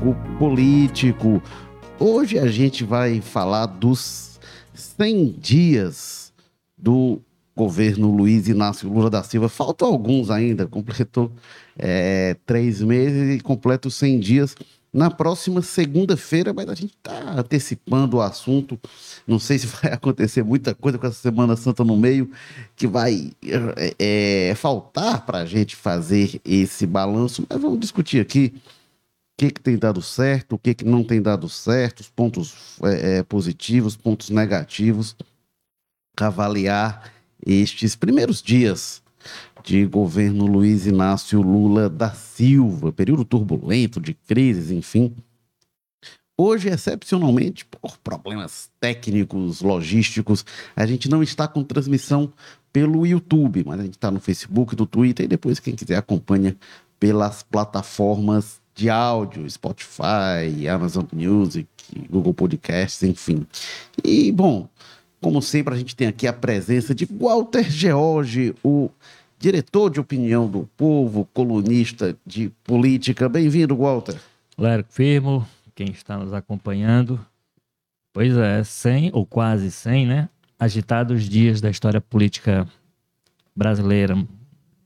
jogo 0.00 0.16
político. 0.38 1.42
Hoje 1.98 2.38
a 2.38 2.46
gente 2.46 2.84
vai 2.84 3.20
falar 3.20 3.66
dos 3.66 4.40
100 4.72 5.36
dias 5.38 6.32
do 6.76 7.20
governo 7.54 8.10
Luiz 8.10 8.48
Inácio 8.48 8.90
Lula 8.90 9.10
da 9.10 9.22
Silva. 9.22 9.50
Faltam 9.50 9.88
alguns 9.88 10.30
ainda, 10.30 10.66
completou 10.66 11.30
é, 11.78 12.34
três 12.46 12.80
meses 12.80 13.38
e 13.38 13.42
completa 13.42 13.88
os 13.88 13.94
100 13.94 14.20
dias 14.20 14.56
na 14.92 15.10
próxima 15.10 15.60
segunda-feira, 15.60 16.52
mas 16.52 16.68
a 16.68 16.74
gente 16.74 16.94
está 16.96 17.34
antecipando 17.38 18.16
o 18.16 18.22
assunto. 18.22 18.80
Não 19.26 19.38
sei 19.38 19.58
se 19.58 19.66
vai 19.66 19.92
acontecer 19.92 20.42
muita 20.42 20.74
coisa 20.74 20.98
com 20.98 21.06
essa 21.06 21.20
Semana 21.20 21.56
Santa 21.56 21.84
no 21.84 21.96
meio, 21.96 22.30
que 22.74 22.86
vai 22.86 23.32
é, 23.44 24.48
é 24.48 24.54
faltar 24.54 25.26
para 25.26 25.38
a 25.40 25.44
gente 25.44 25.76
fazer 25.76 26.40
esse 26.42 26.86
balanço, 26.86 27.46
mas 27.48 27.60
vamos 27.60 27.78
discutir 27.78 28.18
aqui 28.18 28.54
que, 29.40 29.50
que 29.50 29.60
tem 29.62 29.78
dado 29.78 30.02
certo, 30.02 30.56
o 30.56 30.58
que, 30.58 30.74
que 30.74 30.84
não 30.84 31.02
tem 31.02 31.22
dado 31.22 31.48
certo, 31.48 32.00
os 32.00 32.10
pontos 32.10 32.76
é, 32.82 33.16
é 33.16 33.22
positivos, 33.22 33.96
pontos 33.96 34.28
negativos, 34.28 35.16
avaliar 36.20 37.10
estes 37.46 37.96
primeiros 37.96 38.42
dias 38.42 39.02
de 39.64 39.86
governo 39.86 40.44
Luiz 40.44 40.86
Inácio 40.86 41.40
Lula 41.40 41.88
da 41.88 42.12
Silva, 42.12 42.92
período 42.92 43.24
turbulento 43.24 43.98
de 43.98 44.12
crises, 44.12 44.70
enfim. 44.70 45.16
Hoje, 46.36 46.68
excepcionalmente, 46.68 47.64
por 47.64 47.96
problemas 47.96 48.70
técnicos, 48.78 49.62
logísticos, 49.62 50.44
a 50.76 50.84
gente 50.84 51.08
não 51.08 51.22
está 51.22 51.48
com 51.48 51.64
transmissão 51.64 52.30
pelo 52.70 53.06
YouTube, 53.06 53.64
mas 53.66 53.80
a 53.80 53.84
gente 53.84 53.94
está 53.94 54.10
no 54.10 54.20
Facebook, 54.20 54.76
no 54.76 54.84
Twitter, 54.84 55.24
e 55.24 55.28
depois, 55.28 55.58
quem 55.58 55.74
quiser, 55.74 55.96
acompanha 55.96 56.54
pelas 56.98 57.42
plataformas 57.42 58.59
de 58.80 58.88
áudio, 58.88 59.48
Spotify, 59.50 60.66
Amazon 60.72 61.04
Music, 61.12 61.68
Google 62.08 62.32
Podcasts, 62.32 63.02
enfim. 63.02 63.46
E, 64.02 64.32
bom, 64.32 64.66
como 65.20 65.42
sempre, 65.42 65.74
a 65.74 65.76
gente 65.76 65.94
tem 65.94 66.08
aqui 66.08 66.26
a 66.26 66.32
presença 66.32 66.94
de 66.94 67.04
Walter 67.04 67.70
George, 67.70 68.54
o 68.64 68.88
diretor 69.38 69.90
de 69.90 70.00
opinião 70.00 70.48
do 70.48 70.66
povo, 70.78 71.28
colunista 71.34 72.16
de 72.24 72.50
política. 72.64 73.28
Bem-vindo, 73.28 73.76
Walter. 73.76 74.18
Lérico 74.56 74.90
Firmo, 74.90 75.46
quem 75.74 75.90
está 75.90 76.16
nos 76.16 76.32
acompanhando. 76.32 77.20
Pois 78.14 78.34
é, 78.34 78.64
100 78.64 79.10
ou 79.12 79.26
quase 79.26 79.70
100, 79.70 80.06
né? 80.06 80.28
Agitados 80.58 81.28
dias 81.28 81.60
da 81.60 81.68
história 81.68 82.00
política 82.00 82.66
brasileira. 83.54 84.16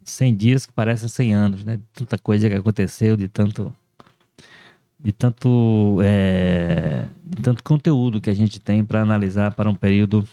100 0.03 0.35
dias 0.35 0.67
que 0.67 0.73
parecem 0.73 1.09
100 1.09 1.33
anos, 1.35 1.65
né? 1.65 1.79
Tanta 1.93 2.19
coisa 2.19 2.49
que 2.51 2.57
aconteceu, 2.57 3.17
de 3.17 3.29
tanto 3.29 3.73
de 5.05 5.13
tanto, 5.13 5.99
é, 6.03 7.05
de 7.23 7.43
tanto 7.43 7.63
conteúdo 7.63 8.23
que 8.23 8.31
a 8.31 8.35
gente 8.35 8.59
tem 8.59 8.83
para 8.83 9.03
analisar 9.03 9.53
para 9.53 9.69
um 9.69 9.75
período 9.75 10.27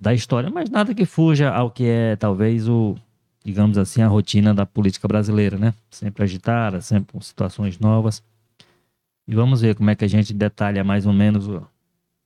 da 0.00 0.12
história, 0.12 0.50
mas 0.50 0.68
nada 0.68 0.92
que 0.92 1.04
fuja 1.04 1.50
ao 1.50 1.70
que 1.70 1.84
é 1.84 2.16
talvez 2.16 2.68
o, 2.68 2.96
digamos 3.44 3.78
assim, 3.78 4.02
a 4.02 4.08
rotina 4.08 4.52
da 4.52 4.66
política 4.66 5.06
brasileira, 5.06 5.56
né? 5.56 5.72
Sempre 5.88 6.24
agitada, 6.24 6.80
sempre 6.80 7.12
com 7.12 7.20
situações 7.20 7.78
novas. 7.78 8.20
E 9.26 9.34
vamos 9.36 9.60
ver 9.60 9.76
como 9.76 9.88
é 9.88 9.94
que 9.94 10.04
a 10.04 10.08
gente 10.08 10.34
detalha 10.34 10.82
mais 10.82 11.06
ou 11.06 11.12
menos 11.12 11.46
o, 11.46 11.62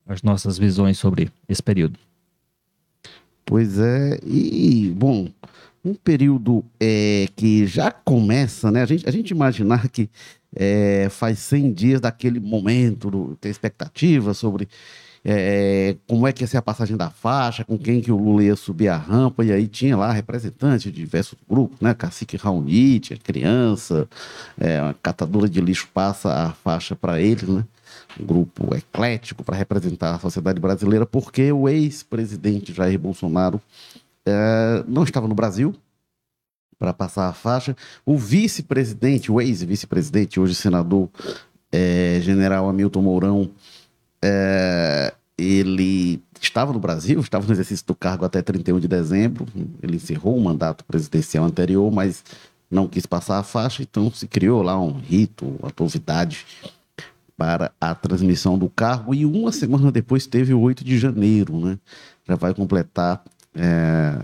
as 0.06 0.22
nossas 0.22 0.56
visões 0.56 0.98
sobre 0.98 1.30
esse 1.46 1.62
período. 1.62 1.98
Pois 3.44 3.78
é, 3.78 4.18
e 4.26 4.90
bom, 4.96 5.28
um 5.84 5.94
período 5.94 6.64
é, 6.80 7.28
que 7.36 7.66
já 7.66 7.90
começa, 7.90 8.70
né? 8.70 8.82
A 8.82 8.86
gente, 8.86 9.06
a 9.06 9.12
gente 9.12 9.30
imaginar 9.30 9.86
que 9.90 10.08
é, 10.54 11.08
faz 11.10 11.38
100 11.40 11.72
dias 11.72 12.00
daquele 12.00 12.40
momento, 12.40 13.10
do, 13.10 13.36
ter 13.40 13.48
expectativa 13.48 14.34
sobre 14.34 14.68
é, 15.24 15.96
como 16.06 16.26
é 16.26 16.32
que 16.32 16.44
ia 16.44 16.46
ser 16.46 16.58
a 16.58 16.62
passagem 16.62 16.96
da 16.96 17.08
faixa, 17.08 17.64
com 17.64 17.78
quem 17.78 18.00
que 18.00 18.12
o 18.12 18.16
Lula 18.16 18.44
ia 18.44 18.56
subir 18.56 18.88
a 18.88 18.96
rampa, 18.96 19.42
e 19.42 19.50
aí 19.50 19.66
tinha 19.66 19.96
lá 19.96 20.12
representantes 20.12 20.92
de 20.92 20.92
diversos 20.92 21.38
grupos, 21.48 21.80
né? 21.80 21.94
Cacique 21.94 22.36
Raoni, 22.36 23.00
tinha 23.00 23.18
criança, 23.18 24.06
é, 24.60 24.82
uma 24.82 24.94
catadora 24.94 25.48
de 25.48 25.60
lixo 25.60 25.88
passa 25.94 26.30
a 26.30 26.52
faixa 26.52 26.94
para 26.94 27.20
eles, 27.20 27.48
né? 27.48 27.64
Um 28.20 28.26
grupo 28.26 28.74
eclético 28.76 29.42
para 29.42 29.56
representar 29.56 30.14
a 30.14 30.18
sociedade 30.18 30.60
brasileira, 30.60 31.06
porque 31.06 31.50
o 31.50 31.68
ex-presidente 31.68 32.72
Jair 32.72 32.98
Bolsonaro 32.98 33.60
é, 34.26 34.84
não 34.86 35.04
estava 35.04 35.26
no 35.26 35.34
Brasil, 35.34 35.74
para 36.84 36.92
passar 36.92 37.28
a 37.28 37.32
faixa. 37.32 37.74
O 38.04 38.18
vice-presidente, 38.18 39.32
o 39.32 39.40
ex-vice-presidente, 39.40 40.38
hoje 40.38 40.54
senador 40.54 41.08
é, 41.72 42.18
general 42.20 42.68
Hamilton 42.68 43.00
Mourão, 43.00 43.50
é, 44.22 45.14
ele 45.38 46.22
estava 46.38 46.74
no 46.74 46.78
Brasil, 46.78 47.18
estava 47.20 47.46
no 47.46 47.52
exercício 47.52 47.86
do 47.86 47.94
cargo 47.94 48.26
até 48.26 48.42
31 48.42 48.80
de 48.80 48.86
dezembro. 48.86 49.46
Ele 49.82 49.96
encerrou 49.96 50.36
o 50.36 50.44
mandato 50.44 50.84
presidencial 50.84 51.46
anterior, 51.46 51.90
mas 51.90 52.22
não 52.70 52.86
quis 52.86 53.06
passar 53.06 53.38
a 53.38 53.42
faixa, 53.42 53.82
então 53.82 54.10
se 54.12 54.26
criou 54.26 54.60
lá 54.60 54.78
um 54.78 54.92
rito, 54.92 55.56
uma 55.58 55.72
novidade 55.78 56.44
para 57.34 57.72
a 57.80 57.94
transmissão 57.94 58.58
do 58.58 58.68
cargo. 58.68 59.14
E 59.14 59.24
uma 59.24 59.52
semana 59.52 59.90
depois 59.90 60.26
teve 60.26 60.52
o 60.52 60.60
8 60.60 60.84
de 60.84 60.98
janeiro, 60.98 61.58
né? 61.58 61.78
Já 62.28 62.36
vai 62.36 62.52
completar. 62.52 63.24
É, 63.54 64.18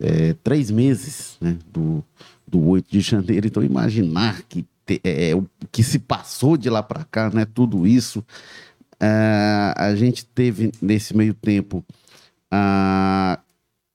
é, 0.00 0.34
três 0.42 0.70
meses 0.70 1.36
né, 1.40 1.56
do, 1.72 2.04
do 2.46 2.64
8 2.66 2.90
de 2.90 3.00
janeiro. 3.00 3.46
Então, 3.46 3.62
imaginar 3.62 4.42
que 4.42 4.66
te, 4.84 5.00
é, 5.04 5.30
é 5.30 5.36
o 5.36 5.46
que 5.70 5.82
se 5.82 5.98
passou 5.98 6.56
de 6.56 6.68
lá 6.68 6.82
para 6.82 7.04
cá, 7.04 7.30
né, 7.30 7.44
tudo 7.44 7.86
isso. 7.86 8.24
É, 9.00 9.74
a 9.76 9.94
gente 9.94 10.24
teve 10.24 10.72
nesse 10.82 11.16
meio 11.16 11.34
tempo 11.34 11.84
a 12.50 13.38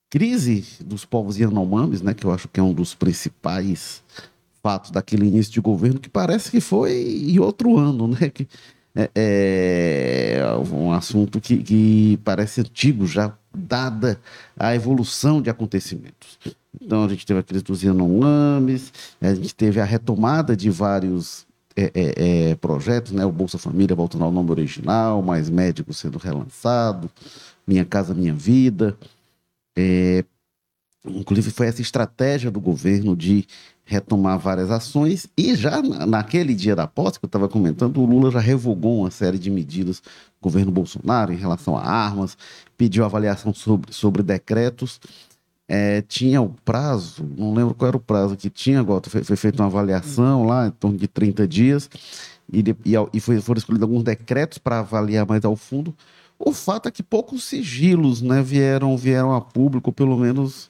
crise 0.09 0.63
dos 0.83 1.03
povos 1.05 1.37
Yanomamis, 1.37 2.01
né, 2.01 2.13
que 2.13 2.25
eu 2.25 2.31
acho 2.31 2.47
que 2.47 2.59
é 2.59 2.63
um 2.63 2.73
dos 2.73 2.93
principais 2.93 4.03
fatos 4.61 4.91
daquele 4.91 5.27
início 5.27 5.51
de 5.51 5.59
governo, 5.59 5.99
que 5.99 6.09
parece 6.09 6.49
que 6.49 6.61
foi 6.61 6.93
em 6.93 7.37
outro 7.39 7.77
ano, 7.77 8.07
né? 8.07 8.29
Que, 8.29 8.47
é, 8.95 10.37
é 10.37 10.55
um 10.55 10.91
assunto 10.91 11.41
que, 11.41 11.57
que 11.57 12.19
parece 12.23 12.61
antigo 12.61 13.07
já 13.07 13.35
dada 13.53 14.19
a 14.57 14.75
evolução 14.75 15.41
de 15.41 15.49
acontecimentos. 15.49 16.39
Então, 16.81 17.03
a 17.03 17.07
gente 17.07 17.25
teve 17.25 17.39
a 17.39 17.43
crise 17.43 17.63
dos 17.63 17.83
Yanomamis, 17.83 18.91
a 19.21 19.33
gente 19.33 19.53
teve 19.53 19.79
a 19.79 19.85
retomada 19.85 20.55
de 20.55 20.69
vários 20.69 21.45
é, 21.75 21.91
é, 21.93 22.49
é, 22.51 22.55
projetos, 22.55 23.11
né? 23.11 23.25
O 23.25 23.31
Bolsa 23.31 23.57
Família 23.57 23.95
voltando 23.95 24.23
ao 24.23 24.31
nome 24.31 24.51
original, 24.51 25.21
Mais 25.21 25.49
Médicos 25.49 25.97
sendo 25.97 26.17
relançado, 26.17 27.09
Minha 27.65 27.85
Casa 27.85 28.13
Minha 28.13 28.33
Vida. 28.33 28.97
É, 29.75 30.23
inclusive, 31.05 31.51
foi 31.51 31.67
essa 31.67 31.81
estratégia 31.81 32.51
do 32.51 32.59
governo 32.59 33.15
de 33.15 33.45
retomar 33.85 34.39
várias 34.39 34.71
ações 34.71 35.27
e 35.37 35.55
já 35.55 35.81
naquele 35.81 36.55
dia 36.55 36.75
da 36.75 36.87
posse 36.87 37.19
que 37.19 37.25
eu 37.25 37.27
estava 37.27 37.49
comentando, 37.49 37.97
o 37.97 38.05
Lula 38.05 38.31
já 38.31 38.39
revogou 38.39 38.99
uma 38.99 39.11
série 39.11 39.37
de 39.37 39.51
medidas 39.51 39.99
do 39.99 40.41
governo 40.41 40.71
Bolsonaro 40.71 41.33
em 41.33 41.37
relação 41.37 41.77
a 41.77 41.83
armas, 41.83 42.37
pediu 42.77 43.03
avaliação 43.03 43.53
sobre, 43.53 43.93
sobre 43.93 44.23
decretos, 44.23 45.01
é, 45.67 46.01
tinha 46.01 46.41
o 46.41 46.49
prazo, 46.63 47.25
não 47.37 47.53
lembro 47.53 47.73
qual 47.73 47.87
era 47.87 47.97
o 47.97 47.99
prazo 47.99 48.35
que 48.35 48.49
tinha, 48.49 48.79
agora 48.79 49.01
foi, 49.07 49.23
foi 49.23 49.35
feita 49.35 49.61
uma 49.61 49.67
avaliação 49.67 50.45
lá 50.45 50.67
em 50.67 50.71
torno 50.71 50.97
de 50.97 51.07
30 51.07 51.47
dias 51.47 51.89
e, 52.51 52.61
de, 52.61 52.75
e, 52.85 52.93
e 53.13 53.19
foi, 53.19 53.39
foram 53.41 53.57
escolhidos 53.57 53.83
alguns 53.83 54.03
decretos 54.03 54.57
para 54.57 54.79
avaliar 54.79 55.25
mais 55.25 55.43
ao 55.43 55.55
fundo. 55.55 55.95
O 56.37 56.51
fato 56.51 56.87
é 56.87 56.91
que 56.91 57.01
poucos 57.01 57.45
sigilos 57.45 58.21
né, 58.21 58.41
vieram, 58.41 58.97
vieram 58.97 59.33
a 59.33 59.39
público, 59.39 59.91
pelo 59.91 60.17
menos 60.17 60.69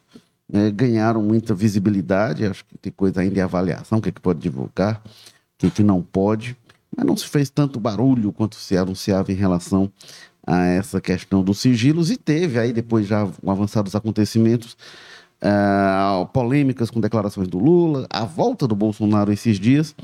é, 0.54 0.70
ganharam 0.70 1.22
muita 1.22 1.54
visibilidade. 1.56 2.46
Acho 2.46 2.64
que 2.64 2.78
tem 2.78 2.92
coisa 2.92 3.22
ainda 3.22 3.40
em 3.40 3.42
avaliação, 3.42 3.98
o 3.98 4.02
que, 4.02 4.10
é 4.10 4.12
que 4.12 4.22
pode 4.22 4.40
divulgar, 4.40 5.02
o 5.04 5.10
que, 5.58 5.68
é 5.68 5.70
que 5.70 5.84
não 5.84 6.02
pode. 6.02 6.56
Mas 6.96 7.06
não 7.06 7.18
se 7.18 7.28
fez 7.28 7.50
tanto 7.50 7.80
barulho 7.80 8.32
quanto 8.32 8.56
se 8.56 8.78
anunciava 8.78 9.32
em 9.32 9.36
relação 9.36 9.92
a 10.46 10.64
essa 10.66 11.02
questão 11.02 11.44
dos 11.44 11.60
sigilos. 11.60 12.12
E 12.12 12.18
teve 12.18 12.60
aí, 12.60 12.72
depois 12.72 13.08
já 13.08 13.28
avançados 13.48 13.96
acontecimentos, 13.96 14.78
uh, 15.42 16.26
polêmicas 16.28 16.92
com 16.92 17.02
declarações 17.02 17.48
do 17.48 17.58
Lula, 17.58 18.06
a 18.12 18.24
volta 18.24 18.68
do 18.68 18.76
Bolsonaro 18.76 19.32
esses 19.32 19.60
dias. 19.60 19.96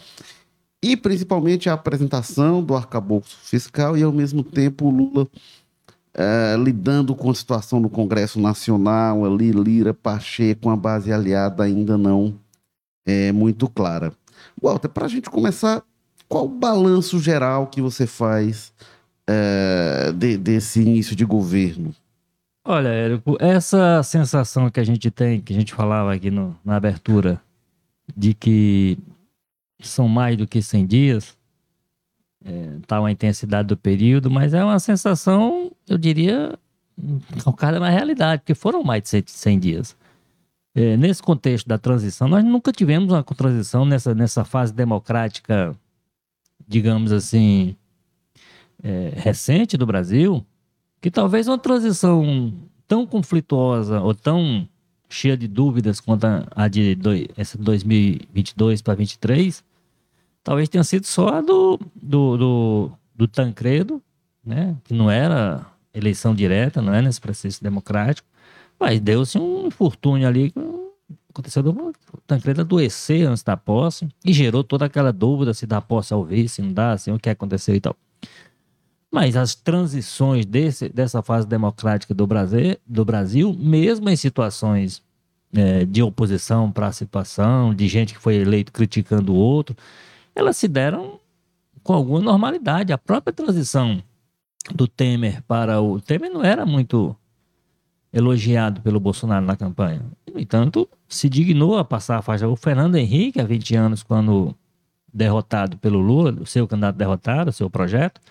E 0.82 0.98
principalmente 0.98 1.70
a 1.70 1.74
apresentação 1.74 2.64
do 2.64 2.74
arcabouço 2.74 3.38
fiscal 3.44 3.98
e, 3.98 4.02
ao 4.02 4.14
mesmo 4.14 4.44
tempo, 4.44 4.86
o 4.86 4.90
Lula 4.90 5.28
é, 6.14 6.56
lidando 6.58 7.16
com 7.16 7.30
a 7.30 7.36
situação 7.36 7.80
no 7.80 7.90
Congresso 7.90 8.40
Nacional, 8.40 9.26
ali, 9.26 9.52
Lira, 9.52 9.94
Pacheco, 9.94 10.70
a 10.70 10.76
base 10.76 11.12
aliada 11.12 11.64
ainda 11.64 11.98
não 11.98 12.36
é 13.06 13.32
muito 13.32 13.68
clara. 13.70 14.12
Walter, 14.62 14.90
para 14.90 15.06
a 15.06 15.10
gente 15.10 15.30
começar, 15.30 15.84
qual 16.28 16.46
o 16.46 16.50
balanço 16.50 17.20
geral 17.20 17.68
que 17.68 17.82
você 17.82 18.06
faz 18.06 18.74
é, 19.28 20.12
de, 20.14 20.38
desse 20.38 20.82
início 20.82 21.16
de 21.16 21.26
governo? 21.26 21.94
Olha, 22.66 22.90
Érico, 22.90 23.38
essa 23.40 24.04
sensação 24.04 24.70
que 24.70 24.80
a 24.80 24.84
gente 24.84 25.10
tem, 25.10 25.42
que 25.42 25.54
a 25.54 25.56
gente 25.56 25.74
falava 25.74 26.14
aqui 26.14 26.30
no, 26.30 26.56
na 26.64 26.76
abertura, 26.76 27.42
de 28.16 28.34
que 28.34 28.98
são 29.82 30.08
mais 30.08 30.38
do 30.38 30.46
que 30.46 30.62
100 30.62 30.86
dias, 30.86 31.38
é, 32.46 32.78
tal 32.88 33.06
a 33.06 33.12
intensidade 33.12 33.68
do 33.68 33.78
período, 33.78 34.30
mas 34.30 34.54
é 34.54 34.64
uma 34.64 34.80
sensação, 34.80 35.72
eu 35.88 35.98
diria, 35.98 36.58
calcada 37.44 37.80
na 37.80 37.90
realidade, 37.90 38.42
porque 38.42 38.56
foram 38.56 38.84
mais 38.84 39.04
de 39.04 39.24
100 39.26 39.60
dias. 39.60 39.98
É, 40.76 40.96
nesse 40.96 41.22
contexto 41.22 41.68
da 41.68 41.78
transição, 41.78 42.28
nós 42.28 42.44
nunca 42.44 42.72
tivemos 42.72 43.12
uma 43.12 43.24
transição 43.24 43.86
nessa, 43.86 44.14
nessa 44.14 44.46
fase 44.46 44.74
democrática, 44.74 45.76
digamos 46.68 47.12
assim, 47.12 47.76
é, 48.84 49.14
recente 49.16 49.76
do 49.76 49.86
Brasil, 49.86 50.46
que 51.02 51.10
talvez 51.10 51.48
uma 51.48 51.58
transição 51.58 52.54
tão 52.88 53.06
conflituosa 53.06 54.00
ou 54.02 54.14
tão 54.14 54.68
cheia 55.10 55.36
de 55.36 55.48
dúvidas 55.48 56.00
quanto 56.00 56.26
a, 56.26 56.68
de 56.68 56.96
do, 56.96 57.10
essa 57.36 57.58
2022 57.58 58.82
para 58.82 58.96
2023, 58.96 59.64
talvez 60.50 60.68
tenha 60.68 60.84
sido 60.84 61.06
só 61.06 61.28
a 61.28 61.42
do, 61.42 61.80
do, 61.96 62.36
do, 62.36 62.92
do 63.14 63.28
Tancredo, 63.28 64.02
né? 64.44 64.76
que 64.84 64.96
não 64.96 65.12
era 65.12 65.64
eleição 65.94 66.34
direta, 66.34 66.82
não 66.82 66.92
é 66.92 67.04
nesse 67.04 67.22
processo 67.22 67.62
democrático, 67.62 68.28
mas 68.80 69.00
deu-se 69.00 69.38
um 69.38 69.68
infortúnio 69.68 70.28
ali, 70.28 70.52
aconteceu 71.30 71.62
do 71.62 71.94
Tancredo 72.26 72.62
adoecer 72.62 73.28
antes 73.28 73.44
da 73.44 73.56
posse 73.56 74.10
e 74.26 74.34
gerou 74.34 74.64
toda 74.64 74.86
aquela 74.86 75.14
dúvida 75.14 75.54
se 75.54 75.68
dá 75.68 75.80
posse 75.80 76.16
ao 76.16 76.26
vice, 76.26 76.56
se 76.56 76.62
não 76.64 76.74
dá, 76.74 76.94
assim, 76.94 77.12
o 77.12 77.20
que 77.20 77.30
aconteceu 77.30 77.76
e 77.76 77.80
tal. 77.80 77.96
Mas 79.12 79.38
as 79.38 79.54
transições 79.54 80.48
desse, 80.48 80.90
dessa 80.90 81.22
fase 81.22 81.46
democrática 81.46 82.12
do 82.12 82.26
Brasil, 82.26 82.76
do 82.88 83.06
Brasil 83.06 83.54
mesmo 83.54 84.10
em 84.10 84.16
situações 84.16 85.04
é, 85.54 85.86
de 85.86 86.02
oposição 86.02 86.72
para 86.72 86.88
a 86.88 86.92
situação, 86.92 87.72
de 87.72 87.88
gente 87.88 88.16
que 88.16 88.20
foi 88.20 88.38
eleito 88.38 88.72
criticando 88.72 89.32
o 89.32 89.36
outro, 89.36 89.76
elas 90.36 90.58
se 90.58 90.68
deram 90.68 91.20
com 91.84 91.94
alguma 91.94 92.20
normalidade. 92.20 92.94
A 92.94 92.98
própria 92.98 93.34
transição 93.34 94.02
do 94.74 94.88
Temer 94.88 95.42
para 95.44 95.82
o. 95.82 96.00
Temer 96.00 96.30
não 96.30 96.44
era 96.44 96.66
muito 96.66 97.16
elogiado 98.12 98.82
pelo 98.82 99.00
Bolsonaro 99.00 99.46
na 99.46 99.56
campanha. 99.56 100.02
No 100.32 100.40
entanto, 100.40 100.90
se 101.08 101.30
dignou 101.30 101.78
a 101.78 101.86
passar 101.86 102.18
a 102.18 102.22
faixa. 102.22 102.48
O 102.48 102.56
Fernando 102.56 102.96
Henrique, 102.96 103.40
há 103.40 103.44
20 103.44 103.76
anos, 103.76 104.04
quando 104.04 104.56
derrotado 105.14 105.78
pelo 105.78 106.00
Lula, 106.00 106.32
o 106.40 106.46
seu 106.46 106.68
candidato 106.68 106.96
derrotado, 106.96 107.50
o 107.50 107.54
seu 107.54 107.70
projeto, 107.70 108.22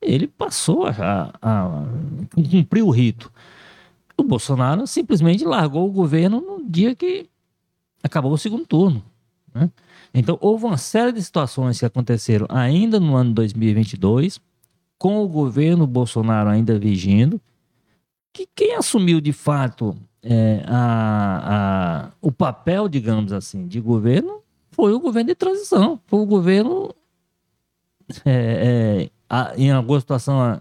ele 0.00 0.26
passou 0.26 0.86
a, 0.86 0.90
a, 0.90 1.30
a 1.42 1.84
cumprir 2.50 2.82
o 2.82 2.90
rito. 2.90 3.32
O 4.16 4.22
Bolsonaro 4.22 4.86
simplesmente 4.86 5.44
largou 5.44 5.88
o 5.88 5.92
governo 5.92 6.40
no 6.40 6.68
dia 6.68 6.94
que 6.94 7.28
acabou 8.02 8.32
o 8.32 8.38
segundo 8.38 8.66
turno. 8.66 9.04
Né? 9.56 9.70
Então, 10.12 10.36
houve 10.40 10.66
uma 10.66 10.76
série 10.76 11.12
de 11.12 11.22
situações 11.22 11.78
que 11.78 11.86
aconteceram 11.86 12.46
ainda 12.50 13.00
no 13.00 13.16
ano 13.16 13.32
2022, 13.32 14.38
com 14.98 15.22
o 15.22 15.28
governo 15.28 15.86
Bolsonaro 15.86 16.50
ainda 16.50 16.78
vigindo, 16.78 17.40
que 18.32 18.46
quem 18.54 18.74
assumiu 18.74 19.20
de 19.20 19.32
fato 19.32 19.96
é, 20.22 20.62
a, 20.66 22.04
a, 22.06 22.10
o 22.20 22.30
papel, 22.30 22.88
digamos 22.88 23.32
assim, 23.32 23.66
de 23.66 23.80
governo 23.80 24.42
foi 24.70 24.92
o 24.92 25.00
governo 25.00 25.28
de 25.28 25.34
transição, 25.34 25.98
foi 26.06 26.20
o 26.20 26.26
governo 26.26 26.94
é, 28.24 29.04
é, 29.04 29.10
a, 29.28 29.52
em 29.56 29.70
alguma 29.70 29.98
situação 29.98 30.60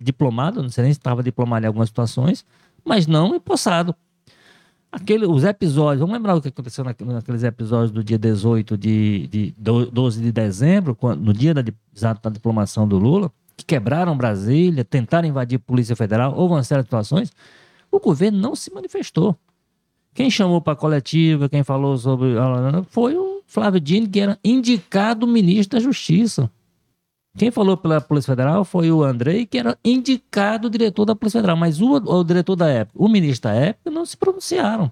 diplomado, 0.00 0.62
não 0.62 0.70
sei 0.70 0.84
nem 0.84 0.92
se 0.92 1.00
estava 1.00 1.22
diplomado 1.22 1.64
em 1.64 1.66
algumas 1.66 1.88
situações, 1.88 2.44
mas 2.84 3.06
não 3.06 3.34
empossado. 3.34 3.94
Aquele, 4.90 5.26
os 5.26 5.44
episódios, 5.44 6.00
vamos 6.00 6.14
lembrar 6.14 6.34
o 6.34 6.40
que 6.40 6.48
aconteceu 6.48 6.82
naqueles 6.82 7.42
episódios 7.42 7.90
do 7.90 8.02
dia 8.02 8.18
18 8.18 8.76
de, 8.78 9.26
de 9.26 9.54
12 9.58 10.22
de 10.22 10.32
dezembro, 10.32 10.94
quando, 10.94 11.20
no 11.20 11.32
dia 11.32 11.52
da, 11.52 11.62
da 11.62 12.30
diplomação 12.30 12.88
do 12.88 12.98
Lula, 12.98 13.30
que 13.54 13.66
quebraram 13.66 14.16
Brasília, 14.16 14.84
tentaram 14.84 15.28
invadir 15.28 15.56
a 15.56 15.58
Polícia 15.58 15.94
Federal, 15.94 16.34
houve 16.34 16.54
uma 16.54 16.62
série 16.62 16.80
de 16.80 16.86
situações, 16.86 17.30
o 17.90 18.00
governo 18.00 18.38
não 18.38 18.54
se 18.56 18.72
manifestou. 18.72 19.36
Quem 20.14 20.30
chamou 20.30 20.60
para 20.60 20.72
a 20.72 20.76
coletiva, 20.76 21.48
quem 21.48 21.62
falou 21.62 21.96
sobre. 21.96 22.34
foi 22.90 23.16
o 23.16 23.42
Flávio 23.46 23.80
Dino, 23.80 24.08
que 24.08 24.18
era 24.18 24.38
indicado 24.42 25.26
ministro 25.26 25.78
da 25.78 25.84
Justiça. 25.84 26.50
Quem 27.38 27.52
falou 27.52 27.76
pela 27.76 28.00
Polícia 28.00 28.32
Federal 28.32 28.64
foi 28.64 28.90
o 28.90 29.04
Andrei, 29.04 29.46
que 29.46 29.58
era 29.58 29.78
indicado 29.84 30.68
diretor 30.68 31.04
da 31.04 31.14
Polícia 31.14 31.38
Federal, 31.38 31.56
mas 31.56 31.80
o, 31.80 31.94
o 31.94 32.24
diretor 32.24 32.56
da 32.56 32.68
época, 32.68 32.98
o 33.00 33.08
ministro 33.08 33.48
da 33.48 33.54
época, 33.54 33.90
não 33.92 34.04
se 34.04 34.16
pronunciaram. 34.16 34.90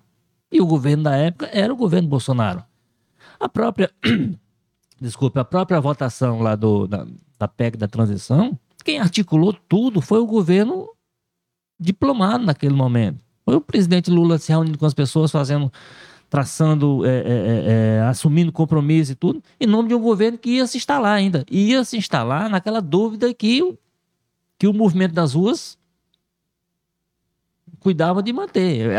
E 0.51 0.61
o 0.61 0.67
governo 0.67 1.03
da 1.03 1.17
época 1.17 1.51
era 1.53 1.73
o 1.73 1.77
governo 1.77 2.09
Bolsonaro. 2.09 2.63
A 3.41 3.49
própria, 3.49 3.91
desculpe, 5.01 5.41
a 5.41 5.45
própria 5.45 5.81
votação 5.81 6.41
lá 6.41 6.55
do, 6.55 6.87
da, 6.87 7.05
da 7.37 7.49
PEC 7.49 7.77
da 7.77 7.89
transição, 7.89 8.57
quem 8.85 9.01
articulou 9.01 9.53
tudo 9.53 10.01
foi 10.01 10.21
o 10.21 10.27
governo 10.27 10.89
diplomado 11.81 12.47
naquele 12.47 12.75
momento. 12.75 13.19
Foi 13.45 13.57
o 13.57 13.61
presidente 13.61 14.09
Lula 14.09 14.39
se 14.39 14.53
reunindo 14.53 14.79
com 14.79 14.87
as 14.87 14.95
pessoas, 14.95 15.33
fazendo 15.33 15.73
traçando, 16.29 17.05
é, 17.05 17.09
é, 17.09 17.23
é, 17.23 17.65
é, 17.99 18.01
assumindo 18.03 18.51
compromisso 18.53 19.13
e 19.13 19.15
tudo, 19.15 19.43
em 19.61 19.67
nome 19.67 19.89
de 19.89 19.95
um 19.95 20.01
governo 20.01 20.39
que 20.39 20.51
ia 20.51 20.67
se 20.67 20.77
instalar 20.77 21.17
ainda. 21.17 21.45
Ia 21.51 21.85
se 21.85 21.97
instalar 21.97 22.51
naquela 22.51 22.81
dúvida 22.81 23.33
que 23.33 23.63
o, 23.63 23.79
que 24.59 24.67
o 24.67 24.73
movimento 24.73 25.13
das 25.13 25.35
ruas 25.35 25.79
cuidava 27.79 28.23
de 28.23 28.33
manter. 28.33 28.91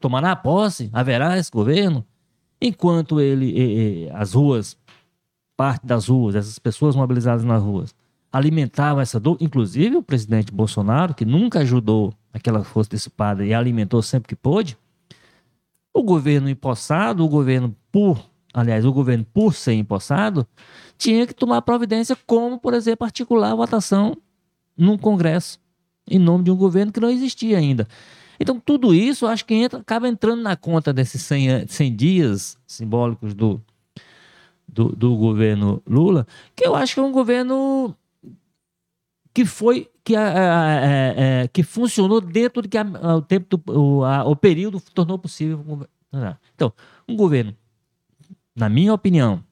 Tomará 0.00 0.32
a 0.32 0.36
posse, 0.36 0.90
haverá 0.92 1.38
esse 1.38 1.50
governo. 1.50 2.04
Enquanto 2.60 3.20
ele, 3.20 4.08
as 4.14 4.32
ruas, 4.32 4.76
parte 5.56 5.86
das 5.86 6.08
ruas, 6.08 6.34
essas 6.34 6.58
pessoas 6.58 6.96
mobilizadas 6.96 7.44
nas 7.44 7.62
ruas, 7.62 7.94
alimentavam 8.32 9.00
essa 9.00 9.20
dúvida, 9.20 9.44
inclusive 9.44 9.96
o 9.96 10.02
presidente 10.02 10.52
Bolsonaro, 10.52 11.14
que 11.14 11.24
nunca 11.24 11.60
ajudou 11.60 12.12
aquela 12.32 12.64
força 12.64 12.90
dissipada 12.90 13.44
e 13.44 13.54
alimentou 13.54 14.02
sempre 14.02 14.28
que 14.28 14.36
pôde, 14.36 14.76
o 15.96 16.02
governo 16.02 16.50
empossado, 16.50 17.24
o 17.24 17.28
governo 17.28 17.74
por, 17.90 18.22
aliás, 18.52 18.84
o 18.84 18.92
governo 18.92 19.26
por 19.32 19.54
ser 19.54 19.72
empossado, 19.72 20.46
tinha 20.98 21.26
que 21.26 21.34
tomar 21.34 21.62
providência, 21.62 22.16
como, 22.26 22.58
por 22.58 22.74
exemplo, 22.74 23.04
articular 23.04 23.52
a 23.52 23.54
votação 23.54 24.16
num 24.76 24.98
Congresso, 24.98 25.58
em 26.06 26.18
nome 26.18 26.44
de 26.44 26.50
um 26.50 26.56
governo 26.56 26.92
que 26.92 27.00
não 27.00 27.10
existia 27.10 27.56
ainda. 27.56 27.88
Então, 28.38 28.60
tudo 28.60 28.92
isso 28.92 29.26
acho 29.26 29.46
que 29.46 29.54
entra, 29.54 29.80
acaba 29.80 30.06
entrando 30.06 30.42
na 30.42 30.54
conta 30.54 30.92
desses 30.92 31.22
100, 31.22 31.66
100 31.66 31.96
dias 31.96 32.58
simbólicos 32.66 33.32
do, 33.32 33.58
do, 34.68 34.90
do, 34.90 35.16
governo 35.16 35.82
Lula, 35.88 36.26
que 36.54 36.66
eu 36.66 36.74
acho 36.74 36.92
que 36.92 37.00
é 37.00 37.02
um 37.02 37.12
governo 37.12 37.96
que 39.36 39.44
foi 39.44 39.90
que, 40.02 40.16
a, 40.16 40.22
a, 40.22 41.42
a, 41.42 41.48
que 41.48 41.62
funcionou 41.62 42.22
dentro 42.22 42.62
do 42.62 42.68
que 42.70 42.78
o 42.78 43.20
tempo 43.20 43.58
do, 43.58 43.78
o, 43.78 44.30
o 44.30 44.34
período 44.34 44.80
tornou 44.94 45.18
possível. 45.18 45.86
Então, 46.54 46.72
um 47.06 47.14
governo, 47.14 47.54
na 48.54 48.70
minha 48.70 48.94
opinião, 48.94 49.44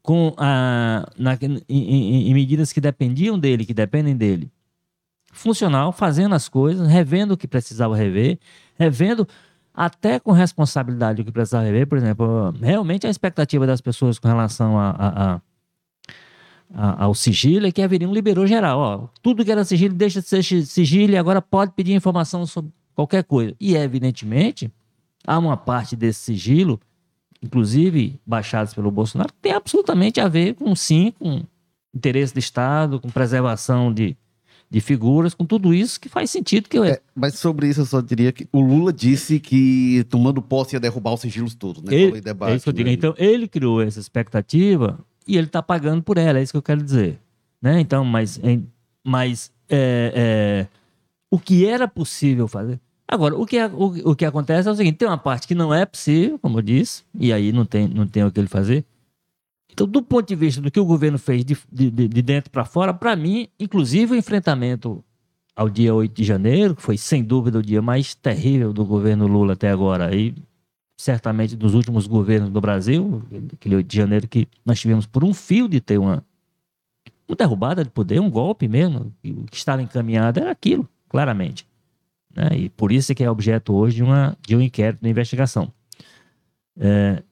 com 0.00 0.32
a, 0.38 1.04
na, 1.18 1.36
em, 1.42 1.64
em, 1.68 2.30
em 2.30 2.34
medidas 2.34 2.72
que 2.72 2.80
dependiam 2.80 3.36
dele, 3.36 3.66
que 3.66 3.74
dependem 3.74 4.16
dele, 4.16 4.52
funcional, 5.32 5.90
fazendo 5.90 6.36
as 6.36 6.48
coisas, 6.48 6.86
revendo 6.86 7.34
o 7.34 7.36
que 7.36 7.48
precisava 7.48 7.96
rever, 7.96 8.38
revendo 8.78 9.26
até 9.74 10.20
com 10.20 10.30
responsabilidade 10.30 11.22
o 11.22 11.24
que 11.24 11.32
precisava 11.32 11.64
rever. 11.64 11.88
Por 11.88 11.98
exemplo, 11.98 12.54
realmente 12.62 13.04
a 13.04 13.10
expectativa 13.10 13.66
das 13.66 13.80
pessoas 13.80 14.16
com 14.16 14.28
relação 14.28 14.78
a, 14.78 14.90
a, 14.90 15.34
a 15.34 15.40
ao 16.74 17.14
sigilo 17.14 17.66
é 17.66 17.72
que 17.72 17.80
a 17.80 17.84
Averium 17.84 18.12
liberou 18.12 18.46
geral. 18.46 18.78
Ó, 18.78 19.08
tudo 19.22 19.44
que 19.44 19.50
era 19.50 19.64
sigilo 19.64 19.94
deixa 19.94 20.20
de 20.20 20.28
ser 20.28 20.42
sigilo 20.42 21.12
e 21.12 21.16
agora 21.16 21.40
pode 21.40 21.72
pedir 21.72 21.92
informação 21.92 22.46
sobre 22.46 22.72
qualquer 22.94 23.24
coisa. 23.24 23.54
E, 23.60 23.76
evidentemente, 23.76 24.70
há 25.26 25.38
uma 25.38 25.56
parte 25.56 25.94
desse 25.94 26.20
sigilo, 26.20 26.80
inclusive 27.42 28.18
baixados 28.26 28.74
pelo 28.74 28.90
Bolsonaro, 28.90 29.32
que 29.32 29.40
tem 29.40 29.52
absolutamente 29.52 30.20
a 30.20 30.28
ver 30.28 30.54
com, 30.54 30.74
sim, 30.74 31.12
com 31.18 31.42
interesse 31.94 32.34
do 32.34 32.40
Estado, 32.40 33.00
com 33.00 33.08
preservação 33.08 33.92
de, 33.92 34.16
de 34.68 34.80
figuras, 34.80 35.34
com 35.34 35.46
tudo 35.46 35.72
isso 35.72 36.00
que 36.00 36.08
faz 36.08 36.30
sentido. 36.30 36.68
que 36.68 36.78
eu... 36.78 36.84
É, 36.84 37.00
Mas 37.14 37.38
sobre 37.38 37.68
isso 37.68 37.82
eu 37.82 37.86
só 37.86 38.00
diria 38.00 38.32
que 38.32 38.46
o 38.52 38.60
Lula 38.60 38.92
disse 38.92 39.40
que 39.40 40.04
tomando 40.10 40.42
posse 40.42 40.76
ia 40.76 40.80
derrubar 40.80 41.14
os 41.14 41.20
sigilos 41.20 41.54
todos, 41.54 41.82
né? 41.82 41.94
Ele, 41.94 42.20
debate, 42.20 42.52
é 42.52 42.56
isso 42.56 42.64
que 42.64 42.68
eu 42.70 42.74
digo. 42.74 42.88
Né? 42.88 42.94
Então 42.94 43.14
ele 43.16 43.48
criou 43.48 43.80
essa 43.80 44.00
expectativa 44.00 44.98
e 45.26 45.36
ele 45.36 45.46
está 45.46 45.62
pagando 45.62 46.02
por 46.02 46.18
ela, 46.18 46.38
é 46.38 46.42
isso 46.42 46.52
que 46.52 46.58
eu 46.58 46.62
quero 46.62 46.82
dizer. 46.82 47.18
Né? 47.60 47.80
Então, 47.80 48.04
mas, 48.04 48.40
mas 49.04 49.52
é, 49.68 50.12
é, 50.14 50.66
o 51.30 51.38
que 51.38 51.66
era 51.66 51.88
possível 51.88 52.46
fazer. 52.46 52.80
Agora, 53.08 53.36
o 53.36 53.46
que, 53.46 53.56
é, 53.56 53.66
o, 53.66 54.10
o 54.10 54.16
que 54.16 54.24
acontece 54.24 54.68
é 54.68 54.70
o 54.70 54.74
seguinte: 54.74 54.96
tem 54.96 55.08
uma 55.08 55.18
parte 55.18 55.46
que 55.46 55.54
não 55.54 55.72
é 55.72 55.86
possível, 55.86 56.38
como 56.38 56.58
eu 56.58 56.62
disse, 56.62 57.04
e 57.18 57.32
aí 57.32 57.52
não 57.52 57.64
tem, 57.64 57.88
não 57.88 58.06
tem 58.06 58.24
o 58.24 58.30
que 58.30 58.40
ele 58.40 58.48
fazer. 58.48 58.84
Então, 59.72 59.86
do 59.86 60.02
ponto 60.02 60.26
de 60.26 60.34
vista 60.34 60.60
do 60.60 60.70
que 60.70 60.80
o 60.80 60.84
governo 60.84 61.18
fez 61.18 61.44
de, 61.44 61.56
de, 61.70 61.90
de 61.90 62.22
dentro 62.22 62.50
para 62.50 62.64
fora, 62.64 62.94
para 62.94 63.14
mim, 63.14 63.48
inclusive 63.60 64.14
o 64.14 64.16
enfrentamento 64.16 65.04
ao 65.54 65.68
dia 65.68 65.94
8 65.94 66.14
de 66.14 66.24
janeiro, 66.24 66.74
que 66.74 66.82
foi 66.82 66.96
sem 66.96 67.22
dúvida 67.22 67.58
o 67.58 67.62
dia 67.62 67.82
mais 67.82 68.14
terrível 68.14 68.72
do 68.72 68.84
governo 68.84 69.26
Lula 69.26 69.52
até 69.52 69.70
agora, 69.70 70.08
aí 70.08 70.34
certamente 70.96 71.54
dos 71.54 71.74
últimos 71.74 72.06
governos 72.06 72.50
do 72.50 72.60
Brasil, 72.60 73.22
aquele 73.52 73.76
8 73.76 73.86
de 73.86 73.96
janeiro 73.96 74.26
que 74.26 74.48
nós 74.64 74.80
tivemos 74.80 75.06
por 75.06 75.22
um 75.22 75.34
fio 75.34 75.68
de 75.68 75.80
ter 75.80 75.98
uma, 75.98 76.24
uma 77.28 77.36
derrubada 77.36 77.84
de 77.84 77.90
poder, 77.90 78.18
um 78.20 78.30
golpe 78.30 78.66
mesmo. 78.66 79.12
O 79.24 79.44
que 79.44 79.56
estava 79.56 79.82
encaminhado 79.82 80.40
era 80.40 80.50
aquilo, 80.50 80.88
claramente. 81.08 81.66
Né? 82.34 82.48
E 82.56 82.68
por 82.70 82.90
isso 82.90 83.12
é 83.12 83.14
que 83.14 83.22
é 83.22 83.30
objeto 83.30 83.74
hoje 83.74 83.96
de, 83.96 84.02
uma, 84.02 84.36
de 84.40 84.56
um 84.56 84.60
inquérito 84.60 85.02
de 85.02 85.08
investigação. 85.10 85.70
É, 86.78 87.22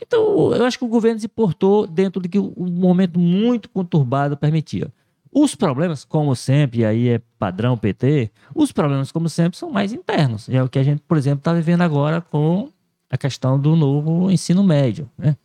então, 0.00 0.52
eu 0.52 0.64
acho 0.64 0.78
que 0.78 0.84
o 0.84 0.88
governo 0.88 1.20
se 1.20 1.28
portou 1.28 1.86
dentro 1.86 2.20
de 2.20 2.28
que 2.28 2.38
um 2.38 2.70
momento 2.70 3.18
muito 3.18 3.70
conturbado 3.70 4.36
permitia. 4.36 4.92
Os 5.32 5.54
problemas, 5.54 6.04
como 6.04 6.36
sempre, 6.36 6.80
e 6.80 6.84
aí 6.84 7.08
é 7.08 7.20
padrão 7.38 7.76
PT, 7.76 8.30
os 8.54 8.70
problemas, 8.70 9.10
como 9.10 9.28
sempre, 9.28 9.58
são 9.58 9.70
mais 9.70 9.92
internos. 9.92 10.48
É 10.48 10.62
o 10.62 10.68
que 10.68 10.78
a 10.78 10.82
gente, 10.82 11.02
por 11.02 11.16
exemplo, 11.16 11.38
está 11.38 11.52
vivendo 11.52 11.80
agora 11.80 12.20
com 12.20 12.68
a 13.10 13.18
questão 13.18 13.58
do 13.58 13.76
novo 13.76 14.30
ensino 14.30 14.62
médio. 14.62 15.10
Né? 15.16 15.36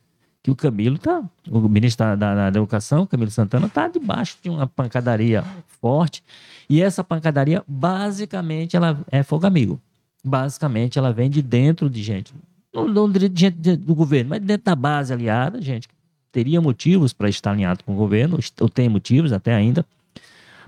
Que 0.42 0.50
o 0.50 0.56
Camilo 0.56 0.96
está, 0.96 1.24
o 1.50 1.60
ministro 1.68 2.06
da, 2.06 2.16
da, 2.16 2.50
da 2.50 2.60
Educação, 2.60 3.06
Camilo 3.06 3.32
Santana, 3.32 3.68
está 3.68 3.88
debaixo 3.88 4.38
de 4.42 4.50
uma 4.50 4.68
pancadaria 4.68 5.44
forte. 5.82 6.24
E 6.70 6.82
essa 6.82 7.04
pancadaria, 7.04 7.64
basicamente, 7.68 8.76
ela 8.76 9.00
é 9.12 9.22
fogo 9.24 9.46
amigo. 9.46 9.80
Basicamente, 10.24 10.98
ela 10.98 11.12
vem 11.12 11.30
de 11.30 11.42
dentro 11.42 11.90
de 11.90 12.02
gente 12.02 12.34
não, 12.74 13.10
de 13.12 13.32
gente 13.36 13.78
do 13.78 13.96
governo, 13.96 14.30
mas 14.30 14.42
dentro 14.42 14.66
da 14.66 14.76
base 14.76 15.12
aliada, 15.12 15.62
gente 15.62 15.88
teria 16.32 16.62
motivos 16.62 17.12
para 17.12 17.28
estar 17.28 17.52
alinhado 17.52 17.84
com 17.84 17.94
o 17.94 17.96
governo, 17.96 18.38
ou 18.60 18.70
tem 18.70 18.88
motivos 18.88 19.34
até 19.34 19.54
ainda, 19.54 19.84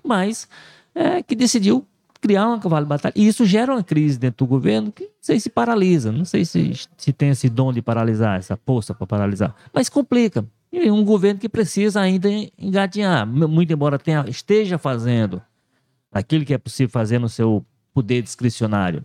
mas 0.03 0.47
é, 0.95 1.21
que 1.21 1.35
decidiu 1.35 1.85
criar 2.21 2.47
uma 2.47 2.59
cavalo 2.59 2.85
de 2.85 2.89
batalha. 2.89 3.13
E 3.15 3.27
isso 3.27 3.45
gera 3.45 3.73
uma 3.73 3.83
crise 3.83 4.17
dentro 4.17 4.45
do 4.45 4.49
governo 4.49 4.91
que 4.91 5.03
não 5.03 5.09
sei 5.19 5.39
se 5.39 5.49
paralisa, 5.49 6.11
não 6.11 6.23
sei 6.23 6.45
se, 6.45 6.71
se 6.95 7.11
tem 7.11 7.29
esse 7.29 7.49
dom 7.49 7.73
de 7.73 7.81
paralisar, 7.81 8.37
essa 8.37 8.55
força 8.55 8.93
para 8.93 9.07
paralisar, 9.07 9.55
mas 9.73 9.89
complica. 9.89 10.45
E 10.71 10.89
um 10.89 11.03
governo 11.03 11.39
que 11.39 11.49
precisa 11.49 11.99
ainda 11.99 12.29
engatinhar, 12.57 13.27
muito 13.27 13.73
embora 13.73 13.99
tenha, 13.99 14.23
esteja 14.29 14.77
fazendo 14.77 15.41
aquilo 16.11 16.45
que 16.45 16.53
é 16.53 16.57
possível 16.57 16.89
fazer 16.89 17.19
no 17.19 17.27
seu 17.27 17.65
poder 17.93 18.21
discricionário, 18.21 19.03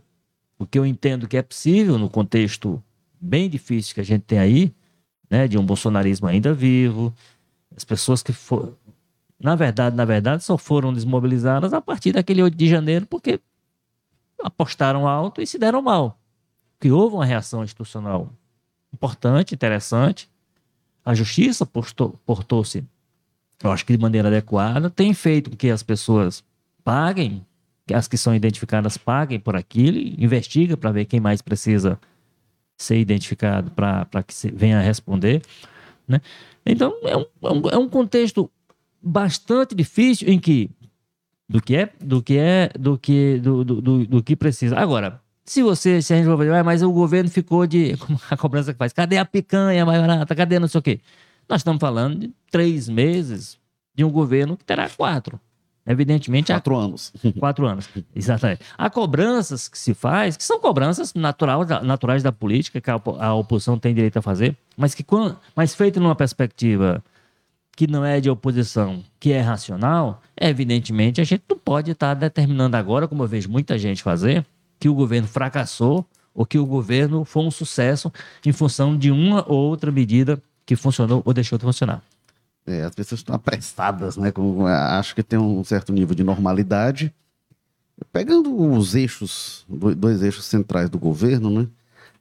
o 0.59 0.67
que 0.67 0.79
eu 0.79 0.87
entendo 0.87 1.27
que 1.27 1.37
é 1.37 1.43
possível 1.43 1.99
no 1.99 2.09
contexto 2.09 2.81
bem 3.21 3.49
difícil 3.49 3.95
que 3.95 4.01
a 4.01 4.05
gente 4.05 4.23
tem 4.23 4.39
aí, 4.39 4.73
né, 5.29 5.49
de 5.49 5.59
um 5.59 5.67
bolsonarismo 5.67 6.29
ainda 6.29 6.55
vivo, 6.55 7.13
as 7.77 7.85
pessoas 7.85 8.23
que 8.23 8.33
foram, 8.33 8.75
na 9.39 9.55
verdade, 9.55 9.97
na 9.97 10.05
verdade, 10.05 10.45
só 10.45 10.57
foram 10.57 10.93
desmobilizadas 10.93 11.73
a 11.73 11.81
partir 11.81 12.13
daquele 12.13 12.43
8 12.43 12.57
de 12.57 12.69
janeiro 12.69 13.07
porque 13.07 13.41
apostaram 14.43 15.07
alto 15.07 15.41
e 15.41 15.47
se 15.47 15.59
deram 15.59 15.83
mal. 15.83 16.19
Que 16.81 16.91
houve 16.91 17.17
uma 17.17 17.25
reação 17.25 17.65
institucional 17.65 18.33
importante, 18.93 19.55
interessante. 19.55 20.29
A 21.05 21.15
justiça 21.15 21.67
portou-se, 21.67 22.85
eu 23.63 23.71
acho 23.71 23.85
que 23.85 23.97
de 23.97 24.03
maneira 24.03 24.29
adequada, 24.29 24.91
tem 24.91 25.13
feito 25.15 25.51
com 25.51 25.57
que 25.57 25.71
as 25.71 25.83
pessoas 25.83 26.43
paguem 26.83 27.45
que 27.87 27.95
as 27.95 28.09
que 28.09 28.19
são 28.19 28.35
identificadas 28.35 28.99
paguem 28.99 29.39
por 29.39 29.55
aquilo, 29.55 29.97
investiga 29.97 30.77
para 30.77 30.91
ver 30.91 31.05
quem 31.05 31.21
mais 31.21 31.41
precisa 31.41 31.99
ser 32.77 32.99
identificado 32.99 33.71
para 33.71 34.23
que 34.27 34.35
venha 34.51 34.81
responder. 34.81 35.41
Né? 36.07 36.21
Então, 36.65 36.93
é 37.05 37.17
um, 37.17 37.27
é, 37.43 37.53
um, 37.53 37.69
é 37.71 37.79
um 37.79 37.89
contexto 37.89 38.51
bastante 39.07 39.75
difícil 39.75 40.29
em 40.29 40.39
que 40.39 40.71
do 41.49 41.63
que 41.63 41.77
é 41.77 41.93
do 42.01 42.23
que 42.23 42.37
é 42.37 42.71
do 42.79 42.99
que 42.99 43.39
do, 43.39 43.65
do, 43.65 43.81
do, 43.81 44.07
do 44.07 44.23
que 44.23 44.35
precisa 44.35 44.77
agora 44.77 45.21
se 45.45 45.63
você 45.63 46.03
se 46.03 46.13
a 46.13 46.17
gente 46.17 46.27
vai 46.27 46.63
mas 46.63 46.83
o 46.83 46.91
governo 46.91 47.31
ficou 47.31 47.67
de 47.67 47.97
a 48.29 48.37
cobrança 48.37 48.73
que 48.73 48.79
faz 48.79 48.93
cadê 48.93 49.17
a 49.17 49.25
picanha 49.25 49.87
mais 49.87 50.01
barata 50.01 50.35
cadê 50.35 50.59
não 50.59 50.69
sei 50.69 50.79
o 50.79 50.83
quê 50.83 51.01
nós 51.49 51.61
estamos 51.61 51.81
falando 51.81 52.19
de 52.19 52.33
três 52.51 52.89
meses 52.89 53.59
de 53.95 54.05
um 54.05 54.11
governo 54.11 54.57
que 54.57 54.65
terá 54.65 54.89
quatro 54.89 55.41
Evidentemente. 55.87 56.51
Quatro 56.51 56.77
anos. 56.77 57.13
Quatro 57.39 57.65
anos, 57.65 57.89
exatamente. 58.15 58.61
Há 58.77 58.91
cobranças 58.91 59.69
que 59.69 59.79
se 59.79 59.95
faz, 59.95 60.37
que 60.37 60.43
são 60.43 60.59
cobranças 60.59 61.15
natural, 61.15 61.65
naturais 61.85 62.25
da 62.25 62.33
política, 62.33 62.81
que 62.81 62.91
a, 62.91 63.35
oposição 63.35 63.79
tem 63.79 63.95
direito 63.95 64.19
a 64.19 64.23
fazer, 64.23 64.57
mas 64.77 64.95
que 64.95 65.07
mas 65.55 65.77
feito 65.77 66.01
numa 66.01 66.17
perspectiva 66.17 67.05
que 67.77 67.87
não 67.87 68.03
é 68.03 68.21
de 68.21 68.31
oposição, 68.31 69.05
que 69.21 69.33
é 69.33 69.41
racional, 69.41 70.23
evidentemente 70.35 71.21
a 71.21 71.25
gente 71.25 71.45
não 71.49 71.59
pode 71.59 71.91
estar 71.91 72.15
determinando 72.15 72.75
agora, 72.75 73.07
como 73.07 73.23
eu 73.23 73.29
vejo 73.29 73.51
muita 73.51 73.79
gente 73.79 74.03
fazer, 74.03 74.47
que 74.81 74.89
o 74.89 74.95
governo 74.95 75.29
fracassou 75.29 76.05
ou 76.35 76.47
que 76.47 76.59
o 76.59 76.65
governo 76.65 77.23
foi 77.25 77.45
um 77.45 77.51
sucesso 77.51 78.11
em 78.45 78.53
função 78.53 78.97
de 78.97 79.11
uma 79.11 79.45
ou 79.47 79.59
outra 79.59 79.93
medida 79.93 80.43
que 80.65 80.75
funcionou 80.75 81.23
ou 81.25 81.35
deixou 81.35 81.59
de 81.59 81.65
funcionar. 81.65 82.03
É, 82.67 82.83
as 82.83 82.95
pessoas 82.95 83.21
estão 83.21 83.35
apressadas, 83.35 84.17
né? 84.17 84.33
Com, 84.33 84.67
acho 84.67 85.15
que 85.15 85.23
tem 85.23 85.39
um 85.39 85.63
certo 85.63 85.93
nível 85.93 86.15
de 86.15 86.25
normalidade. 86.25 87.15
Pegando 88.13 88.55
os 88.73 88.95
eixos, 88.95 89.65
dois 89.69 90.23
eixos 90.23 90.47
centrais 90.47 90.91
do 90.91 90.99
governo, 90.99 91.51
né? 91.51 91.69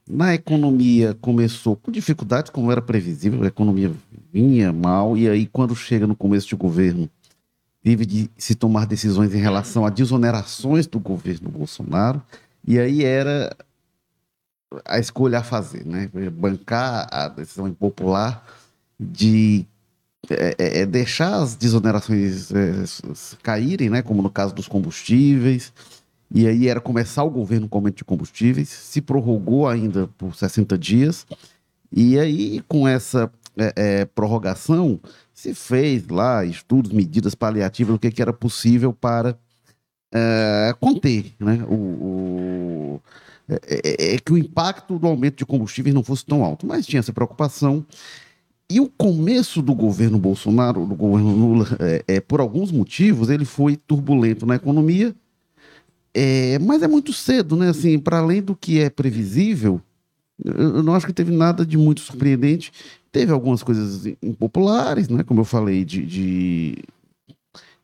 Na 0.08 0.34
economia 0.34 1.14
começou 1.20 1.74
com 1.74 1.90
dificuldades, 1.90 2.50
como 2.50 2.70
era 2.70 2.80
previsível, 2.80 3.42
a 3.42 3.46
economia 3.46 3.92
vinha 4.32 4.72
mal, 4.72 5.16
e 5.16 5.28
aí 5.28 5.46
quando 5.46 5.74
chega 5.74 6.06
no 6.06 6.14
começo 6.14 6.46
de 6.46 6.54
governo, 6.54 7.10
teve 7.82 8.06
de 8.06 8.30
se 8.36 8.54
tomar 8.54 8.86
decisões 8.86 9.34
em 9.34 9.40
relação 9.40 9.84
a 9.84 9.90
desonerações 9.90 10.86
do 10.86 11.00
governo 11.00 11.48
Bolsonaro, 11.48 12.22
e 12.64 12.78
aí 12.78 13.04
era 13.04 13.56
a 14.84 14.98
escolha 14.98 15.38
a 15.38 15.42
fazer, 15.42 15.84
né? 15.84 16.08
Bancar 16.32 17.08
a 17.10 17.28
decisão 17.28 17.66
impopular 17.66 18.44
de 18.98 19.66
é, 20.30 20.54
é, 20.58 20.78
é, 20.80 20.86
deixar 20.86 21.36
as 21.36 21.54
desonerações 21.54 22.50
é, 22.52 22.84
caírem, 23.42 23.90
né? 23.90 24.02
Como 24.02 24.22
no 24.22 24.30
caso 24.30 24.54
dos 24.54 24.66
combustíveis. 24.68 25.72
E 26.30 26.46
aí 26.46 26.68
era 26.68 26.80
começar 26.80 27.22
o 27.22 27.30
governo 27.30 27.68
com 27.68 27.78
aumento 27.78 27.98
de 27.98 28.04
combustíveis, 28.04 28.68
se 28.68 29.00
prorrogou 29.00 29.68
ainda 29.68 30.08
por 30.18 30.34
60 30.34 30.76
dias. 30.76 31.26
E 31.92 32.18
aí, 32.18 32.62
com 32.68 32.86
essa 32.86 33.30
é, 33.56 33.72
é, 33.76 34.04
prorrogação, 34.04 35.00
se 35.32 35.54
fez 35.54 36.08
lá 36.08 36.44
estudos, 36.44 36.92
medidas 36.92 37.34
paliativas, 37.34 37.94
o 37.94 37.98
que, 37.98 38.10
que 38.10 38.22
era 38.22 38.32
possível 38.32 38.92
para 38.92 39.38
conter 40.80 41.34
né? 41.38 41.62
o, 41.68 41.74
o 41.74 43.02
é, 43.48 44.16
que 44.24 44.32
o 44.32 44.38
impacto 44.38 44.98
do 44.98 45.06
aumento 45.06 45.36
de 45.36 45.46
combustíveis 45.46 45.94
não 45.94 46.02
fosse 46.02 46.24
tão 46.24 46.44
alto. 46.44 46.66
Mas 46.66 46.86
tinha 46.86 47.00
essa 47.00 47.12
preocupação. 47.12 47.84
E 48.68 48.80
o 48.80 48.88
começo 48.88 49.62
do 49.62 49.74
governo 49.74 50.18
Bolsonaro, 50.18 50.84
do 50.84 50.94
governo 50.96 51.36
Lula, 51.36 51.68
é, 51.78 52.16
é, 52.16 52.20
por 52.20 52.40
alguns 52.40 52.72
motivos, 52.72 53.30
ele 53.30 53.44
foi 53.44 53.76
turbulento 53.76 54.44
na 54.44 54.56
economia, 54.56 55.14
é, 56.18 56.58
mas 56.60 56.82
é 56.82 56.88
muito 56.88 57.12
cedo, 57.12 57.56
né? 57.56 57.68
Assim, 57.68 57.98
para 57.98 58.20
além 58.20 58.40
do 58.40 58.56
que 58.56 58.80
é 58.80 58.88
previsível, 58.88 59.82
eu 60.42 60.82
não 60.82 60.94
acho 60.94 61.04
que 61.04 61.12
teve 61.12 61.30
nada 61.30 61.66
de 61.66 61.76
muito 61.76 62.00
surpreendente. 62.00 62.72
Teve 63.12 63.32
algumas 63.32 63.62
coisas 63.62 64.06
impopulares, 64.22 65.10
né? 65.10 65.22
Como 65.22 65.42
eu 65.42 65.44
falei, 65.44 65.84
de, 65.84 66.06
de, 66.06 66.84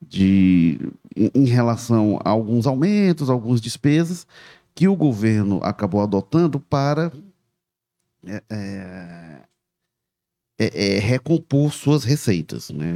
de 0.00 0.80
em 1.14 1.44
relação 1.44 2.18
a 2.24 2.30
alguns 2.30 2.66
aumentos, 2.66 3.28
algumas 3.28 3.60
despesas 3.60 4.26
que 4.74 4.88
o 4.88 4.96
governo 4.96 5.60
acabou 5.62 6.00
adotando 6.00 6.58
para 6.58 7.12
é, 8.26 8.42
é 8.50 9.40
é, 10.59 10.97
é, 10.97 10.99
recompor 10.99 11.73
suas 11.73 12.04
receitas. 12.04 12.71
Né? 12.71 12.94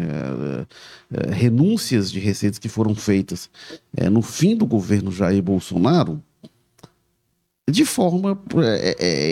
É, 1.10 1.28
é, 1.28 1.34
renúncias 1.34 2.12
de 2.12 2.20
receitas 2.20 2.58
que 2.58 2.68
foram 2.68 2.94
feitas 2.94 3.50
é, 3.96 4.08
no 4.08 4.22
fim 4.22 4.56
do 4.56 4.66
governo 4.66 5.10
Jair 5.10 5.42
Bolsonaro, 5.42 6.22
de 7.68 7.84
forma 7.84 8.40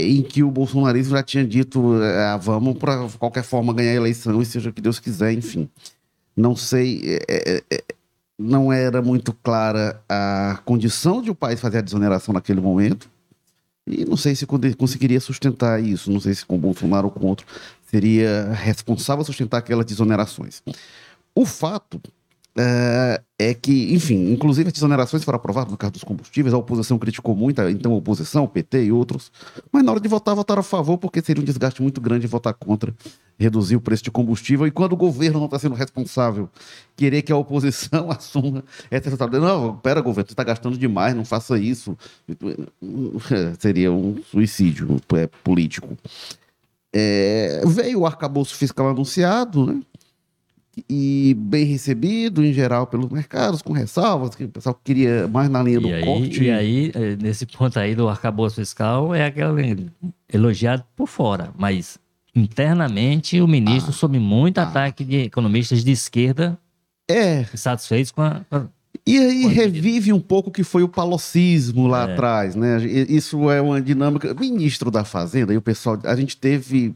em 0.09 0.21
que 0.21 0.43
o 0.43 0.50
bolsonarismo 0.50 1.16
já 1.16 1.23
tinha 1.23 1.45
dito: 1.45 1.95
ah, 2.02 2.37
vamos 2.37 2.76
para 2.78 3.09
qualquer 3.11 3.45
forma 3.45 3.73
ganhar 3.73 3.93
a 3.93 3.95
eleição 3.95 4.43
e 4.43 4.45
seja 4.45 4.71
o 4.71 4.73
que 4.73 4.81
Deus 4.81 4.99
quiser, 4.99 5.33
enfim. 5.33 5.69
Não 6.37 6.57
sei. 6.57 7.21
não 8.37 8.73
era 8.73 9.00
muito 9.00 9.33
clara 9.33 10.02
a 10.09 10.61
condição 10.64 11.23
de 11.23 11.31
o 11.31 11.35
país 11.35 11.61
fazer 11.61 11.78
a 11.78 11.83
desoneração 11.83 12.35
naquele 12.35 12.61
momento. 12.61 13.09
E 13.87 14.04
não 14.04 14.16
sei 14.16 14.35
se 14.35 14.47
conseguiria 14.47 15.21
sustentar 15.21 15.83
isso, 15.83 16.11
não 16.11 16.19
sei 16.19 16.35
se 16.35 16.45
com 16.45 16.59
Bolsonaro 16.59 17.07
ou 17.07 17.11
com 17.12 17.26
outro 17.26 17.47
seria 17.94 18.52
responsável 18.52 19.24
sustentar 19.24 19.58
aquelas 19.58 19.86
desonerações. 19.86 20.60
O 21.32 21.46
fato 21.46 22.00
é, 22.58 23.22
é 23.38 23.54
que, 23.54 23.94
enfim, 23.94 24.32
inclusive 24.32 24.66
as 24.66 24.72
desonerações 24.72 25.22
foram 25.22 25.36
aprovadas 25.36 25.70
no 25.70 25.78
caso 25.78 25.92
dos 25.92 26.02
combustíveis, 26.02 26.52
a 26.52 26.58
oposição 26.58 26.98
criticou 26.98 27.36
muito, 27.36 27.62
então 27.62 27.92
a 27.92 27.96
oposição, 27.96 28.42
o 28.42 28.48
PT 28.48 28.86
e 28.86 28.92
outros, 28.92 29.30
mas 29.70 29.84
na 29.84 29.92
hora 29.92 30.00
de 30.00 30.08
votar, 30.08 30.34
votaram 30.34 30.58
a 30.58 30.64
favor, 30.64 30.98
porque 30.98 31.22
seria 31.22 31.40
um 31.40 31.44
desgaste 31.44 31.80
muito 31.80 32.00
grande 32.00 32.26
votar 32.26 32.52
contra, 32.54 32.92
reduzir 33.38 33.76
o 33.76 33.80
preço 33.80 34.02
de 34.02 34.10
combustível, 34.10 34.66
e 34.66 34.72
quando 34.72 34.94
o 34.94 34.96
governo 34.96 35.38
não 35.38 35.46
está 35.46 35.60
sendo 35.60 35.76
responsável, 35.76 36.48
querer 36.96 37.22
que 37.22 37.30
a 37.30 37.36
oposição 37.36 38.10
assuma 38.10 38.64
essa 38.90 39.08
responsabilidade. 39.08 39.52
Não, 39.52 39.76
pera, 39.76 40.00
governo, 40.00 40.26
você 40.26 40.32
está 40.32 40.42
gastando 40.42 40.76
demais, 40.76 41.14
não 41.14 41.24
faça 41.24 41.56
isso. 41.56 41.96
Seria 43.60 43.92
um 43.92 44.20
suicídio 44.30 45.00
é, 45.14 45.28
político. 45.44 45.96
É, 46.96 47.60
veio 47.66 48.00
o 48.00 48.06
arcabouço 48.06 48.54
fiscal 48.54 48.88
anunciado, 48.88 49.66
né? 49.66 49.80
e 50.88 51.34
bem 51.38 51.64
recebido 51.66 52.44
em 52.44 52.52
geral 52.52 52.86
pelos 52.88 53.08
mercados, 53.08 53.62
com 53.62 53.72
ressalvas, 53.72 54.34
que 54.34 54.42
o 54.44 54.48
pessoal 54.48 54.78
queria 54.82 55.28
mais 55.28 55.48
na 55.48 55.62
linha 55.62 55.78
E 55.78 55.80
do 55.80 55.88
aí, 55.88 56.04
corte. 56.04 56.42
e 56.44 56.50
aí, 56.50 56.90
eh, 56.94 57.16
nesse 57.20 57.46
ponto 57.46 57.78
aí 57.78 57.94
do 57.94 58.08
arcabouço 58.08 58.56
fiscal, 58.56 59.14
é 59.14 59.24
aquele 59.26 59.88
elogiado 60.32 60.84
por 60.96 61.06
fora, 61.06 61.50
mas 61.56 61.96
internamente 62.34 63.40
o 63.40 63.46
ministro 63.46 63.92
sob 63.92 64.18
muito 64.18 64.58
ataque 64.58 65.04
de 65.04 65.18
economistas 65.22 65.84
de 65.84 65.92
esquerda 65.92 66.58
É, 67.08 67.44
satisfeitos 67.54 68.10
com 68.10 68.22
a, 68.22 68.40
com 68.50 68.56
a- 68.56 68.66
E 69.06 69.18
aí 69.18 69.46
revive 69.46 70.12
um 70.12 70.20
pouco 70.20 70.48
o 70.48 70.52
que 70.52 70.64
foi 70.64 70.82
o 70.82 70.88
palocismo 70.88 71.86
lá 71.86 72.08
É. 72.08 72.12
atrás, 72.12 72.54
né? 72.54 72.82
Isso 72.84 73.50
é 73.50 73.60
uma 73.60 73.80
dinâmica. 73.80 74.32
Ministro 74.34 74.90
da 74.90 75.04
Fazenda, 75.04 75.52
e 75.52 75.56
o 75.56 75.62
pessoal. 75.62 75.98
A 76.04 76.16
gente 76.16 76.36
teve 76.36 76.94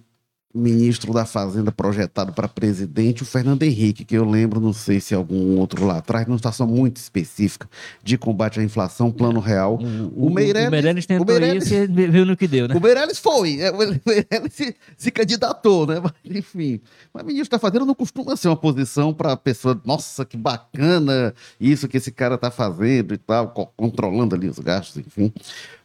ministro 0.55 1.13
da 1.13 1.27
Fazenda 1.27 1.71
projetado 1.71 2.33
para 2.33 2.49
presidente, 2.49 3.23
o 3.23 3.27
Fernando 3.27 3.63
Henrique, 3.63 4.03
que 4.05 4.17
eu 4.17 4.25
lembro, 4.25 4.59
não 4.61 4.73
sei 4.73 4.99
se 4.99 5.15
algum 5.15 5.59
outro 5.59 5.85
lá 5.87 5.99
atrás, 5.99 6.27
numa 6.27 6.39
situação 6.39 6.67
muito 6.67 6.97
específica 6.97 7.69
de 8.03 8.17
combate 8.17 8.59
à 8.59 8.63
inflação, 8.63 9.11
plano 9.13 9.41
real. 9.41 9.79
O, 10.17 10.27
O 10.27 10.31
Meirelles- 10.31 10.69
o 10.69 10.71
Meirelles 10.71 11.07
tentou 11.07 11.27
o 11.27 11.29
Meirelles- 11.41 11.67
isso 11.67 11.75
e 11.75 12.07
viu 12.09 12.25
no 12.25 12.35
que 12.37 12.49
deu, 12.49 12.67
né? 12.67 12.75
O 12.75 12.81
Meirelles 12.81 13.19
foi, 13.19 13.61
é, 13.61 13.71
o 13.71 13.77
Meirelles 13.79 14.53
se, 14.55 14.75
se 14.97 15.11
candidatou, 15.11 15.87
né? 15.87 16.01
Mas, 16.03 16.13
enfim. 16.37 16.81
Mas 17.13 17.25
ministro 17.25 17.51
da 17.51 17.59
Fazenda 17.59 17.85
não 17.85 17.95
costuma 17.95 18.35
ser 18.35 18.49
uma 18.49 18.57
posição 18.57 19.13
para 19.13 19.37
pessoa, 19.37 19.79
nossa, 19.85 20.25
que 20.25 20.37
bacana 20.37 21.35
isso 21.61 21.87
que 21.87 21.99
esse 21.99 22.11
cara 22.11 22.39
tá 22.39 22.51
fazendo 22.51 23.13
e 23.13 23.19
tal, 23.19 23.49
co- 23.51 23.67
controlando 23.77 24.35
ali 24.35 24.49
os 24.49 24.59
gastos, 24.59 24.97
enfim. 25.07 25.31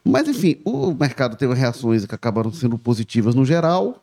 Mas, 0.02 0.26
enfim, 0.26 0.56
o 0.64 0.92
mercado 0.94 1.36
teve 1.36 1.52
reações 1.54 2.06
que 2.06 2.14
acabaram 2.14 2.50
sendo 2.52 2.78
positivas 2.78 3.34
no 3.34 3.44
geral. 3.44 4.02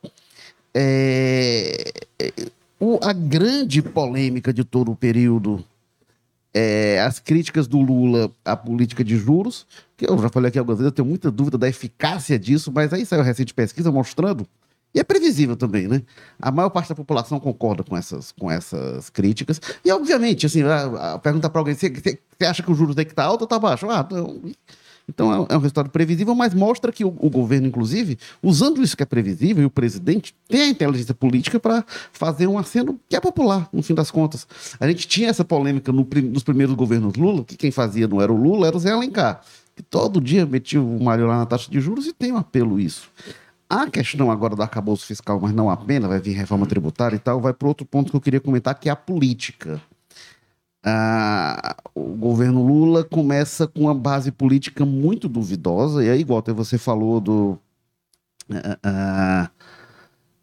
É, 0.74 1.92
é, 2.20 2.34
o- 2.80 3.00
a 3.04 3.14
grande 3.14 3.82
polêmica 3.82 4.54
de 4.54 4.64
todo 4.64 4.92
o 4.92 4.96
período 4.96 5.64
é 6.54 7.00
as 7.02 7.20
críticas 7.20 7.68
do 7.68 7.80
Lula 7.80 8.32
à 8.44 8.56
política 8.56 9.04
de 9.04 9.18
juros, 9.18 9.66
que 9.96 10.10
eu 10.10 10.18
já 10.18 10.30
falei 10.30 10.50
aqui 10.50 10.60
algumas 10.60 10.80
vezes, 10.80 10.92
eu 10.92 10.96
tenho 10.96 11.08
muita 11.08 11.32
dúvida 11.32 11.58
da 11.58 11.68
eficácia 11.70 12.38
disso, 12.38 12.72
mas 12.74 12.92
aí 12.92 13.06
saiu 13.06 13.24
recente 13.24 13.54
pesquisa 13.54 13.92
mostrando, 13.92 14.46
e 14.94 15.00
é 15.00 15.04
previsível 15.06 15.56
também, 15.56 15.88
né? 15.88 16.02
A 16.42 16.52
maior 16.52 16.70
parte 16.70 16.90
da 16.90 16.96
população 16.96 17.40
concorda 17.40 17.82
com 17.82 17.96
essas, 17.96 18.34
com 18.34 18.52
essas 18.52 19.10
críticas. 19.10 19.62
E, 19.86 19.90
obviamente, 19.92 20.46
assim, 20.46 20.64
a, 20.64 21.14
a 21.14 21.20
pergunta 21.20 21.50
para 21.50 21.62
alguém, 21.62 21.74
você 21.74 22.20
acha 22.46 22.62
que 22.62 22.70
o 22.70 22.76
juros 22.76 22.94
tem 22.96 23.06
que 23.06 23.14
estar 23.14 23.24
alto 23.24 23.42
ou 23.42 23.46
está 23.46 23.58
baixo? 23.58 23.90
Ah, 23.90 24.06
não. 24.12 24.42
Então 25.14 25.46
é, 25.50 25.54
é 25.54 25.58
um 25.58 25.60
resultado 25.60 25.90
previsível, 25.90 26.34
mas 26.34 26.54
mostra 26.54 26.92
que 26.92 27.04
o, 27.04 27.10
o 27.20 27.30
governo, 27.30 27.68
inclusive, 27.68 28.18
usando 28.42 28.82
isso 28.82 28.96
que 28.96 29.04
é 29.04 29.06
previsível, 29.06 29.64
e 29.64 29.66
o 29.66 29.70
presidente 29.70 30.34
tem 30.48 30.62
a 30.62 30.70
inteligência 30.70 31.14
política 31.14 31.60
para 31.60 31.84
fazer 32.12 32.48
um 32.48 32.58
aceno 32.58 33.00
que 33.10 33.16
é 33.16 33.20
popular, 33.20 33.70
no 33.72 33.84
fim 33.84 33.94
das 33.94 34.10
contas. 34.10 34.48
A 34.80 34.88
gente 34.88 35.08
tinha 35.08 35.30
essa 35.30 35.44
polêmica 35.44 35.92
no 35.92 36.08
nos 36.24 36.44
primeiros 36.44 36.76
governos 36.76 37.16
Lula, 37.16 37.44
que 37.44 37.56
quem 37.56 37.72
fazia 37.72 38.08
não 38.08 38.22
era 38.22 38.32
o 38.32 38.36
Lula, 38.36 38.68
era 38.68 38.76
o 38.76 38.80
Zé 38.80 38.92
Alencar, 38.92 39.42
que 39.76 39.84
todo 39.84 40.22
dia 40.22 40.46
metia 40.46 40.82
o 40.82 41.04
Mário 41.04 41.28
lá 41.28 41.38
na 41.38 41.46
taxa 41.46 41.70
de 41.70 41.80
juros 41.80 42.08
e 42.08 42.14
tem 42.14 42.32
um 42.32 42.38
apelo 42.38 42.80
isso. 42.80 43.10
A 43.70 43.90
questão 43.90 44.30
agora 44.30 44.56
do 44.56 44.62
arcabouço 44.62 45.06
fiscal, 45.06 45.40
mas 45.40 45.54
não 45.54 45.70
apenas, 45.70 46.10
vai 46.10 46.20
vir 46.20 46.34
reforma 46.34 46.66
tributária 46.66 47.16
e 47.16 47.20
tal, 47.20 47.40
vai 47.40 47.54
para 47.54 47.68
outro 47.68 47.86
ponto 47.86 48.12
que 48.12 48.18
eu 48.18 48.22
queria 48.22 48.40
comentar, 48.42 48.76
que 48.76 48.90
é 48.90 48.92
a 48.92 48.98
política. 48.98 49.82
Ah, 50.84 51.76
o 51.94 52.16
governo 52.16 52.66
Lula 52.66 53.04
começa 53.04 53.68
com 53.68 53.82
uma 53.82 53.94
base 53.94 54.32
política 54.32 54.86
muito 54.86 55.30
duvidosa, 55.30 56.04
e 56.04 56.10
aí, 56.10 56.26
até 56.38 56.52
você 56.52 56.78
falou 56.78 57.20
do. 57.20 57.60
ah, 58.52 58.80
ah, 58.84 59.52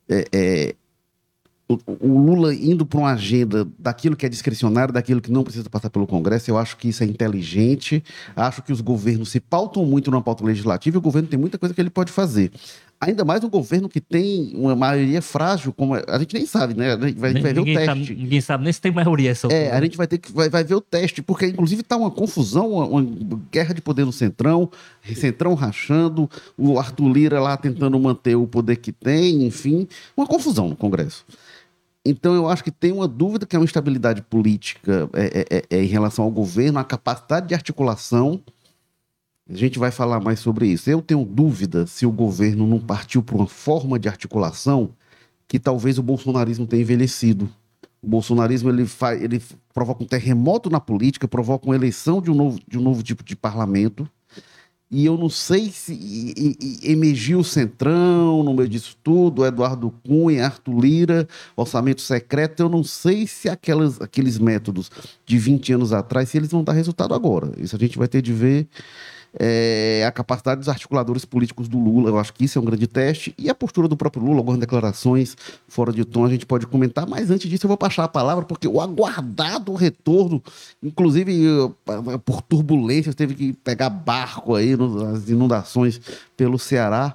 é, 0.08 0.24
é, 0.32 0.74
o, 1.68 2.18
Lula 2.18 2.54
indo 2.54 2.86
para 2.86 2.98
uma 2.98 3.12
agenda 3.12 3.68
daquilo 3.78 4.16
que 4.16 4.24
é 4.24 4.28
discricionário, 4.28 4.92
daquilo 4.92 5.20
que 5.20 5.30
não 5.30 5.44
precisa 5.44 5.68
passar 5.68 5.90
pelo 5.90 6.06
Congresso, 6.06 6.50
eu 6.50 6.56
acho 6.56 6.76
que 6.78 6.88
isso 6.88 7.02
é 7.02 7.06
inteligente. 7.06 8.02
Acho 8.34 8.62
que 8.62 8.72
os 8.72 8.80
governos 8.80 9.28
se 9.30 9.38
pautam 9.38 9.84
muito 9.84 10.10
na 10.10 10.20
pauta 10.20 10.44
legislativa 10.44 10.96
e 10.96 10.98
o 10.98 11.02
governo 11.02 11.28
tem 11.28 11.38
muita 11.38 11.58
coisa 11.58 11.74
que 11.74 11.80
ele 11.80 11.90
pode 11.90 12.10
fazer. 12.10 12.50
Ainda 13.00 13.24
mais 13.24 13.44
um 13.44 13.48
governo 13.48 13.88
que 13.88 14.00
tem 14.00 14.50
uma 14.56 14.74
maioria 14.74 15.22
frágil, 15.22 15.72
como 15.72 15.94
é- 15.94 16.02
a 16.08 16.18
gente 16.18 16.34
nem 16.34 16.44
sabe, 16.44 16.74
né? 16.74 16.94
A 16.94 16.98
gente 17.06 17.16
vai, 17.18 17.30
a 17.30 17.32
gente 17.32 17.42
vai 17.42 17.52
ver 17.54 17.60
o 17.60 17.64
ninguém, 17.64 17.86
teste. 17.86 18.14
ninguém 18.16 18.40
sabe 18.40 18.64
nem 18.64 18.72
se 18.72 18.80
tem 18.80 18.90
maioria 18.90 19.30
essa 19.30 19.46
É, 19.46 19.60
altura. 19.66 19.78
a 19.78 19.80
gente 19.84 19.96
vai 19.96 20.06
ter 20.08 20.18
que 20.18 20.32
vai, 20.32 20.48
vai 20.50 20.64
ver 20.64 20.74
o 20.74 20.80
teste, 20.80 21.22
porque 21.22 21.46
inclusive 21.46 21.82
está 21.82 21.96
uma 21.96 22.10
confusão, 22.10 22.72
uma, 22.72 22.86
uma 22.86 23.40
guerra 23.52 23.72
de 23.72 23.80
poder 23.80 24.04
no 24.04 24.12
Centrão, 24.12 24.68
Centrão 25.14 25.54
rachando, 25.54 26.28
o 26.56 26.76
Arthur 26.76 27.08
Lira 27.12 27.40
lá 27.40 27.56
tentando 27.56 27.96
manter 28.00 28.34
o 28.34 28.48
poder 28.48 28.74
que 28.76 28.90
tem, 28.90 29.46
enfim, 29.46 29.86
uma 30.16 30.26
confusão 30.26 30.68
no 30.68 30.74
Congresso. 30.74 31.24
Então 32.04 32.34
eu 32.34 32.48
acho 32.48 32.64
que 32.64 32.70
tem 32.72 32.90
uma 32.90 33.06
dúvida 33.06 33.46
que 33.46 33.54
é 33.54 33.58
uma 33.60 33.64
instabilidade 33.64 34.22
política 34.22 35.08
é, 35.12 35.44
é, 35.50 35.56
é, 35.58 35.78
é 35.78 35.82
em 35.84 35.86
relação 35.88 36.24
ao 36.24 36.30
governo, 36.32 36.80
a 36.80 36.84
capacidade 36.84 37.46
de 37.46 37.54
articulação. 37.54 38.40
A 39.48 39.54
gente 39.54 39.78
vai 39.78 39.90
falar 39.90 40.20
mais 40.20 40.40
sobre 40.40 40.66
isso. 40.66 40.90
Eu 40.90 41.00
tenho 41.00 41.24
dúvida 41.24 41.86
se 41.86 42.04
o 42.04 42.12
governo 42.12 42.66
não 42.66 42.78
partiu 42.78 43.22
para 43.22 43.36
uma 43.36 43.46
forma 43.46 43.98
de 43.98 44.06
articulação 44.06 44.90
que 45.46 45.58
talvez 45.58 45.98
o 45.98 46.02
bolsonarismo 46.02 46.66
tenha 46.66 46.82
envelhecido. 46.82 47.48
O 48.02 48.06
bolsonarismo 48.06 48.68
ele, 48.68 48.84
faz, 48.84 49.20
ele 49.22 49.42
provoca 49.72 50.04
um 50.04 50.06
terremoto 50.06 50.68
na 50.68 50.78
política, 50.78 51.26
provoca 51.26 51.66
uma 51.66 51.74
eleição 51.74 52.20
de 52.20 52.30
um 52.30 52.34
novo, 52.34 52.60
de 52.68 52.78
um 52.78 52.82
novo 52.82 53.02
tipo 53.02 53.24
de 53.24 53.34
parlamento. 53.34 54.08
E 54.90 55.04
eu 55.04 55.18
não 55.18 55.28
sei 55.28 55.70
se 55.70 56.80
emergiu 56.82 57.40
o 57.40 57.44
Centrão 57.44 58.42
no 58.42 58.54
meio 58.54 58.68
disso 58.68 58.96
tudo, 59.02 59.44
Eduardo 59.44 59.92
Cunha, 60.06 60.46
Arthur 60.46 60.80
Lira, 60.80 61.28
orçamento 61.56 62.00
secreto. 62.00 62.60
Eu 62.60 62.68
não 62.68 62.82
sei 62.82 63.26
se 63.26 63.48
aquelas, 63.48 64.00
aqueles 64.00 64.38
métodos 64.38 64.90
de 65.26 65.38
20 65.38 65.74
anos 65.74 65.92
atrás, 65.92 66.30
se 66.30 66.38
eles 66.38 66.50
vão 66.50 66.64
dar 66.64 66.72
resultado 66.72 67.14
agora. 67.14 67.52
Isso 67.58 67.76
a 67.76 67.78
gente 67.78 67.98
vai 67.98 68.08
ter 68.08 68.22
de 68.22 68.32
ver. 68.32 68.66
É, 69.38 70.04
a 70.06 70.10
capacidade 70.10 70.60
dos 70.60 70.68
articuladores 70.68 71.24
políticos 71.24 71.68
do 71.68 71.78
Lula, 71.78 72.10
eu 72.10 72.18
acho 72.18 72.32
que 72.32 72.44
isso 72.44 72.58
é 72.58 72.62
um 72.62 72.64
grande 72.64 72.86
teste, 72.86 73.34
e 73.36 73.50
a 73.50 73.54
postura 73.54 73.86
do 73.86 73.96
próprio 73.96 74.22
Lula, 74.22 74.38
algumas 74.38 74.58
declarações 74.58 75.36
fora 75.68 75.92
de 75.92 76.04
tom 76.04 76.24
a 76.24 76.30
gente 76.30 76.46
pode 76.46 76.66
comentar, 76.66 77.06
mas 77.06 77.30
antes 77.30 77.48
disso 77.48 77.66
eu 77.66 77.68
vou 77.68 77.76
passar 77.76 78.04
a 78.04 78.08
palavra, 78.08 78.44
porque 78.44 78.66
o 78.66 78.80
aguardado 78.80 79.74
retorno, 79.74 80.42
inclusive 80.82 81.46
eh, 81.46 82.18
por 82.24 82.40
turbulências, 82.42 83.14
teve 83.14 83.34
que 83.34 83.52
pegar 83.52 83.90
barco 83.90 84.54
aí 84.54 84.76
nas 84.76 85.28
inundações 85.28 86.00
pelo 86.36 86.58
Ceará. 86.58 87.14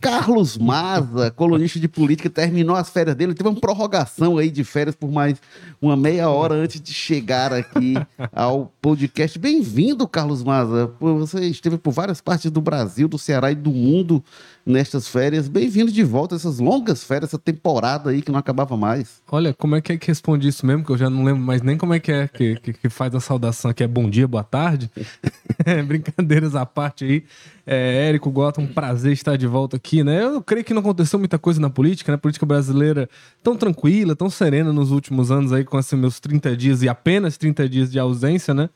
Carlos 0.00 0.58
Maza, 0.58 1.30
colunista 1.30 1.80
de 1.80 1.88
política, 1.88 2.28
terminou 2.28 2.76
as 2.76 2.90
férias 2.90 3.16
dele, 3.16 3.34
teve 3.34 3.48
uma 3.48 3.60
prorrogação 3.60 4.38
aí 4.38 4.50
de 4.50 4.62
férias 4.64 4.94
por 4.94 5.10
mais 5.10 5.40
uma 5.80 5.96
meia 5.96 6.28
hora 6.28 6.54
antes 6.54 6.80
de 6.80 6.92
chegar 6.92 7.52
aqui 7.52 7.94
ao 8.32 8.72
podcast. 8.80 9.38
Bem-vindo, 9.38 10.06
Carlos 10.06 10.42
Maza. 10.42 10.92
Você 11.00 11.46
esteve 11.46 11.78
por 11.78 11.92
várias 11.92 12.20
partes 12.20 12.50
do 12.50 12.60
Brasil, 12.60 13.08
do 13.08 13.18
Ceará 13.18 13.50
e 13.50 13.54
do 13.54 13.70
mundo 13.70 14.22
nestas 14.64 15.06
férias. 15.06 15.48
Bem-vindo 15.48 15.92
de 15.92 16.02
volta 16.02 16.34
essas 16.34 16.58
longas 16.58 17.04
férias, 17.04 17.30
essa 17.30 17.38
temporada 17.38 18.10
aí 18.10 18.22
que 18.22 18.32
não 18.32 18.38
acabava 18.38 18.76
mais. 18.76 19.22
Olha, 19.30 19.52
como 19.52 19.76
é 19.76 19.80
que 19.80 19.92
é 19.92 19.96
que 19.96 20.06
responde 20.06 20.48
isso 20.48 20.64
mesmo? 20.64 20.84
Que 20.84 20.92
eu 20.92 20.96
já 20.96 21.10
não 21.10 21.24
lembro 21.24 21.42
mais 21.42 21.62
nem 21.62 21.76
como 21.76 21.92
é 21.92 22.00
que 22.00 22.10
é 22.10 22.28
que, 22.28 22.56
que, 22.56 22.72
que 22.72 22.88
faz 22.88 23.14
a 23.14 23.20
saudação 23.20 23.70
aqui. 23.70 23.82
É 23.82 23.88
bom 23.88 24.08
dia, 24.08 24.26
boa 24.26 24.44
tarde. 24.44 24.90
Brincadeiras 25.86 26.54
à 26.54 26.64
parte 26.64 27.04
aí. 27.04 27.24
É, 27.66 28.08
Érico 28.08 28.30
Gota, 28.30 28.60
um 28.60 28.66
prazer 28.66 29.12
estar 29.12 29.36
de 29.36 29.46
volta 29.46 29.76
aqui, 29.76 30.04
né? 30.04 30.22
Eu 30.22 30.42
creio 30.42 30.64
que 30.64 30.74
não 30.74 30.80
aconteceu 30.80 31.18
muita 31.18 31.38
coisa 31.38 31.60
na 31.60 31.70
política, 31.70 32.12
né? 32.12 32.16
A 32.16 32.18
política 32.18 32.44
brasileira 32.44 33.08
tão 33.42 33.56
tranquila, 33.56 34.14
tão 34.14 34.28
serena 34.28 34.72
nos 34.72 34.90
últimos 34.90 35.30
anos 35.30 35.52
aí, 35.52 35.64
com 35.64 35.78
esses 35.78 35.98
meus 35.98 36.20
30 36.20 36.56
dias 36.56 36.82
e 36.82 36.88
apenas 36.88 37.36
30 37.36 37.68
dias 37.68 37.90
de 37.90 37.98
ausência, 37.98 38.52
né? 38.52 38.68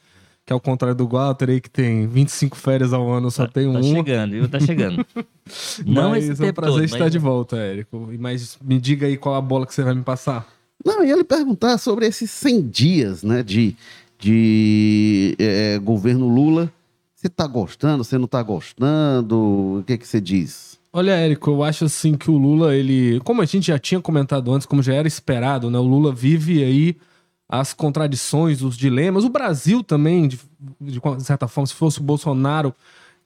Que 0.48 0.52
ao 0.54 0.58
contrário 0.58 0.96
do 0.96 1.06
Walter 1.06 1.50
aí, 1.50 1.60
que 1.60 1.68
tem 1.68 2.06
25 2.06 2.56
férias 2.56 2.94
ao 2.94 3.06
ano, 3.12 3.30
só 3.30 3.46
tenho 3.46 3.70
Tá 3.70 3.80
uma. 3.80 3.96
chegando, 3.96 4.30
viu? 4.30 4.48
Tá 4.48 4.58
chegando. 4.58 5.04
Não 5.84 6.08
Mas 6.08 6.26
esse 6.26 6.42
é 6.42 6.48
um 6.48 6.52
prazer 6.54 6.74
todo, 6.74 6.84
estar 6.84 6.98
mas- 7.00 7.12
de 7.12 7.18
volta, 7.18 7.56
Érico. 7.58 8.08
Mas 8.18 8.56
me 8.64 8.80
diga 8.80 9.06
aí 9.06 9.18
qual 9.18 9.34
a 9.34 9.42
bola 9.42 9.66
que 9.66 9.74
você 9.74 9.82
vai 9.82 9.92
me 9.92 10.00
passar. 10.00 10.48
Não, 10.82 11.00
eu 11.02 11.04
ia 11.08 11.16
lhe 11.16 11.24
perguntar 11.24 11.76
sobre 11.76 12.06
esses 12.06 12.30
100 12.30 12.62
dias 12.66 13.22
né, 13.22 13.42
de, 13.42 13.76
de 14.18 15.36
eh, 15.38 15.78
governo 15.82 16.26
Lula. 16.26 16.72
Você 17.14 17.26
está 17.26 17.46
gostando, 17.46 18.02
você 18.02 18.16
não 18.16 18.24
está 18.24 18.42
gostando? 18.42 19.80
O 19.80 19.84
que, 19.86 19.98
que 19.98 20.08
você 20.08 20.18
diz? 20.18 20.78
Olha, 20.90 21.10
Érico, 21.12 21.50
eu 21.50 21.62
acho 21.62 21.84
assim 21.84 22.14
que 22.16 22.30
o 22.30 22.38
Lula, 22.38 22.74
ele. 22.74 23.20
Como 23.20 23.42
a 23.42 23.44
gente 23.44 23.66
já 23.66 23.78
tinha 23.78 24.00
comentado 24.00 24.50
antes, 24.50 24.66
como 24.66 24.82
já 24.82 24.94
era 24.94 25.06
esperado, 25.06 25.70
né? 25.70 25.78
O 25.78 25.82
Lula 25.82 26.10
vive 26.14 26.64
aí 26.64 26.96
as 27.48 27.72
contradições, 27.72 28.62
os 28.62 28.76
dilemas. 28.76 29.24
O 29.24 29.30
Brasil 29.30 29.82
também, 29.82 30.28
de, 30.28 30.38
de 30.80 31.00
certa 31.24 31.48
forma, 31.48 31.66
se 31.66 31.74
fosse 31.74 32.00
o 32.00 32.02
Bolsonaro 32.02 32.74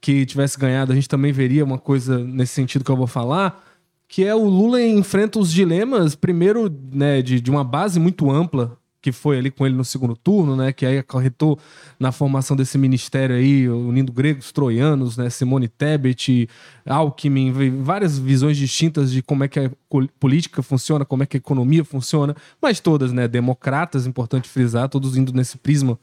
que 0.01 0.25
tivesse 0.27 0.59
ganhado, 0.59 0.93
a 0.93 0.95
gente 0.95 1.09
também 1.09 1.33
veria 1.33 1.65
uma 1.65 1.79
coisa 1.79 2.19
nesse 2.19 2.55
sentido 2.55 2.85
que 2.85 2.91
eu 2.91 2.97
vou 2.97 3.07
falar. 3.07 3.65
Que 4.09 4.25
é 4.25 4.35
o 4.35 4.45
Lula 4.45 4.81
enfrenta 4.83 5.39
os 5.39 5.51
dilemas, 5.51 6.15
primeiro, 6.15 6.73
né, 6.93 7.23
de, 7.23 7.41
de 7.41 7.51
uma 7.51 7.65
base 7.65 7.99
muito 7.99 8.31
ampla 8.31 8.79
que 9.03 9.11
foi 9.11 9.37
ali 9.37 9.51
com 9.51 9.67
ele 9.67 9.75
no 9.75 9.85
segundo 9.85 10.17
turno, 10.17 10.55
né? 10.55 10.73
Que 10.73 10.87
aí 10.87 10.97
acarretou 10.97 11.59
na 11.99 12.13
formação 12.13 12.57
desse 12.57 12.79
ministério 12.79 13.35
aí, 13.35 13.69
unindo 13.69 14.13
gregos, 14.13 14.53
troianos, 14.53 15.17
né? 15.17 15.29
Simone 15.29 15.67
Tebet, 15.67 16.49
Alckmin, 16.87 17.53
várias 17.83 18.17
visões 18.17 18.57
distintas 18.57 19.11
de 19.11 19.21
como 19.21 19.43
é 19.43 19.49
que 19.49 19.59
a 19.59 19.71
política 20.21 20.63
funciona, 20.63 21.05
como 21.05 21.25
é 21.25 21.27
que 21.27 21.37
a 21.37 21.39
economia 21.39 21.85
funciona, 21.85 22.37
mas 22.63 22.79
todas, 22.79 23.13
né? 23.13 23.27
Democratas, 23.27 24.07
importante 24.07 24.49
frisar, 24.49 24.89
todos 24.89 25.17
indo 25.17 25.33
nesse 25.33 25.59
prisma 25.59 25.99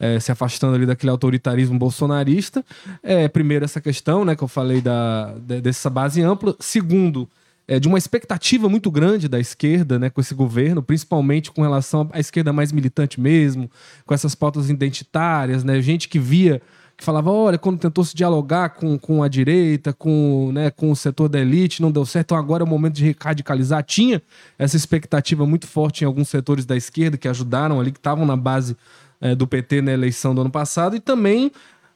é, 0.00 0.18
se 0.18 0.32
afastando 0.32 0.74
ali 0.74 0.86
daquele 0.86 1.10
autoritarismo 1.10 1.78
bolsonarista. 1.78 2.64
É, 3.02 3.28
primeiro, 3.28 3.64
essa 3.64 3.80
questão, 3.80 4.24
né, 4.24 4.34
que 4.34 4.42
eu 4.42 4.48
falei 4.48 4.80
da, 4.80 5.34
dessa 5.62 5.90
base 5.90 6.22
ampla. 6.22 6.56
Segundo, 6.58 7.28
é, 7.70 7.78
de 7.78 7.86
uma 7.86 7.96
expectativa 7.96 8.68
muito 8.68 8.90
grande 8.90 9.28
da 9.28 9.38
esquerda, 9.38 9.96
né, 9.96 10.10
com 10.10 10.20
esse 10.20 10.34
governo, 10.34 10.82
principalmente 10.82 11.52
com 11.52 11.62
relação 11.62 12.10
à 12.12 12.18
esquerda 12.18 12.52
mais 12.52 12.72
militante 12.72 13.20
mesmo, 13.20 13.70
com 14.04 14.12
essas 14.12 14.34
pautas 14.34 14.68
identitárias, 14.68 15.62
né, 15.62 15.80
gente 15.80 16.08
que 16.08 16.18
via 16.18 16.60
que 16.96 17.04
falava, 17.04 17.30
olha, 17.30 17.56
quando 17.56 17.78
tentou 17.78 18.04
se 18.04 18.14
dialogar 18.14 18.70
com, 18.70 18.98
com 18.98 19.22
a 19.22 19.28
direita, 19.28 19.92
com, 19.92 20.50
né, 20.52 20.70
com 20.70 20.90
o 20.90 20.96
setor 20.96 21.28
da 21.28 21.38
elite, 21.38 21.80
não 21.80 21.92
deu 21.92 22.04
certo, 22.04 22.26
então 22.26 22.36
agora 22.36 22.64
é 22.64 22.66
o 22.66 22.68
momento 22.68 22.94
de 22.94 23.16
radicalizar. 23.18 23.82
Tinha 23.84 24.20
essa 24.58 24.76
expectativa 24.76 25.46
muito 25.46 25.66
forte 25.66 26.02
em 26.02 26.06
alguns 26.06 26.28
setores 26.28 26.66
da 26.66 26.76
esquerda 26.76 27.16
que 27.16 27.26
ajudaram 27.26 27.80
ali, 27.80 27.90
que 27.90 27.98
estavam 27.98 28.26
na 28.26 28.36
base 28.36 28.76
é, 29.18 29.34
do 29.34 29.46
PT 29.46 29.80
na 29.80 29.92
eleição 29.92 30.34
do 30.34 30.42
ano 30.42 30.50
passado, 30.50 30.94
e 30.94 31.00
também 31.00 31.50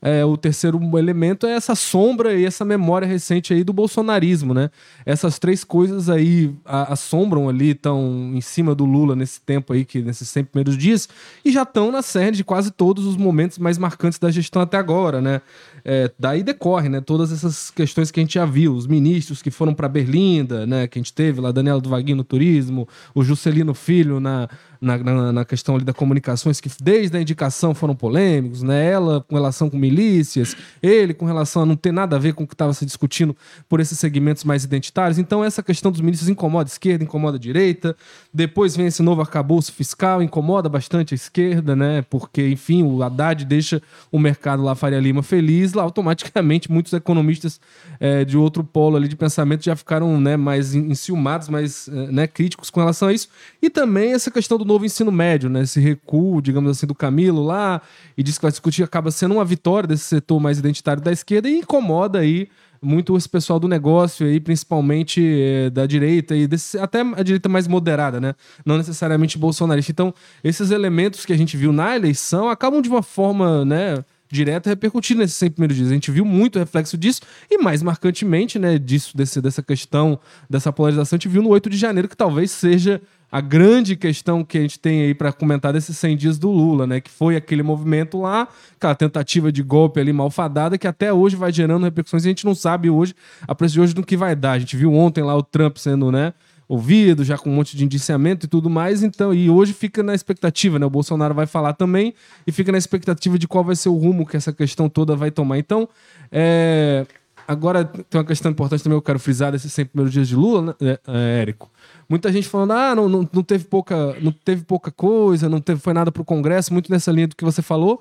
é, 0.04 0.22
o 0.22 0.36
terceiro 0.36 0.78
elemento 0.98 1.46
é 1.46 1.52
essa 1.52 1.74
sombra 1.74 2.34
e 2.34 2.44
essa 2.44 2.62
memória 2.62 3.08
recente 3.08 3.54
aí 3.54 3.64
do 3.64 3.72
bolsonarismo, 3.72 4.52
né? 4.52 4.70
Essas 5.06 5.38
três 5.38 5.64
coisas 5.64 6.10
aí 6.10 6.54
assombram 6.66 7.48
ali, 7.48 7.70
estão 7.70 8.30
em 8.34 8.40
cima 8.42 8.74
do 8.74 8.84
Lula 8.84 9.16
nesse 9.16 9.40
tempo 9.40 9.72
aí, 9.72 9.82
que 9.82 10.02
nesses 10.02 10.28
100 10.28 10.44
primeiros 10.44 10.76
dias, 10.76 11.08
e 11.42 11.50
já 11.50 11.62
estão 11.62 11.90
na 11.90 12.02
série 12.02 12.36
de 12.36 12.44
quase 12.44 12.70
todos 12.70 13.06
os 13.06 13.16
momentos 13.16 13.56
mais 13.56 13.78
marcantes 13.78 14.18
da 14.18 14.30
gestão 14.30 14.60
até 14.60 14.76
agora, 14.76 15.22
né? 15.22 15.40
É, 15.84 16.10
daí 16.18 16.42
decorre, 16.42 16.88
né? 16.88 17.00
Todas 17.00 17.30
essas 17.30 17.70
questões 17.70 18.10
que 18.10 18.18
a 18.18 18.22
gente 18.22 18.34
já 18.34 18.46
viu, 18.46 18.74
os 18.74 18.86
ministros 18.86 19.42
que 19.42 19.50
foram 19.50 19.74
para 19.74 19.86
Berlinda, 19.86 20.66
né? 20.66 20.86
Que 20.86 20.98
a 20.98 21.00
gente 21.00 21.12
teve 21.12 21.40
lá, 21.40 21.52
Daniela 21.52 21.80
do 21.80 21.90
Vaguinho 21.90 22.16
no 22.16 22.24
turismo, 22.24 22.88
o 23.14 23.22
Juscelino 23.22 23.74
Filho 23.74 24.18
na, 24.18 24.48
na, 24.80 24.96
na, 24.96 25.32
na, 25.32 25.44
questão 25.44 25.74
ali 25.74 25.84
da 25.84 25.92
comunicações, 25.92 26.58
que 26.58 26.70
desde 26.80 27.16
a 27.16 27.20
indicação 27.20 27.74
foram 27.74 27.94
polêmicos, 27.94 28.62
né? 28.62 28.90
Ela 28.90 29.20
com 29.20 29.34
relação 29.34 29.68
com 29.68 29.76
milícias, 29.76 30.56
ele 30.82 31.12
com 31.12 31.26
relação 31.26 31.62
a 31.62 31.66
não 31.66 31.76
ter 31.76 31.92
nada 31.92 32.16
a 32.16 32.18
ver 32.18 32.32
com 32.32 32.44
o 32.44 32.46
que 32.46 32.54
estava 32.54 32.72
se 32.72 32.86
discutindo 32.86 33.36
por 33.68 33.78
esses 33.78 33.98
segmentos 33.98 34.42
mais 34.44 34.64
identitários. 34.64 35.18
Então, 35.18 35.44
essa 35.44 35.62
questão 35.62 35.92
dos 35.92 36.00
milícias 36.00 36.30
incomoda 36.30 36.68
a 36.68 36.72
esquerda, 36.72 37.04
incomoda 37.04 37.36
a 37.36 37.40
direita. 37.40 37.94
Depois 38.32 38.74
vem 38.74 38.86
esse 38.86 39.02
novo 39.02 39.20
arcabouço 39.20 39.70
fiscal, 39.70 40.22
incomoda 40.22 40.66
bastante 40.66 41.12
a 41.12 41.16
esquerda, 41.16 41.76
né? 41.76 42.02
Porque, 42.08 42.48
enfim, 42.48 42.82
o 42.82 43.02
Haddad 43.02 43.44
deixa 43.44 43.82
o 44.10 44.18
mercado 44.18 44.62
lá, 44.62 44.74
Faria 44.74 44.98
Lima, 44.98 45.22
feliz. 45.22 45.73
Lá, 45.76 45.82
automaticamente, 45.82 46.70
muitos 46.70 46.92
economistas 46.92 47.60
é, 48.00 48.24
de 48.24 48.36
outro 48.36 48.62
polo 48.64 48.96
ali 48.96 49.08
de 49.08 49.16
pensamento 49.16 49.64
já 49.64 49.74
ficaram 49.76 50.20
né, 50.20 50.36
mais 50.36 50.74
enciumados, 50.74 51.48
mais 51.48 51.88
é, 51.88 51.92
né, 52.12 52.26
críticos 52.26 52.70
com 52.70 52.80
relação 52.80 53.08
a 53.08 53.12
isso. 53.12 53.28
E 53.60 53.68
também 53.68 54.12
essa 54.12 54.30
questão 54.30 54.58
do 54.58 54.64
novo 54.64 54.84
ensino 54.84 55.10
médio, 55.10 55.48
né? 55.50 55.62
Esse 55.62 55.80
recuo, 55.80 56.40
digamos 56.40 56.70
assim, 56.70 56.86
do 56.86 56.94
Camilo 56.94 57.42
lá, 57.42 57.80
e 58.16 58.22
diz 58.22 58.38
que 58.38 58.42
vai 58.42 58.50
discutir, 58.50 58.82
acaba 58.82 59.10
sendo 59.10 59.34
uma 59.34 59.44
vitória 59.44 59.86
desse 59.86 60.04
setor 60.04 60.40
mais 60.40 60.58
identitário 60.58 61.02
da 61.02 61.12
esquerda 61.12 61.48
e 61.48 61.58
incomoda 61.58 62.18
aí 62.18 62.48
muito 62.84 63.16
esse 63.16 63.28
pessoal 63.28 63.58
do 63.58 63.66
negócio 63.66 64.26
aí, 64.26 64.38
principalmente 64.38 65.22
é, 65.24 65.70
da 65.70 65.86
direita 65.86 66.36
e 66.36 66.46
desse, 66.46 66.78
até 66.78 67.00
a 67.00 67.22
direita 67.22 67.48
mais 67.48 67.66
moderada, 67.66 68.20
né? 68.20 68.34
Não 68.64 68.76
necessariamente 68.76 69.38
bolsonarista. 69.38 69.90
Então, 69.90 70.14
esses 70.42 70.70
elementos 70.70 71.24
que 71.24 71.32
a 71.32 71.36
gente 71.36 71.56
viu 71.56 71.72
na 71.72 71.96
eleição 71.96 72.48
acabam 72.48 72.82
de 72.82 72.88
uma 72.88 73.02
forma, 73.02 73.64
né? 73.64 74.04
Direta 74.34 74.68
repercutindo 74.68 75.20
nesses 75.20 75.36
100 75.36 75.50
primeiros 75.52 75.76
dias. 75.76 75.90
A 75.90 75.94
gente 75.94 76.10
viu 76.10 76.24
muito 76.24 76.58
reflexo 76.58 76.98
disso 76.98 77.22
e 77.48 77.56
mais 77.58 77.82
marcantemente, 77.82 78.58
né, 78.58 78.78
disso 78.78 79.16
desse, 79.16 79.40
dessa 79.40 79.62
questão 79.62 80.18
dessa 80.50 80.72
polarização, 80.72 81.16
a 81.16 81.18
gente 81.18 81.28
viu 81.28 81.42
no 81.42 81.50
8 81.50 81.70
de 81.70 81.76
janeiro 81.76 82.08
que 82.08 82.16
talvez 82.16 82.50
seja 82.50 83.00
a 83.30 83.40
grande 83.40 83.96
questão 83.96 84.44
que 84.44 84.58
a 84.58 84.60
gente 84.60 84.78
tem 84.78 85.02
aí 85.02 85.14
para 85.14 85.32
comentar 85.32 85.72
desses 85.72 85.98
100 85.98 86.16
dias 86.16 86.38
do 86.38 86.50
Lula, 86.50 86.86
né? 86.86 87.00
Que 87.00 87.10
foi 87.10 87.34
aquele 87.34 87.64
movimento 87.64 88.20
lá, 88.20 88.46
aquela 88.76 88.94
tentativa 88.94 89.50
de 89.50 89.60
golpe 89.60 89.98
ali 89.98 90.12
malfadada, 90.12 90.78
que 90.78 90.86
até 90.86 91.12
hoje 91.12 91.34
vai 91.34 91.52
gerando 91.52 91.82
repercussões 91.82 92.24
e 92.24 92.28
a 92.28 92.30
gente 92.30 92.44
não 92.44 92.54
sabe 92.54 92.88
hoje, 92.88 93.12
a 93.46 93.52
preço 93.52 93.74
de 93.74 93.80
hoje, 93.80 93.92
do 93.94 94.04
que 94.04 94.16
vai 94.16 94.36
dar. 94.36 94.52
A 94.52 94.58
gente 94.60 94.76
viu 94.76 94.92
ontem 94.92 95.24
lá 95.24 95.36
o 95.36 95.42
Trump 95.42 95.78
sendo, 95.78 96.12
né? 96.12 96.32
Ouvido, 96.68 97.24
já 97.24 97.36
com 97.36 97.50
um 97.50 97.54
monte 97.54 97.76
de 97.76 97.84
indiciamento 97.84 98.46
e 98.46 98.48
tudo 98.48 98.70
mais. 98.70 99.02
Então, 99.02 99.32
e 99.32 99.50
hoje 99.50 99.72
fica 99.72 100.02
na 100.02 100.14
expectativa, 100.14 100.78
né? 100.78 100.86
O 100.86 100.90
Bolsonaro 100.90 101.34
vai 101.34 101.46
falar 101.46 101.74
também 101.74 102.14
e 102.46 102.52
fica 102.52 102.72
na 102.72 102.78
expectativa 102.78 103.38
de 103.38 103.46
qual 103.46 103.64
vai 103.64 103.76
ser 103.76 103.88
o 103.88 103.96
rumo 103.96 104.26
que 104.26 104.36
essa 104.36 104.52
questão 104.52 104.88
toda 104.88 105.14
vai 105.14 105.30
tomar. 105.30 105.58
Então, 105.58 105.88
é... 106.30 107.06
agora 107.46 107.84
tem 107.84 108.18
uma 108.18 108.24
questão 108.24 108.50
importante 108.50 108.82
também 108.82 108.96
que 108.96 109.00
eu 109.00 109.06
quero 109.06 109.18
frisar 109.18 109.52
desses 109.52 109.72
100 109.72 109.86
primeiros 109.86 110.12
dias 110.12 110.28
de 110.28 110.36
Lula, 110.36 110.76
né, 110.80 110.92
é, 110.92 111.00
é, 111.06 111.40
Érico? 111.42 111.70
Muita 112.08 112.32
gente 112.32 112.48
falando, 112.48 112.72
ah, 112.72 112.94
não, 112.94 113.08
não, 113.08 113.28
não, 113.32 113.42
teve, 113.42 113.64
pouca, 113.64 114.16
não 114.20 114.32
teve 114.32 114.64
pouca 114.64 114.90
coisa, 114.90 115.48
não 115.48 115.60
teve, 115.60 115.80
foi 115.80 115.92
nada 115.92 116.12
para 116.12 116.22
o 116.22 116.24
Congresso, 116.24 116.72
muito 116.72 116.90
nessa 116.90 117.10
linha 117.10 117.28
do 117.28 117.36
que 117.36 117.44
você 117.44 117.62
falou. 117.62 118.00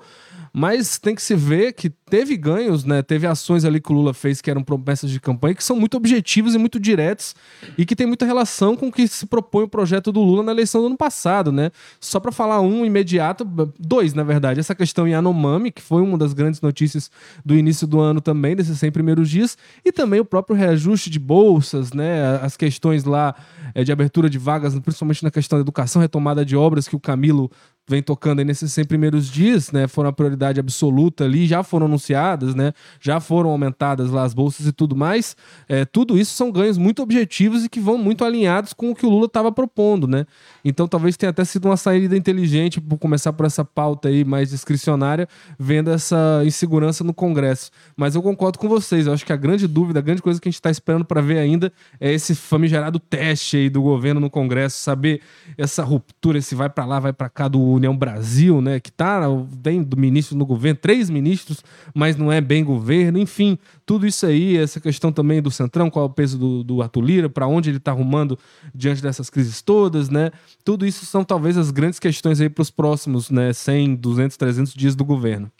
Mas 0.56 0.98
tem 0.98 1.16
que 1.16 1.22
se 1.22 1.34
ver 1.34 1.72
que 1.72 1.90
teve 1.90 2.36
ganhos, 2.36 2.84
né? 2.84 3.02
Teve 3.02 3.26
ações 3.26 3.64
ali 3.64 3.80
que 3.80 3.90
o 3.90 3.94
Lula 3.94 4.14
fez 4.14 4.40
que 4.40 4.48
eram 4.48 4.62
promessas 4.62 5.10
de 5.10 5.18
campanha 5.18 5.52
que 5.52 5.64
são 5.64 5.74
muito 5.74 5.96
objetivos 5.96 6.54
e 6.54 6.58
muito 6.58 6.78
diretos 6.78 7.34
e 7.76 7.84
que 7.84 7.96
tem 7.96 8.06
muita 8.06 8.24
relação 8.24 8.76
com 8.76 8.86
o 8.86 8.92
que 8.92 9.08
se 9.08 9.26
propõe 9.26 9.64
o 9.64 9.68
projeto 9.68 10.12
do 10.12 10.20
Lula 10.20 10.44
na 10.44 10.52
eleição 10.52 10.80
do 10.80 10.86
ano 10.86 10.96
passado, 10.96 11.50
né? 11.50 11.72
Só 11.98 12.20
para 12.20 12.30
falar 12.30 12.60
um 12.60 12.86
imediato, 12.86 13.44
dois, 13.76 14.14
na 14.14 14.22
verdade. 14.22 14.60
Essa 14.60 14.76
questão 14.76 15.08
Yanomami, 15.08 15.72
que 15.72 15.82
foi 15.82 16.00
uma 16.02 16.16
das 16.16 16.32
grandes 16.32 16.60
notícias 16.60 17.10
do 17.44 17.56
início 17.56 17.84
do 17.84 17.98
ano 17.98 18.20
também, 18.20 18.54
desses 18.54 18.78
100 18.78 18.92
primeiros 18.92 19.28
dias, 19.28 19.58
e 19.84 19.90
também 19.90 20.20
o 20.20 20.24
próprio 20.24 20.54
reajuste 20.54 21.10
de 21.10 21.18
bolsas, 21.18 21.92
né? 21.92 22.38
As 22.40 22.56
questões 22.56 23.02
lá 23.02 23.34
é, 23.74 23.82
abertura 23.94 24.28
de 24.28 24.38
vagas, 24.38 24.78
principalmente 24.78 25.22
na 25.24 25.30
questão 25.30 25.58
da 25.58 25.62
educação, 25.62 26.02
retomada 26.02 26.44
de 26.44 26.56
obras 26.56 26.86
que 26.86 26.94
o 26.94 27.00
Camilo 27.00 27.50
vem 27.86 28.02
tocando 28.02 28.38
aí 28.38 28.44
nesses 28.44 28.72
100 28.72 28.84
primeiros 28.86 29.30
dias, 29.30 29.70
né? 29.70 29.86
Foram 29.86 30.08
a 30.08 30.12
prioridade 30.12 30.58
absoluta 30.58 31.24
ali, 31.24 31.46
já 31.46 31.62
foram 31.62 31.86
anunciadas, 31.86 32.54
né? 32.54 32.72
Já 33.00 33.20
foram 33.20 33.50
aumentadas 33.50 34.10
lá 34.10 34.22
as 34.22 34.32
bolsas 34.32 34.66
e 34.66 34.72
tudo 34.72 34.96
mais. 34.96 35.36
É, 35.68 35.84
tudo 35.84 36.18
isso 36.18 36.34
são 36.34 36.50
ganhos 36.50 36.78
muito 36.78 37.02
objetivos 37.02 37.64
e 37.64 37.68
que 37.68 37.80
vão 37.80 37.98
muito 37.98 38.24
alinhados 38.24 38.72
com 38.72 38.90
o 38.90 38.94
que 38.94 39.04
o 39.04 39.10
Lula 39.10 39.26
estava 39.26 39.52
propondo, 39.52 40.06
né? 40.06 40.24
Então 40.64 40.88
talvez 40.88 41.16
tenha 41.16 41.30
até 41.30 41.44
sido 41.44 41.66
uma 41.66 41.76
saída 41.76 42.16
inteligente 42.16 42.80
por 42.80 42.98
começar 42.98 43.32
por 43.32 43.44
essa 43.44 43.64
pauta 43.64 44.08
aí 44.08 44.24
mais 44.24 44.50
discricionária, 44.50 45.28
vendo 45.58 45.90
essa 45.90 46.42
insegurança 46.44 47.04
no 47.04 47.12
Congresso. 47.12 47.70
Mas 47.96 48.14
eu 48.14 48.22
concordo 48.22 48.58
com 48.58 48.68
vocês, 48.68 49.06
eu 49.06 49.12
acho 49.12 49.26
que 49.26 49.32
a 49.32 49.36
grande 49.36 49.66
dúvida, 49.66 49.98
a 49.98 50.02
grande 50.02 50.22
coisa 50.22 50.40
que 50.40 50.48
a 50.48 50.50
gente 50.50 50.58
está 50.58 50.70
esperando 50.70 51.04
para 51.04 51.20
ver 51.20 51.38
ainda 51.38 51.70
é 52.00 52.12
esse 52.12 52.34
famigerado 52.34 52.98
teste 52.98 53.58
aí 53.58 53.68
do 53.68 53.82
governo 53.82 54.20
no 54.20 54.30
Congresso, 54.30 54.80
saber 54.80 55.20
essa 55.58 55.82
ruptura, 55.82 56.40
se 56.40 56.54
vai 56.54 56.70
para 56.70 56.86
lá, 56.86 56.98
vai 56.98 57.12
para 57.12 57.28
cá 57.28 57.46
do 57.46 57.73
União 57.74 57.96
Brasil, 57.96 58.60
né? 58.60 58.80
Que 58.80 58.90
tá 58.90 59.20
bem 59.56 59.82
do 59.82 59.96
ministro 59.96 60.36
no 60.36 60.46
governo, 60.46 60.78
três 60.80 61.10
ministros, 61.10 61.62
mas 61.94 62.16
não 62.16 62.30
é 62.32 62.40
bem 62.40 62.64
governo, 62.64 63.18
enfim, 63.18 63.58
tudo 63.86 64.06
isso 64.06 64.26
aí, 64.26 64.56
essa 64.56 64.80
questão 64.80 65.12
também 65.12 65.42
do 65.42 65.50
Centrão, 65.50 65.90
qual 65.90 66.06
é 66.06 66.08
o 66.08 66.12
peso 66.12 66.38
do, 66.38 66.64
do 66.64 66.82
Arthur 66.82 67.02
Lira, 67.02 67.28
para 67.28 67.46
onde 67.46 67.70
ele 67.70 67.78
está 67.78 67.90
arrumando 67.90 68.38
diante 68.74 69.02
dessas 69.02 69.28
crises 69.28 69.60
todas, 69.60 70.08
né? 70.08 70.30
Tudo 70.64 70.86
isso 70.86 71.04
são 71.06 71.24
talvez 71.24 71.56
as 71.56 71.70
grandes 71.70 71.98
questões 71.98 72.40
aí 72.40 72.48
para 72.48 72.62
os 72.62 72.70
próximos, 72.70 73.30
né, 73.30 73.52
100, 73.52 73.96
200, 73.96 74.36
300 74.36 74.74
dias 74.74 74.94
do 74.94 75.04
governo. 75.04 75.50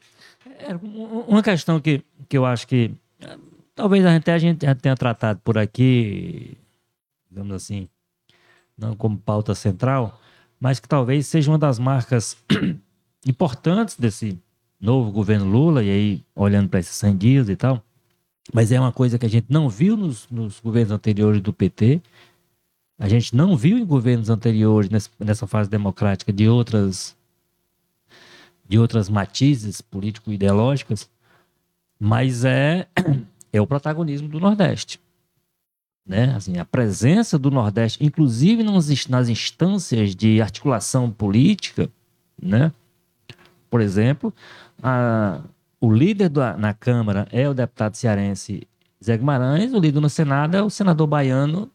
É, 0.58 0.74
uma 1.28 1.42
questão 1.42 1.80
que, 1.80 2.02
que 2.28 2.38
eu 2.38 2.46
acho 2.46 2.66
que 2.66 2.90
talvez 3.74 4.04
até 4.04 4.32
a 4.32 4.38
gente 4.38 4.64
tenha 4.76 4.94
tratado 4.94 5.40
por 5.44 5.58
aqui, 5.58 6.56
digamos 7.30 7.54
assim, 7.54 7.88
não 8.76 8.96
como 8.96 9.18
pauta 9.18 9.54
central, 9.54 10.20
mas 10.64 10.80
que 10.80 10.88
talvez 10.88 11.26
seja 11.26 11.50
uma 11.50 11.58
das 11.58 11.78
marcas 11.78 12.38
importantes 13.28 13.96
desse 13.98 14.38
novo 14.80 15.12
governo 15.12 15.44
Lula, 15.44 15.84
e 15.84 15.90
aí 15.90 16.24
olhando 16.34 16.70
para 16.70 16.80
esses 16.80 16.96
100 16.96 17.16
dias 17.18 17.48
e 17.50 17.54
tal, 17.54 17.84
mas 18.50 18.72
é 18.72 18.80
uma 18.80 18.90
coisa 18.90 19.18
que 19.18 19.26
a 19.26 19.28
gente 19.28 19.44
não 19.50 19.68
viu 19.68 19.94
nos, 19.94 20.26
nos 20.30 20.60
governos 20.60 20.90
anteriores 20.90 21.42
do 21.42 21.52
PT, 21.52 22.00
a 22.98 23.06
gente 23.10 23.36
não 23.36 23.54
viu 23.58 23.76
em 23.76 23.84
governos 23.84 24.30
anteriores, 24.30 24.88
nessa, 25.20 25.46
fase 25.46 25.68
democrática, 25.68 26.32
de 26.32 26.48
outras, 26.48 27.14
de 28.66 28.78
outras 28.78 29.10
matizes 29.10 29.82
político-ideológicas, 29.82 31.10
mas 32.00 32.42
é, 32.42 32.88
é 33.52 33.60
o 33.60 33.66
protagonismo 33.66 34.28
do 34.28 34.40
Nordeste 34.40 34.98
né? 36.06 36.34
Assim, 36.36 36.58
a 36.58 36.64
presença 36.64 37.38
do 37.38 37.50
Nordeste, 37.50 38.04
inclusive 38.04 38.62
nas, 38.62 39.28
instâncias 39.28 40.14
de 40.14 40.40
articulação 40.40 41.10
política, 41.10 41.88
né? 42.40 42.72
Por 43.70 43.80
exemplo, 43.80 44.32
a, 44.82 45.40
o 45.80 45.92
líder 45.92 46.28
da, 46.28 46.56
na 46.56 46.74
Câmara 46.74 47.26
é 47.32 47.48
o 47.48 47.54
deputado 47.54 47.94
cearense 47.94 48.66
Zé 49.02 49.16
Guimarães, 49.16 49.72
o 49.72 49.78
líder 49.78 50.00
no 50.00 50.08
Senado 50.08 50.56
é 50.56 50.62
o 50.62 50.70
senador 50.70 51.06
baiano 51.06 51.70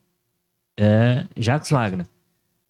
é, 0.77 1.25
Jacques 1.35 1.71
Wagner. 1.71 2.07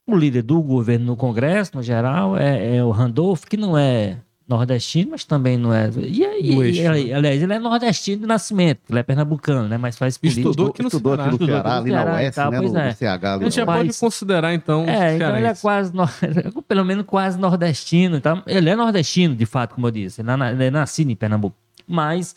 O 0.08 0.16
líder 0.16 0.42
do 0.42 0.62
governo 0.62 1.06
no 1.06 1.16
Congresso, 1.16 1.76
no 1.76 1.84
geral, 1.84 2.36
é, 2.36 2.78
é 2.78 2.84
o 2.84 2.90
Randolph, 2.90 3.46
que 3.46 3.56
não 3.56 3.78
é 3.78 4.18
nordestino, 4.50 5.12
mas 5.12 5.24
também 5.24 5.58
não 5.58 5.72
é. 5.74 5.90
E, 5.98 6.24
e, 6.24 6.56
Do 6.56 6.64
e, 6.64 6.68
eixo, 6.68 6.82
ele- 6.82 7.14
aliás, 7.14 7.42
ele 7.42 7.54
é 7.54 7.60
nordestino 7.60 8.22
de 8.24 8.28
nascimento, 8.28 8.82
ele 8.90 9.00
é 9.00 9.04
pernambucano, 9.04 9.68
né? 9.70 9.78
Mas 9.78 9.98
faz 9.98 10.18
política. 10.18 10.42
Estudou 10.50 10.68
aqui 10.70 10.82
no 10.82 10.88
Estudou 10.88 11.14
aqui 11.14 11.22
Ceará. 11.22 11.30
no 11.32 11.36
Estudou 11.36 11.56
Ceará, 11.56 11.78
aqui 11.78 11.78
no 11.78 11.82
ali 11.82 11.92
na 11.92 12.02
Ceará 12.04 12.12
e 12.22 12.26
Oeste, 12.26 12.36
tal, 12.36 12.52
né? 12.52 12.58
pois 12.58 12.72
No, 12.74 12.80
é. 12.80 12.88
no 12.88 12.94
CH 12.96 13.24
ali. 13.34 13.42
A 13.44 13.44
gente 13.50 13.56
já 13.56 13.66
pode 13.66 13.88
Mas- 13.88 14.00
considerar, 14.00 14.54
então, 14.54 14.86
É, 14.90 15.16
então 15.16 15.38
ele 15.38 15.48
é 15.48 15.56
quase, 15.56 15.96
nor- 15.96 16.10
pelo 16.68 16.84
menos 16.84 17.06
quase 17.06 17.40
nordestino. 17.40 18.18
Então, 18.18 18.42
ele 18.48 18.70
é 18.70 18.76
nordestino, 18.76 19.36
de 19.36 19.46
fato, 19.46 19.76
como 19.76 19.88
eu 19.88 19.92
disse. 19.92 20.22
Ele 20.22 20.30
é 20.32 20.52
ele 20.52 20.64
é 20.66 20.72
nascido 20.72 21.10
em 21.12 21.16
Pernambuco, 21.16 21.56
mas 21.88 22.36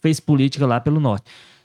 fez 0.00 0.20
política 0.20 0.64
lá 0.66 0.78
pelo 0.80 1.00
norte. 1.00 1.24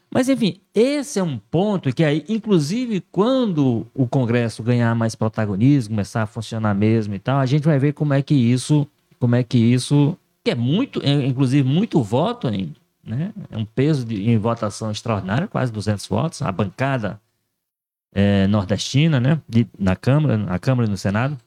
Mas, 0.09 0.29
enfim, 0.29 0.57
esse 0.75 1.17
é 1.17 1.23
um 1.23 1.39
ponto 1.49 1.91
que 1.91 2.03
aí, 2.03 2.23
inclusive, 2.29 3.03
quando 3.11 3.87
o 3.95 4.07
Congresso 4.07 4.61
ganhar 4.61 4.93
mais 4.93 5.15
protagonismo, 5.15 5.95
começar 5.95 6.21
a 6.21 6.25
funcionar 6.27 6.75
mesmo 6.75 7.15
e 7.15 7.19
tal, 7.19 7.39
a 7.39 7.45
gente 7.47 7.63
vai 7.63 7.79
ver 7.79 7.93
como 7.93 8.13
é 8.13 8.21
que 8.21 8.35
isso, 8.35 8.87
como 9.23 9.35
é 9.37 9.41
que 9.43 9.57
isso, 9.57 10.17
que 10.43 10.51
é 10.51 10.55
muito, 10.55 11.01
é, 11.01 11.25
inclusive, 11.25 11.65
muito 11.65 12.03
voto, 12.03 12.49
hein, 12.49 12.75
né? 13.01 13.31
É 13.49 13.57
um 13.57 13.63
peso 13.63 14.05
de, 14.05 14.29
em 14.29 14.37
votação 14.37 14.91
extraordinário, 14.91 15.47
quase 15.47 15.71
200 15.71 16.05
votos. 16.07 16.41
A 16.41 16.51
bancada 16.51 17.21
é, 18.13 18.47
nordestina, 18.47 19.21
né? 19.21 19.39
de- 19.47 19.65
na 19.79 19.95
Câmara, 19.95 20.35
na 20.35 20.59
Câmara 20.59 20.89
e 20.89 20.91
no 20.91 20.97
Senado. 20.97 21.37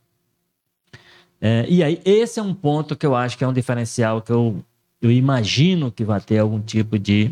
É, 1.38 1.66
e 1.68 1.84
aí, 1.84 2.00
esse 2.02 2.40
é 2.40 2.42
um 2.42 2.54
ponto 2.54 2.96
que 2.96 3.04
eu 3.04 3.14
acho 3.14 3.36
que 3.36 3.44
é 3.44 3.46
um 3.46 3.52
diferencial 3.52 4.22
que 4.22 4.32
eu, 4.32 4.64
eu 5.02 5.12
imagino 5.12 5.92
que 5.92 6.02
vai 6.02 6.18
ter 6.18 6.38
algum 6.38 6.62
tipo 6.62 6.98
de. 6.98 7.30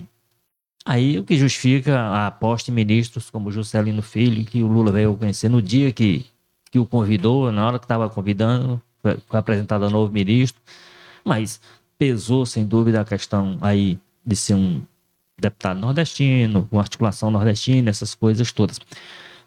Aí, 0.85 1.19
o 1.19 1.25
que 1.25 1.39
justifica 1.39 1.99
a 1.99 2.27
aposta 2.27 2.71
em 2.71 2.75
ministros 2.75 3.31
como 3.31 3.51
Juscelino 3.51 4.03
Filho, 4.03 4.45
que 4.45 4.63
o 4.63 4.67
Lula 4.67 4.93
veio 4.93 5.17
conhecer 5.17 5.49
no 5.49 5.63
dia 5.63 5.91
que, 5.91 6.27
que 6.71 6.79
o 6.79 6.85
convidou, 6.85 7.51
na 7.51 7.67
hora 7.67 7.79
que 7.79 7.87
estava 7.87 8.11
convidando, 8.11 8.79
foi, 9.05 9.39
apresentado 9.39 9.85
a 9.85 9.91
novo 9.91 10.11
ministro. 10.11 10.61
Mas 11.23 11.61
pesou, 11.99 12.47
sem 12.47 12.65
dúvida, 12.65 13.03
a 13.03 13.05
questão 13.05 13.59
aí 13.61 13.99
de 14.25 14.35
ser 14.35 14.55
um 14.55 14.83
deputado 15.39 15.79
nordestino, 15.79 16.67
com 16.71 16.81
articulação 16.81 17.31
nordestina, 17.31 17.91
essas 17.91 18.15
coisas 18.15 18.51
todas. 18.51 18.81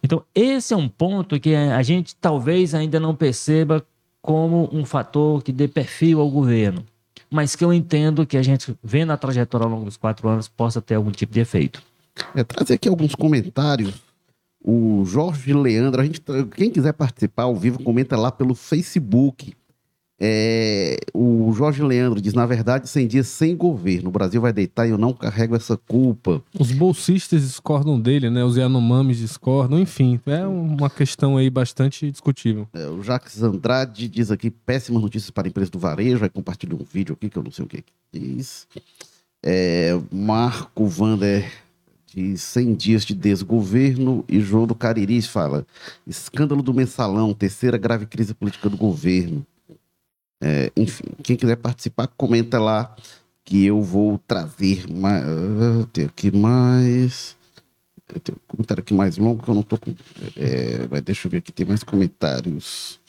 Então, 0.04 0.24
esse 0.36 0.74
é 0.74 0.78
um 0.78 0.88
ponto 0.88 1.40
que 1.40 1.56
a 1.56 1.82
gente 1.82 2.16
talvez 2.16 2.76
ainda 2.76 3.00
não 3.00 3.16
perceba 3.16 3.84
como 4.22 4.70
um 4.72 4.86
fator 4.86 5.42
que 5.42 5.52
dê 5.52 5.68
perfil 5.68 6.20
ao 6.20 6.30
governo, 6.30 6.86
mas 7.32 7.56
que 7.56 7.66
eu 7.66 7.74
entendo 7.74 8.26
que 8.26 8.38
a 8.38 8.44
gente, 8.44 8.78
vendo 8.84 9.12
a 9.12 9.18
trajetória 9.18 9.66
ao 9.66 9.72
longo 9.72 9.86
dos 9.86 9.98
quatro 9.98 10.28
anos, 10.30 10.48
possa 10.48 10.82
ter 10.82 10.96
algum 10.96 11.12
tipo 11.12 11.34
de 11.34 11.40
efeito. 11.40 11.82
É, 12.36 12.44
trazer 12.44 12.76
aqui 12.76 12.90
alguns 12.90 13.16
comentários. 13.16 13.96
O 14.70 15.06
Jorge 15.06 15.54
Leandro, 15.54 16.02
a 16.02 16.04
gente, 16.04 16.22
quem 16.54 16.70
quiser 16.70 16.92
participar 16.92 17.44
ao 17.44 17.56
vivo, 17.56 17.82
comenta 17.82 18.18
lá 18.18 18.30
pelo 18.30 18.54
Facebook. 18.54 19.54
É, 20.20 20.98
o 21.14 21.54
Jorge 21.54 21.82
Leandro 21.82 22.20
diz: 22.20 22.34
na 22.34 22.46
verdade, 22.46 22.90
100 22.90 23.08
dias 23.08 23.28
sem 23.28 23.56
governo. 23.56 24.10
O 24.10 24.12
Brasil 24.12 24.42
vai 24.42 24.52
deitar 24.52 24.86
e 24.86 24.90
eu 24.90 24.98
não 24.98 25.14
carrego 25.14 25.56
essa 25.56 25.78
culpa. 25.78 26.44
Os 26.60 26.74
bolsistas 26.74 27.44
discordam 27.44 27.98
dele, 27.98 28.30
né? 28.30 28.44
Os 28.44 28.58
Yanomamis 28.58 29.20
discordam, 29.20 29.80
enfim. 29.80 30.20
É 30.26 30.46
uma 30.46 30.90
questão 30.90 31.38
aí 31.38 31.50
bastante 31.50 32.12
discutível. 32.12 32.68
É, 32.74 32.88
o 32.88 33.02
Jacques 33.02 33.42
Andrade 33.42 34.10
diz 34.10 34.32
aqui: 34.32 34.52
péssimas 34.52 35.02
notícias 35.02 35.32
para 35.32 35.48
a 35.48 35.50
empresa 35.50 35.72
do 35.72 35.80
varejo. 35.80 36.26
Aí 36.26 36.30
compartilha 36.30 36.76
um 36.76 36.84
vídeo 36.84 37.14
aqui 37.14 37.30
que 37.30 37.38
eu 37.38 37.44
não 37.44 37.52
sei 37.52 37.64
o 37.64 37.70
que, 37.70 37.84
que 37.84 38.20
diz. 38.20 38.68
É, 39.42 39.98
Marco 40.12 40.86
Vander 40.88 41.50
diz 42.14 42.42
100 42.42 42.74
dias 42.76 43.06
de 43.06 43.14
desgoverno. 43.14 44.24
E 44.28 44.40
João 44.40 44.66
do 44.66 44.76
Cariris 44.76 45.28
fala: 45.28 45.66
escândalo 46.06 46.62
do 46.64 46.74
mensalão, 46.74 47.34
terceira 47.34 47.78
grave 47.78 48.06
crise 48.06 48.34
política 48.34 48.70
do 48.70 48.78
governo. 48.78 49.46
É, 50.42 50.72
enfim, 50.76 51.06
quem 51.24 51.36
quiser 51.36 51.58
participar, 51.58 52.08
comenta 52.08 52.60
lá 52.60 52.96
que 53.44 53.66
eu 53.66 53.82
vou 53.82 54.20
trazer 54.28 54.88
mais. 54.90 55.24
Tem 55.94 56.06
aqui 56.06 56.32
mais. 56.32 57.36
Tenho 58.24 58.38
um 58.38 58.48
comentário 58.48 58.82
aqui 58.82 58.94
mais 58.94 59.18
longo 59.18 59.44
que 59.44 59.50
eu 59.50 59.56
não 59.56 59.64
tô 59.64 59.78
com. 59.78 59.94
É, 60.36 60.88
mas 60.90 61.02
deixa 61.02 61.28
eu 61.28 61.32
ver 61.32 61.38
aqui, 61.38 61.52
tem 61.52 61.66
mais 61.66 61.84
comentários. 61.84 63.00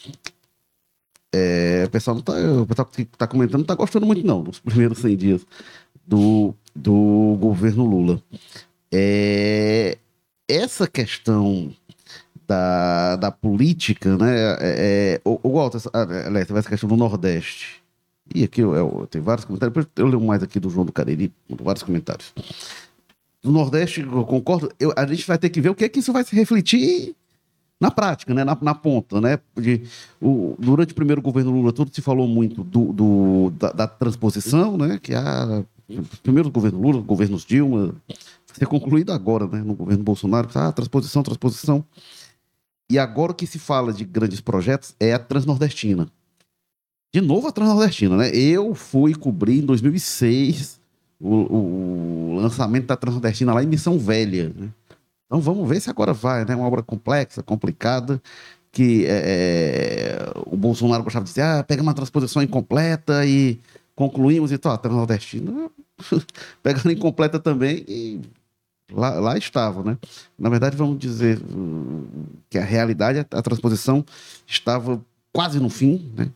É, 1.32 1.84
o 1.86 1.90
pessoal 1.90 2.16
não 2.16 2.22
tá. 2.22 2.32
O 2.32 2.66
pessoal 2.66 2.86
que 2.86 3.04
tá 3.04 3.26
comentando 3.26 3.60
não 3.60 3.66
tá 3.66 3.74
gostando 3.74 4.06
muito, 4.06 4.26
não, 4.26 4.42
dos 4.42 4.58
primeiros 4.58 4.98
100 4.98 5.16
dias 5.16 5.46
do, 6.06 6.54
do 6.74 7.36
governo 7.38 7.84
Lula. 7.84 8.22
É, 8.92 9.98
essa 10.48 10.86
questão 10.86 11.72
da, 12.46 13.16
da 13.16 13.30
política, 13.30 14.16
né? 14.16 14.34
É, 14.36 14.58
é, 14.60 15.20
o, 15.24 15.38
Walter, 15.50 15.78
ah, 15.92 16.02
aliás, 16.26 16.46
teve 16.46 16.58
essa 16.58 16.68
questão 16.68 16.88
do 16.88 16.96
Nordeste. 16.96 17.82
E 18.34 18.44
aqui 18.44 18.60
eu, 18.60 18.74
eu, 18.74 19.08
vários 19.22 19.44
comentários, 19.44 19.86
eu 19.96 20.06
leio 20.06 20.20
mais 20.20 20.42
aqui 20.42 20.58
do 20.60 20.68
João 20.70 20.84
do 20.86 20.92
Cariri, 20.92 21.32
vários 21.62 21.82
comentários. 21.82 22.32
Do 23.42 23.52
Nordeste, 23.52 24.00
eu 24.00 24.24
concordo, 24.24 24.70
eu- 24.80 24.92
a 24.96 25.06
gente 25.06 25.26
vai 25.26 25.38
ter 25.38 25.48
que 25.50 25.60
ver 25.60 25.70
o 25.70 25.74
que 25.74 25.84
é 25.84 25.88
que 25.88 26.00
isso 26.00 26.12
vai 26.12 26.24
se 26.24 26.34
refletir 26.34 27.14
na 27.80 27.90
prática, 27.90 28.34
né? 28.34 28.44
na, 28.44 28.56
na 28.60 28.74
ponta. 28.74 29.20
Né? 29.20 29.38
De, 29.56 29.82
o, 30.20 30.56
durante 30.58 30.92
o 30.92 30.94
primeiro 30.94 31.22
governo 31.22 31.52
Lula, 31.52 31.72
tudo 31.72 31.94
se 31.94 32.02
falou 32.02 32.26
muito 32.26 32.62
do, 32.64 32.92
do- 32.92 33.50
da, 33.58 33.72
da 33.72 33.86
transposição, 33.86 34.76
né? 34.76 34.98
que 35.02 35.14
a, 35.14 35.64
primeiro 36.22 36.50
governo 36.50 36.80
Lula, 36.80 37.00
governos 37.00 37.44
Dilma, 37.46 37.94
ser 38.58 38.66
concluído 38.66 39.12
agora, 39.12 39.46
né? 39.46 39.62
no 39.62 39.74
governo 39.74 40.02
Bolsonaro, 40.04 40.48
ah, 40.54 40.72
transposição, 40.72 41.22
transposição. 41.22 41.84
E 42.90 42.98
agora 42.98 43.32
o 43.32 43.34
que 43.34 43.46
se 43.46 43.58
fala 43.58 43.92
de 43.92 44.04
grandes 44.04 44.40
projetos 44.40 44.94
é 44.98 45.12
a 45.12 45.18
Transnordestina. 45.18 46.08
De 47.14 47.20
novo 47.20 47.48
a 47.48 47.52
Transnordestina, 47.52 48.16
né? 48.16 48.30
Eu 48.34 48.74
fui 48.74 49.14
cobrir 49.14 49.58
em 49.58 49.66
2006 49.66 50.80
o, 51.20 51.34
o- 51.34 52.34
o 52.36 52.40
lançamento 52.40 52.86
da 52.86 52.96
Transnordestina 52.96 53.52
lá 53.54 53.62
em 53.62 53.66
Missão 53.66 53.98
Velha, 53.98 54.52
né? 54.56 54.68
Então 55.26 55.40
vamos 55.40 55.68
ver 55.68 55.80
se 55.80 55.90
agora 55.90 56.12
vai, 56.12 56.44
né? 56.44 56.54
Uma 56.54 56.66
obra 56.66 56.82
complexa, 56.82 57.42
complicada, 57.42 58.20
que 58.72 59.04
é, 59.06 60.18
é, 60.24 60.32
o 60.46 60.56
Bolsonaro 60.56 61.02
gostava 61.02 61.24
de 61.24 61.30
dizer, 61.30 61.42
ah, 61.42 61.62
pega 61.62 61.82
uma 61.82 61.94
transposição 61.94 62.42
incompleta 62.42 63.24
e 63.26 63.58
concluímos, 63.94 64.52
então, 64.52 64.70
a 64.72 64.78
Transnordestina 64.78 65.70
pegando 66.62 66.92
incompleta 66.92 67.38
também 67.38 67.84
e 67.88 68.20
lá, 68.92 69.10
lá 69.20 69.38
estava, 69.38 69.82
né? 69.82 69.98
Na 70.38 70.48
verdade, 70.48 70.76
vamos 70.76 70.98
dizer 70.98 71.40
hum, 71.42 72.06
que 72.48 72.58
a 72.58 72.64
realidade, 72.64 73.18
a, 73.18 73.42
transposição 73.42 74.04
estava 74.46 75.00
quase 75.32 75.60
no 75.60 75.68
fim, 75.68 76.10
né? 76.16 76.30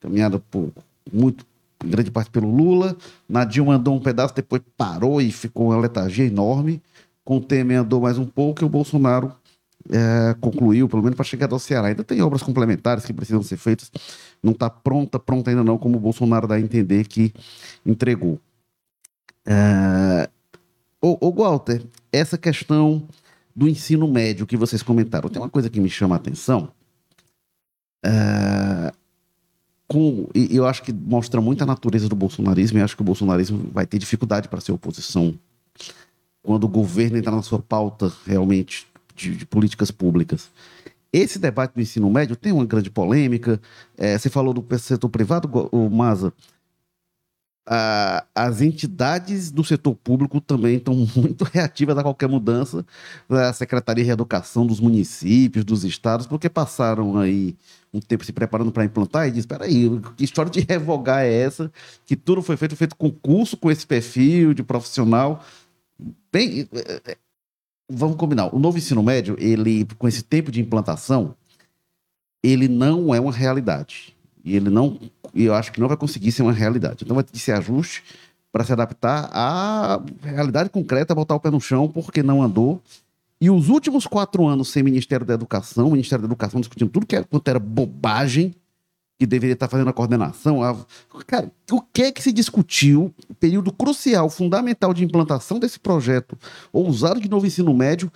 Caminhada 0.00 0.38
por 0.38 0.70
muito, 1.12 1.46
em 1.84 1.88
grande 1.88 2.10
parte 2.10 2.30
pelo 2.30 2.54
Lula. 2.54 2.96
Na 3.28 3.44
Dilma 3.44 3.76
andou 3.76 3.96
um 3.96 4.00
pedaço, 4.00 4.34
depois 4.34 4.62
parou 4.76 5.20
e 5.20 5.32
ficou 5.32 5.68
uma 5.68 5.78
letargia 5.78 6.26
enorme. 6.26 6.82
Com 7.24 7.38
o 7.38 7.40
Temer 7.40 7.80
andou 7.80 8.02
mais 8.02 8.18
um 8.18 8.26
pouco 8.26 8.62
e 8.62 8.66
o 8.66 8.68
Bolsonaro 8.68 9.32
é, 9.90 10.34
concluiu, 10.40 10.88
pelo 10.88 11.02
menos 11.02 11.16
para 11.16 11.24
chegar 11.24 11.50
ao 11.52 11.58
Ceará. 11.58 11.88
Ainda 11.88 12.04
tem 12.04 12.20
obras 12.22 12.42
complementares 12.42 13.04
que 13.04 13.12
precisam 13.12 13.42
ser 13.42 13.56
feitas. 13.56 13.90
Não 14.42 14.52
está 14.52 14.68
pronta, 14.68 15.18
pronta 15.18 15.50
ainda 15.50 15.64
não, 15.64 15.78
como 15.78 15.96
o 15.96 16.00
Bolsonaro 16.00 16.46
dá 16.46 16.56
a 16.56 16.60
entender 16.60 17.06
que 17.06 17.32
entregou. 17.84 18.38
É, 19.46 20.28
Ô, 21.04 21.18
ô 21.20 21.30
Walter, 21.30 21.84
essa 22.10 22.38
questão 22.38 23.06
do 23.54 23.68
ensino 23.68 24.08
médio 24.08 24.46
que 24.46 24.56
vocês 24.56 24.82
comentaram, 24.82 25.28
tem 25.28 25.42
uma 25.42 25.50
coisa 25.50 25.68
que 25.68 25.78
me 25.78 25.90
chama 25.90 26.14
a 26.14 26.16
atenção. 26.16 26.70
Com, 29.86 30.30
e 30.34 30.56
eu 30.56 30.66
acho 30.66 30.82
que 30.82 30.94
mostra 30.94 31.42
muito 31.42 31.62
a 31.62 31.66
natureza 31.66 32.08
do 32.08 32.16
bolsonarismo, 32.16 32.78
e 32.78 32.80
acho 32.80 32.96
que 32.96 33.02
o 33.02 33.04
bolsonarismo 33.04 33.68
vai 33.70 33.86
ter 33.86 33.98
dificuldade 33.98 34.48
para 34.48 34.62
ser 34.62 34.72
oposição 34.72 35.38
quando 36.42 36.64
o 36.64 36.68
governo 36.68 37.18
entrar 37.18 37.32
na 37.32 37.42
sua 37.42 37.58
pauta 37.58 38.10
realmente 38.26 38.86
de, 39.14 39.36
de 39.36 39.44
políticas 39.44 39.90
públicas. 39.90 40.48
Esse 41.12 41.38
debate 41.38 41.74
do 41.74 41.82
ensino 41.82 42.10
médio 42.10 42.34
tem 42.34 42.50
uma 42.50 42.64
grande 42.64 42.88
polêmica. 42.88 43.60
É, 43.98 44.16
você 44.16 44.30
falou 44.30 44.54
do 44.54 44.78
setor 44.78 45.10
privado, 45.10 45.68
o 45.70 45.90
Maza. 45.90 46.32
As 47.66 48.60
entidades 48.60 49.50
do 49.50 49.64
setor 49.64 49.94
público 49.94 50.40
também 50.40 50.76
estão 50.76 50.94
muito 51.16 51.44
reativas 51.44 51.96
a 51.96 52.02
qualquer 52.02 52.28
mudança. 52.28 52.84
A 53.28 53.52
Secretaria 53.52 54.04
de 54.04 54.10
Educação 54.10 54.66
dos 54.66 54.80
municípios, 54.80 55.64
dos 55.64 55.84
estados, 55.84 56.26
porque 56.26 56.48
passaram 56.48 57.16
aí 57.18 57.56
um 57.92 58.00
tempo 58.00 58.24
se 58.24 58.32
preparando 58.32 58.72
para 58.72 58.84
implantar 58.84 59.28
e 59.28 59.30
diz: 59.30 59.40
espera 59.40 59.64
aí, 59.64 59.88
que 60.16 60.24
história 60.24 60.50
de 60.50 60.60
revogar 60.60 61.22
é 61.22 61.32
essa? 61.32 61.72
Que 62.04 62.16
tudo 62.16 62.42
foi 62.42 62.56
feito, 62.56 62.76
feito 62.76 62.96
concurso 62.96 63.56
com 63.56 63.70
esse 63.70 63.86
perfil 63.86 64.52
de 64.52 64.62
profissional. 64.62 65.42
Bem, 66.32 66.68
é, 66.72 67.00
é, 67.12 67.16
vamos 67.88 68.16
combinar. 68.16 68.54
O 68.54 68.58
novo 68.58 68.76
ensino 68.76 69.02
médio, 69.02 69.36
ele, 69.38 69.86
com 69.96 70.08
esse 70.08 70.22
tempo 70.22 70.50
de 70.50 70.60
implantação, 70.60 71.34
ele 72.42 72.68
não 72.68 73.14
é 73.14 73.20
uma 73.20 73.32
realidade. 73.32 74.13
E 74.44 74.54
ele 74.54 74.68
não, 74.68 75.00
e 75.34 75.44
eu 75.44 75.54
acho 75.54 75.72
que 75.72 75.80
não 75.80 75.88
vai 75.88 75.96
conseguir 75.96 76.30
ser 76.30 76.42
uma 76.42 76.52
realidade. 76.52 76.98
Então 77.02 77.14
vai 77.14 77.24
ter 77.24 77.32
que 77.32 77.38
ser 77.38 77.52
ajuste 77.52 78.02
para 78.52 78.62
se 78.62 78.72
adaptar 78.72 79.30
à 79.32 80.00
realidade 80.22 80.68
concreta, 80.68 81.14
botar 81.14 81.34
o 81.34 81.40
pé 81.40 81.50
no 81.50 81.60
chão, 81.60 81.88
porque 81.88 82.22
não 82.22 82.42
andou. 82.42 82.80
E 83.40 83.50
os 83.50 83.68
últimos 83.68 84.06
quatro 84.06 84.46
anos 84.46 84.68
sem 84.68 84.82
Ministério 84.82 85.26
da 85.26 85.34
Educação, 85.34 85.90
Ministério 85.90 86.22
da 86.22 86.28
Educação 86.28 86.60
discutindo 86.60 86.90
tudo 86.90 87.06
que 87.06 87.16
era, 87.16 87.24
quanto 87.24 87.48
era 87.48 87.58
bobagem, 87.58 88.54
que 89.18 89.26
deveria 89.26 89.54
estar 89.54 89.68
fazendo 89.68 89.90
a 89.90 89.92
coordenação. 89.92 90.62
A... 90.62 90.76
Cara, 91.26 91.50
o 91.70 91.80
que 91.80 92.02
é 92.02 92.12
que 92.12 92.22
se 92.22 92.32
discutiu? 92.32 93.12
Período 93.40 93.72
crucial, 93.72 94.28
fundamental 94.28 94.92
de 94.92 95.04
implantação 95.04 95.58
desse 95.58 95.80
projeto 95.80 96.38
ousado 96.72 97.20
de 97.20 97.28
novo 97.28 97.46
ensino 97.46 97.72
médio. 97.74 98.08
O 98.08 98.10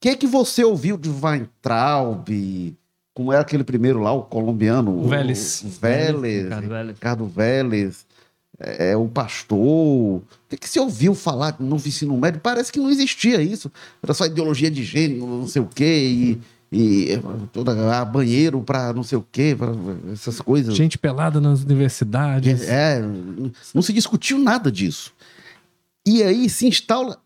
que 0.00 0.10
é 0.10 0.16
que 0.16 0.26
você 0.26 0.62
ouviu 0.62 0.96
de 0.96 1.08
Weintraub? 1.08 2.28
Como 3.16 3.32
era 3.32 3.40
aquele 3.40 3.64
primeiro 3.64 3.98
lá, 3.98 4.12
o 4.12 4.24
colombiano? 4.24 4.94
O 4.94 5.08
Vélez. 5.08 5.62
O 5.64 5.68
Vélez. 5.68 6.44
Ricardo 6.44 6.68
Vélez. 6.68 6.94
Ricardo 6.96 7.26
Vélez. 7.26 8.06
É, 8.60 8.94
o 8.94 9.08
pastor. 9.08 9.58
O 9.58 10.22
que, 10.50 10.58
que 10.58 10.68
se 10.68 10.78
ouviu 10.78 11.14
falar 11.14 11.56
novo 11.58 11.88
ensino 11.88 12.14
médio? 12.18 12.42
Parece 12.42 12.70
que 12.70 12.78
não 12.78 12.90
existia 12.90 13.40
isso. 13.40 13.72
Era 14.02 14.12
só 14.12 14.26
ideologia 14.26 14.70
de 14.70 14.84
gênero, 14.84 15.26
não 15.26 15.48
sei 15.48 15.62
o 15.62 15.66
quê. 15.66 16.08
E 16.12 16.40
e 16.70 17.18
toda 17.52 17.98
a 17.98 18.04
banheiro 18.04 18.60
para 18.60 18.92
não 18.92 19.02
sei 19.02 19.16
o 19.16 19.24
quê, 19.32 19.56
para 19.56 19.72
essas 20.12 20.40
coisas. 20.40 20.74
Gente 20.74 20.98
pelada 20.98 21.40
nas 21.40 21.62
universidades. 21.62 22.68
É, 22.68 23.00
não 23.72 23.80
se 23.80 23.92
discutiu 23.92 24.38
nada 24.38 24.70
disso. 24.70 25.14
E 26.04 26.22
aí 26.22 26.50
se 26.50 26.66
instala 26.66 27.16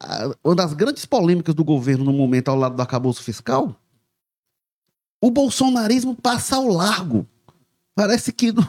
uma 0.44 0.54
das 0.54 0.72
grandes 0.74 1.04
polêmicas 1.04 1.54
do 1.54 1.64
governo 1.64 2.04
no 2.04 2.12
momento 2.12 2.48
ao 2.48 2.56
lado 2.56 2.76
do 2.76 2.82
acabouço 2.82 3.22
fiscal. 3.22 3.74
O 5.20 5.30
bolsonarismo 5.30 6.14
passa 6.14 6.56
ao 6.56 6.68
largo. 6.68 7.26
Parece 7.94 8.32
que 8.32 8.50
não, 8.50 8.64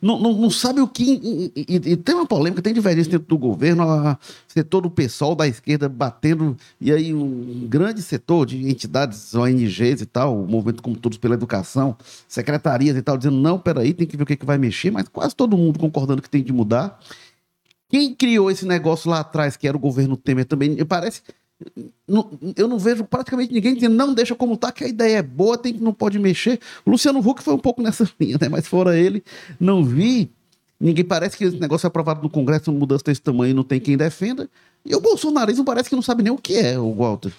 não, 0.00 0.18
não, 0.18 0.32
não 0.32 0.50
sabe 0.50 0.80
o 0.80 0.88
que. 0.88 1.02
E, 1.04 1.52
e, 1.54 1.92
e, 1.92 1.96
tem 1.96 2.14
uma 2.14 2.24
polêmica, 2.24 2.62
tem 2.62 2.72
divergência 2.72 3.10
dentro 3.10 3.26
do 3.26 3.36
governo, 3.36 3.82
a, 3.82 4.18
setor 4.48 4.80
do 4.80 4.90
pessoal 4.90 5.34
da 5.34 5.46
esquerda 5.46 5.88
batendo, 5.88 6.56
e 6.80 6.90
aí 6.90 7.12
um 7.12 7.66
grande 7.68 8.00
setor 8.00 8.46
de 8.46 8.70
entidades, 8.70 9.34
ONGs 9.34 10.00
e 10.00 10.06
tal, 10.06 10.46
movimento 10.46 10.82
como 10.82 10.96
todos 10.96 11.18
pela 11.18 11.34
educação, 11.34 11.94
secretarias 12.26 12.96
e 12.96 13.02
tal, 13.02 13.18
dizendo: 13.18 13.36
não, 13.36 13.58
peraí, 13.58 13.92
tem 13.92 14.06
que 14.06 14.16
ver 14.16 14.22
o 14.22 14.26
que, 14.26 14.36
que 14.36 14.46
vai 14.46 14.56
mexer, 14.56 14.90
mas 14.90 15.08
quase 15.08 15.36
todo 15.36 15.58
mundo 15.58 15.78
concordando 15.78 16.22
que 16.22 16.30
tem 16.30 16.42
que 16.42 16.52
mudar. 16.52 16.98
Quem 17.90 18.14
criou 18.14 18.50
esse 18.50 18.64
negócio 18.64 19.10
lá 19.10 19.18
atrás, 19.18 19.56
que 19.56 19.66
era 19.66 19.76
o 19.76 19.80
governo 19.80 20.16
Temer 20.16 20.46
também, 20.46 20.76
parece 20.86 21.22
eu 22.56 22.68
não 22.68 22.78
vejo 22.78 23.04
praticamente 23.04 23.52
ninguém 23.52 23.74
dizendo 23.74 23.94
não 23.94 24.14
deixa 24.14 24.34
como 24.34 24.56
tá, 24.56 24.72
que 24.72 24.84
a 24.84 24.88
ideia 24.88 25.18
é 25.18 25.22
boa, 25.22 25.58
tem 25.58 25.74
que 25.74 25.82
não 25.82 25.92
pode 25.92 26.18
mexer. 26.18 26.58
O 26.84 26.90
Luciano 26.90 27.20
Huck 27.20 27.42
foi 27.42 27.54
um 27.54 27.58
pouco 27.58 27.82
nessa 27.82 28.08
linha, 28.18 28.38
né? 28.40 28.48
Mas 28.48 28.66
fora 28.66 28.98
ele, 28.98 29.22
não 29.58 29.84
vi. 29.84 30.30
Ninguém 30.80 31.04
parece 31.04 31.36
que 31.36 31.44
esse 31.44 31.58
negócio 31.58 31.86
é 31.86 31.88
aprovado 31.88 32.22
no 32.22 32.30
Congresso, 32.30 32.72
mudança 32.72 33.04
desse 33.04 33.20
tamanho, 33.20 33.54
não 33.54 33.62
tem 33.62 33.78
quem 33.78 33.96
defenda. 33.96 34.48
E 34.84 34.94
o 34.94 35.00
bolsonarismo 35.00 35.64
parece 35.64 35.90
que 35.90 35.94
não 35.94 36.02
sabe 36.02 36.22
nem 36.22 36.32
o 36.32 36.38
que 36.38 36.56
é, 36.56 36.78
o 36.78 36.94
Walter. 36.94 37.32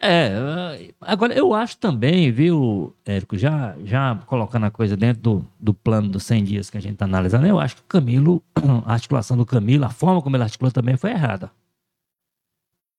É, 0.00 0.90
agora 1.00 1.32
eu 1.32 1.54
acho 1.54 1.78
também, 1.78 2.30
viu, 2.30 2.94
Érico, 3.04 3.36
já, 3.38 3.74
já 3.82 4.14
colocando 4.26 4.64
a 4.66 4.70
coisa 4.70 4.94
dentro 4.94 5.22
do, 5.22 5.46
do 5.58 5.72
plano 5.72 6.08
dos 6.08 6.22
100 6.24 6.44
dias 6.44 6.70
que 6.70 6.76
a 6.76 6.80
gente 6.80 6.94
está 6.94 7.06
analisando, 7.06 7.46
eu 7.46 7.58
acho 7.58 7.76
que 7.76 7.82
o 7.82 7.86
Camilo, 7.86 8.42
a 8.84 8.92
articulação 8.92 9.36
do 9.36 9.46
Camilo, 9.46 9.84
a 9.86 9.90
forma 9.90 10.20
como 10.20 10.36
ele 10.36 10.42
articulou 10.42 10.70
também 10.70 10.96
foi 10.96 11.10
errada. 11.10 11.50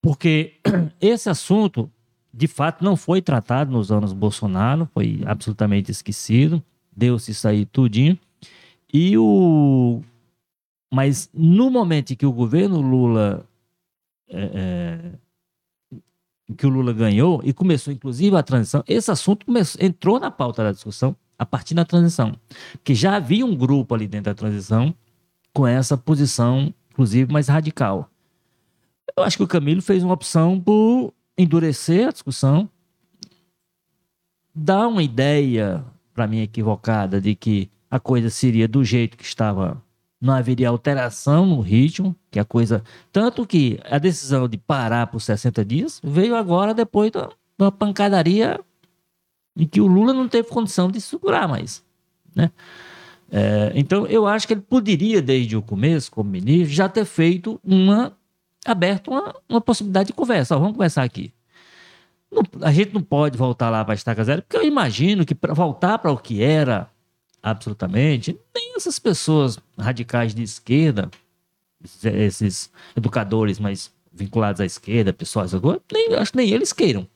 Porque 0.01 0.53
esse 1.01 1.29
assunto, 1.29 1.91
de 2.33 2.47
fato, 2.47 2.83
não 2.83 2.95
foi 2.95 3.21
tratado 3.21 3.71
nos 3.71 3.91
anos 3.91 4.13
Bolsonaro, 4.13 4.89
foi 4.93 5.21
absolutamente 5.25 5.91
esquecido, 5.91 6.63
deu-se 6.95 7.31
isso 7.31 7.47
aí 7.47 7.65
tudinho. 7.65 8.17
E 8.93 9.17
o. 9.17 10.01
Mas 10.93 11.29
no 11.33 11.69
momento 11.69 12.15
que 12.15 12.25
o 12.25 12.31
governo 12.31 12.81
Lula. 12.81 13.45
É, 14.29 14.51
é, 14.53 15.12
que 16.55 16.65
o 16.65 16.69
Lula 16.69 16.93
ganhou 16.93 17.41
e 17.43 17.51
começou, 17.51 17.91
inclusive, 17.91 18.36
a 18.36 18.43
transição, 18.43 18.83
esse 18.88 19.12
assunto 19.12 19.45
começou, 19.45 19.83
entrou 19.83 20.19
na 20.19 20.31
pauta 20.31 20.63
da 20.63 20.71
discussão 20.71 21.15
a 21.38 21.45
partir 21.45 21.73
da 21.73 21.86
transição. 21.86 22.36
Que 22.83 22.95
já 22.95 23.15
havia 23.15 23.45
um 23.45 23.55
grupo 23.55 23.93
ali 23.93 24.07
dentro 24.07 24.31
da 24.31 24.36
transição 24.36 24.93
com 25.53 25.67
essa 25.67 25.97
posição, 25.97 26.73
inclusive, 26.91 27.31
mais 27.31 27.47
radical. 27.47 28.10
Eu 29.15 29.24
acho 29.24 29.38
que 29.38 29.43
o 29.43 29.48
Camilo 29.48 29.82
fez 29.82 30.04
uma 30.04 30.13
opção 30.13 30.60
por 30.60 31.13
endurecer 31.38 32.08
a 32.08 32.12
discussão, 32.12 32.70
dar 34.54 34.88
uma 34.88 35.04
ideia, 35.04 35.86
para 36.13 36.28
mim 36.28 36.39
equivocada, 36.39 37.22
de 37.22 37.36
que 37.36 37.70
a 37.89 38.00
coisa 38.00 38.30
seria 38.30 38.67
do 38.67 38.84
jeito 38.84 39.15
que 39.15 39.24
estava, 39.24 39.82
não 40.20 40.34
haveria 40.34 40.70
alteração 40.70 41.46
no 41.46 41.62
ritmo, 41.62 42.15
que 42.32 42.39
a 42.39 42.46
coisa. 42.46 42.84
Tanto 43.12 43.46
que 43.46 43.80
a 43.86 44.00
decisão 44.00 44.48
de 44.48 44.58
parar 44.58 45.08
por 45.08 45.22
60 45.22 45.63
dias 45.63 46.02
veio 46.04 46.36
agora 46.36 46.74
depois 46.74 47.12
de 47.12 47.20
uma 47.58 47.72
pancadaria 47.72 48.60
em 49.56 49.67
que 49.67 49.80
o 49.80 49.88
Lula 49.88 50.13
não 50.13 50.28
teve 50.28 50.50
condição 50.50 50.89
de 50.89 51.00
segurar 51.00 51.48
mais. 51.48 51.84
Né? 52.36 52.52
É, 53.30 53.72
então, 53.76 54.06
eu 54.08 54.26
acho 54.26 54.48
que 54.48 54.54
ele 54.54 54.62
poderia, 54.62 55.22
desde 55.22 55.56
o 55.56 55.62
começo, 55.62 56.12
como 56.12 56.30
ministro, 56.30 56.74
já 56.74 56.88
ter 56.88 57.06
feito 57.06 57.60
uma 57.63 58.16
aberto 58.67 59.10
uma, 59.10 59.36
uma 59.49 59.62
possibilidade 59.62 60.08
de 60.08 60.13
conversa. 60.13 60.56
Ó, 60.56 60.60
vamos 60.60 60.73
conversar 60.73 61.03
aqui. 61.03 61.34
Não, 62.32 62.43
a 62.62 62.71
gente 62.71 62.93
não 62.93 63.01
pode 63.01 63.38
voltar 63.38 63.69
lá 63.69 63.84
para 63.84 63.93
a 63.93 63.95
estaca 63.95 64.23
zero, 64.23 64.41
porque 64.41 64.58
eu 64.58 64.63
imagino 64.63 65.25
que 65.25 65.34
para 65.34 65.53
voltar 65.53 65.97
para 65.97 66.12
o 66.12 66.17
que 66.17 66.43
era 66.43 66.89
absolutamente, 67.41 68.38
nem 68.53 68.75
essas 68.75 68.99
pessoas 68.99 69.58
radicais 69.77 70.36
de 70.36 70.43
esquerda, 70.43 71.10
esses 72.03 72.69
educadores 72.95 73.60
mais 73.60 73.91
vinculados 74.12 74.60
à 74.60 74.65
esquerda, 74.65 75.13
pessoas 75.13 75.53
agora, 75.53 75.82
nem, 75.91 76.13
acho 76.15 76.32
que 76.32 76.38
nem 76.38 76.49
eles 76.49 76.73
queiram. 76.73 77.08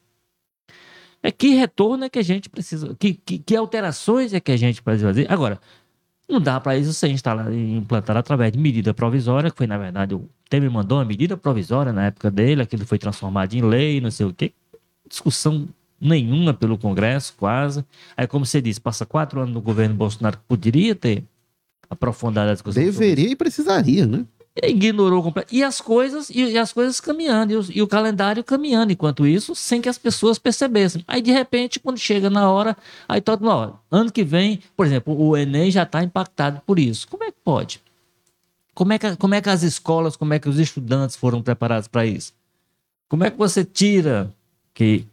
É 1.24 1.32
que 1.32 1.50
retorno 1.56 2.06
é 2.06 2.10
que 2.10 2.18
a 2.18 2.24
gente 2.24 2.50
precisa, 2.50 2.96
que, 2.96 3.14
que, 3.14 3.40
que 3.40 3.56
alterações 3.56 4.34
é 4.34 4.40
que 4.40 4.52
a 4.52 4.58
gente 4.58 4.82
precisa 4.82 5.08
fazer. 5.08 5.32
Agora, 5.32 5.60
não 6.32 6.39
dá 6.39 6.60
para 6.60 6.78
isso 6.78 6.94
ser 6.94 7.10
instalado 7.10 7.54
e 7.54 7.76
implantado 7.76 8.17
através 8.17 8.52
de 8.52 8.58
medida 8.58 8.94
provisória, 8.94 9.52
que 9.52 9.58
foi, 9.58 9.67
na 9.67 9.78
verdade, 9.78 10.15
o 10.15 10.30
Temer 10.50 10.72
mandou 10.72 10.98
uma 10.98 11.06
medida 11.06 11.36
provisória 11.36 11.91
na 11.91 12.06
época 12.06 12.32
dele, 12.32 12.62
aquilo 12.62 12.86
foi 12.86 12.98
transformado 12.98 13.54
em 13.54 13.62
lei, 13.62 14.00
não 14.00 14.10
sei 14.10 14.26
o 14.26 14.34
quê. 14.34 14.54
Discussão 15.08 15.67
nenhuma 16.00 16.54
pelo 16.54 16.78
Congresso, 16.78 17.34
quase. 17.38 17.86
Aí, 18.15 18.26
como 18.26 18.46
você 18.46 18.62
disse, 18.62 18.80
passa 18.80 19.06
quatro 19.06 19.41
anos 19.41 19.54
no 19.54 19.62
governo 19.62 19.94
Bolsonaro 19.94 20.38
que 20.38 20.44
poderia 20.48 20.96
ter 20.96 21.24
aprofundado 21.89 22.50
a 22.50 22.54
discussão. 22.54 22.82
Deveria 22.82 23.30
e 23.30 23.36
precisaria, 23.36 24.06
né? 24.08 24.26
Ignorou 24.56 25.24
completamente. 25.24 25.58
E 25.58 25.64
as 25.64 25.80
coisas, 25.80 26.30
e, 26.30 26.58
as 26.58 26.74
coisas 26.74 27.00
caminhando, 27.00 27.54
e 27.54 27.56
o, 27.56 27.66
e 27.76 27.82
o, 27.82 27.88
calendário 27.88 28.44
caminhando 28.44 28.92
enquanto 28.92 29.26
isso, 29.26 29.56
sem 29.56 29.82
que 29.82 29.88
as 29.88 29.98
pessoas 29.98 30.38
percebessem. 30.38 31.04
Aí, 31.08 31.22
de 31.22 31.32
repente, 31.32 31.80
quando 31.80 31.98
chega 31.98 32.30
na 32.30 32.50
hora, 32.50 32.76
aí 33.08 33.22
todo 33.22 33.46
mundo, 33.46 33.80
ano 33.90 34.12
que 34.12 34.24
vem, 34.24 34.60
por 34.76 34.86
exemplo, 34.86 35.18
o 35.18 35.38
Enem 35.38 35.72
já 35.72 35.84
está 35.84 36.04
impactado 36.04 36.62
por 36.66 36.80
isso. 36.80 37.08
Como 37.08 37.24
é 37.24 37.32
que 37.32 37.38
pode? 37.44 37.82
Como 38.74 38.94
é 38.94 39.00
que, 39.00 39.16
como 39.16 39.36
é 39.36 39.42
que 39.42 39.50
as 39.50 39.64
escolas, 39.64 40.16
como 40.16 40.34
é 40.34 40.40
que 40.40 40.50
os 40.50 40.60
estudantes 40.60 41.16
foram 41.16 41.42
preparados 41.42 41.88
para 41.88 42.06
isso? 42.06 42.34
Como 43.08 43.24
é 43.24 43.30
que 43.30 43.38
você 43.38 43.64
tira 43.64 44.34
que 44.74 45.06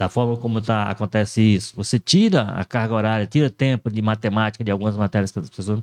da 0.00 0.08
forma 0.08 0.34
como 0.38 0.62
tá, 0.62 0.84
acontece 0.84 1.42
isso, 1.42 1.76
você 1.76 1.98
tira 1.98 2.44
a 2.44 2.64
carga 2.64 2.94
horária, 2.94 3.26
tira 3.26 3.50
tempo 3.50 3.90
de 3.90 4.00
matemática 4.00 4.64
de 4.64 4.70
algumas 4.70 4.96
matérias 4.96 5.30
que 5.30 5.38
as 5.38 5.50
pessoas 5.50 5.82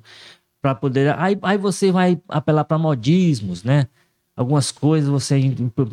para 0.68 0.76
poder. 0.76 1.16
Aí, 1.18 1.38
aí 1.42 1.58
você 1.58 1.92
vai 1.92 2.20
apelar 2.28 2.66
para 2.66 2.78
modismos, 2.78 3.64
né? 3.64 3.88
Algumas 4.36 4.72
coisas 4.72 5.10
você 5.10 5.40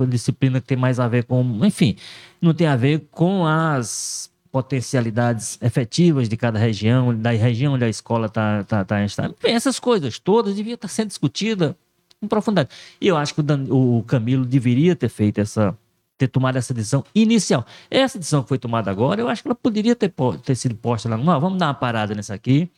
disciplina 0.09 0.61
que 0.61 0.67
tem 0.67 0.77
mais 0.77 0.99
a 0.99 1.07
ver 1.09 1.25
com, 1.25 1.61
enfim, 1.65 1.97
não 2.43 2.53
tem 2.53 2.67
a 2.67 2.77
ver 2.77 3.07
com 3.11 3.47
as 3.47 4.31
potencialidades 4.51 5.59
efetivas 5.63 6.29
de 6.29 6.37
cada 6.37 6.59
região, 6.59 7.17
da 7.17 7.31
região 7.31 7.75
onde 7.75 7.85
a 7.85 7.89
escola 7.89 8.27
está 8.27 8.65
tá, 8.65 8.85
tá, 8.85 9.07
tá 9.09 9.35
Essas 9.45 9.79
coisas 9.79 10.19
todas 10.19 10.55
deviam 10.55 10.75
estar 10.75 10.89
sendo 10.89 11.09
discutidas 11.09 11.75
com 12.21 12.29
profundidade. 12.29 12.69
E 13.01 13.07
eu 13.07 13.17
acho 13.17 13.35
que 13.35 13.41
o, 13.71 13.99
o 13.99 14.03
Camilo 14.03 14.45
deveria 14.45 14.95
ter 14.95 15.09
feito 15.09 15.41
essa, 15.41 15.77
ter 16.16 16.29
tomado 16.29 16.57
essa 16.57 16.72
decisão 16.72 17.05
inicial. 17.14 17.65
Essa 17.90 18.19
decisão 18.19 18.42
que 18.42 18.48
foi 18.48 18.58
tomada 18.58 18.90
agora, 18.90 19.21
eu 19.21 19.29
acho 19.29 19.42
que 19.42 19.48
ela 19.48 19.54
poderia 19.54 19.96
ter, 19.96 20.12
ter 20.44 20.54
sido 20.54 20.75
posta 20.75 21.08
lá. 21.08 21.17
Não, 21.17 21.40
vamos 21.40 21.58
dar 21.58 21.67
uma 21.67 21.75
parada 21.75 22.15
nessa 22.15 22.35
aqui. 22.35 22.71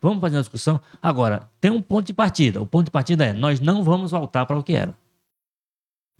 Vamos 0.00 0.20
fazer 0.20 0.36
uma 0.36 0.42
discussão. 0.42 0.80
Agora, 1.00 1.48
tem 1.60 1.70
um 1.70 1.80
ponto 1.80 2.06
de 2.06 2.12
partida. 2.12 2.60
O 2.60 2.66
ponto 2.66 2.86
de 2.86 2.90
partida 2.90 3.24
é: 3.24 3.32
nós 3.32 3.60
não 3.60 3.82
vamos 3.82 4.10
voltar 4.10 4.44
para 4.44 4.58
o 4.58 4.62
que 4.62 4.74
era. 4.74 4.94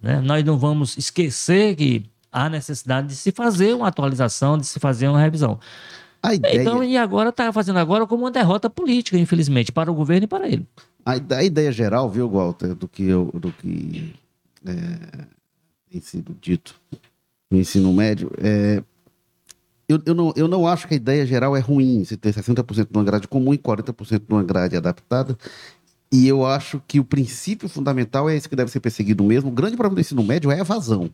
Né? 0.01 0.21
Nós 0.21 0.43
não 0.45 0.59
vamos 0.59 0.97
esquecer 0.97 1.77
que 1.77 2.05
há 2.33 2.49
necessidade 2.49 3.09
de 3.09 3.17
se 3.17 3.31
fazer 3.31 3.75
uma 3.75 3.89
atualização, 3.89 4.57
de 4.59 4.67
se 4.67 4.81
fazer 4.81 5.09
uma 5.09 5.21
revisão. 5.21 5.59
Ideia... 6.33 6.63
Então, 6.63 6.83
e 6.83 6.97
agora 6.97 7.29
está 7.29 7.53
fazendo 7.53 7.79
agora 7.79 8.07
como 8.07 8.25
uma 8.25 8.31
derrota 8.31 8.71
política, 8.71 9.19
infelizmente, 9.19 9.71
para 9.71 9.91
o 9.91 9.95
governo 9.95 10.25
e 10.25 10.27
para 10.27 10.49
ele. 10.49 10.67
A, 11.05 11.13
a 11.37 11.45
ideia 11.45 11.71
geral, 11.71 12.09
viu, 12.09 12.29
Walter, 12.31 12.75
do 12.75 12.89
que, 12.89 13.05
eu, 13.05 13.31
do 13.35 13.53
que 13.53 14.15
é, 14.65 15.27
tem 15.95 16.01
sido 16.01 16.37
dito 16.41 16.75
no 17.51 17.59
ensino 17.59 17.93
médio, 17.93 18.31
é, 18.39 18.83
eu, 19.89 20.01
eu, 20.05 20.15
não, 20.15 20.33
eu 20.35 20.49
não 20.49 20.67
acho 20.67 20.89
que 20.89 20.95
a 20.95 20.97
ideia 20.97 21.25
geral 21.25 21.57
é 21.57 21.61
ruim, 21.61 22.05
você 22.05 22.17
ter 22.17 22.35
60% 22.35 22.89
numa 22.91 23.05
grade 23.05 23.29
comum 23.29 23.55
e 23.55 23.59
40% 23.59 24.23
numa 24.29 24.43
grade 24.43 24.77
adaptada. 24.77 25.39
E 26.11 26.27
eu 26.27 26.45
acho 26.45 26.83
que 26.87 26.99
o 26.99 27.05
princípio 27.05 27.69
fundamental 27.69 28.29
é 28.29 28.37
esse 28.37 28.49
que 28.49 28.57
deve 28.57 28.71
ser 28.71 28.81
perseguido 28.81 29.23
mesmo. 29.23 29.51
O 29.51 29.53
grande 29.53 29.77
problema 29.77 29.97
do 29.97 30.01
ensino 30.01 30.23
médio 30.23 30.51
é 30.51 30.57
a 30.57 30.61
evasão. 30.61 31.11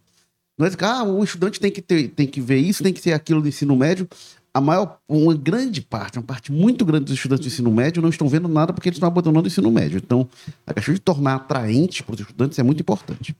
Não 0.58 0.66
é 0.66 0.70
que 0.70 0.84
ah, 0.84 1.02
o 1.02 1.22
estudante 1.24 1.58
tem 1.58 1.70
que, 1.70 1.82
ter, 1.82 2.08
tem 2.08 2.26
que 2.26 2.40
ver 2.40 2.58
isso, 2.58 2.82
tem 2.82 2.92
que 2.92 3.00
ter 3.00 3.12
aquilo 3.12 3.42
do 3.42 3.48
ensino 3.48 3.74
médio. 3.76 4.08
A 4.52 4.60
maior, 4.60 4.98
uma 5.08 5.34
grande 5.34 5.80
parte, 5.80 6.18
uma 6.18 6.24
parte 6.24 6.52
muito 6.52 6.84
grande 6.84 7.06
dos 7.06 7.14
estudantes 7.14 7.46
do 7.46 7.52
ensino 7.52 7.70
médio 7.70 8.02
não 8.02 8.10
estão 8.10 8.28
vendo 8.28 8.48
nada 8.48 8.72
porque 8.72 8.88
eles 8.88 8.96
estão 8.96 9.08
abandonando 9.08 9.46
o 9.46 9.48
ensino 9.48 9.70
médio. 9.70 9.98
Então, 9.98 10.28
a 10.66 10.74
questão 10.74 10.92
de 10.94 11.00
tornar 11.00 11.36
atraente 11.36 12.02
para 12.02 12.14
os 12.14 12.20
estudantes 12.20 12.58
é 12.58 12.62
muito 12.62 12.80
importante. 12.80 13.34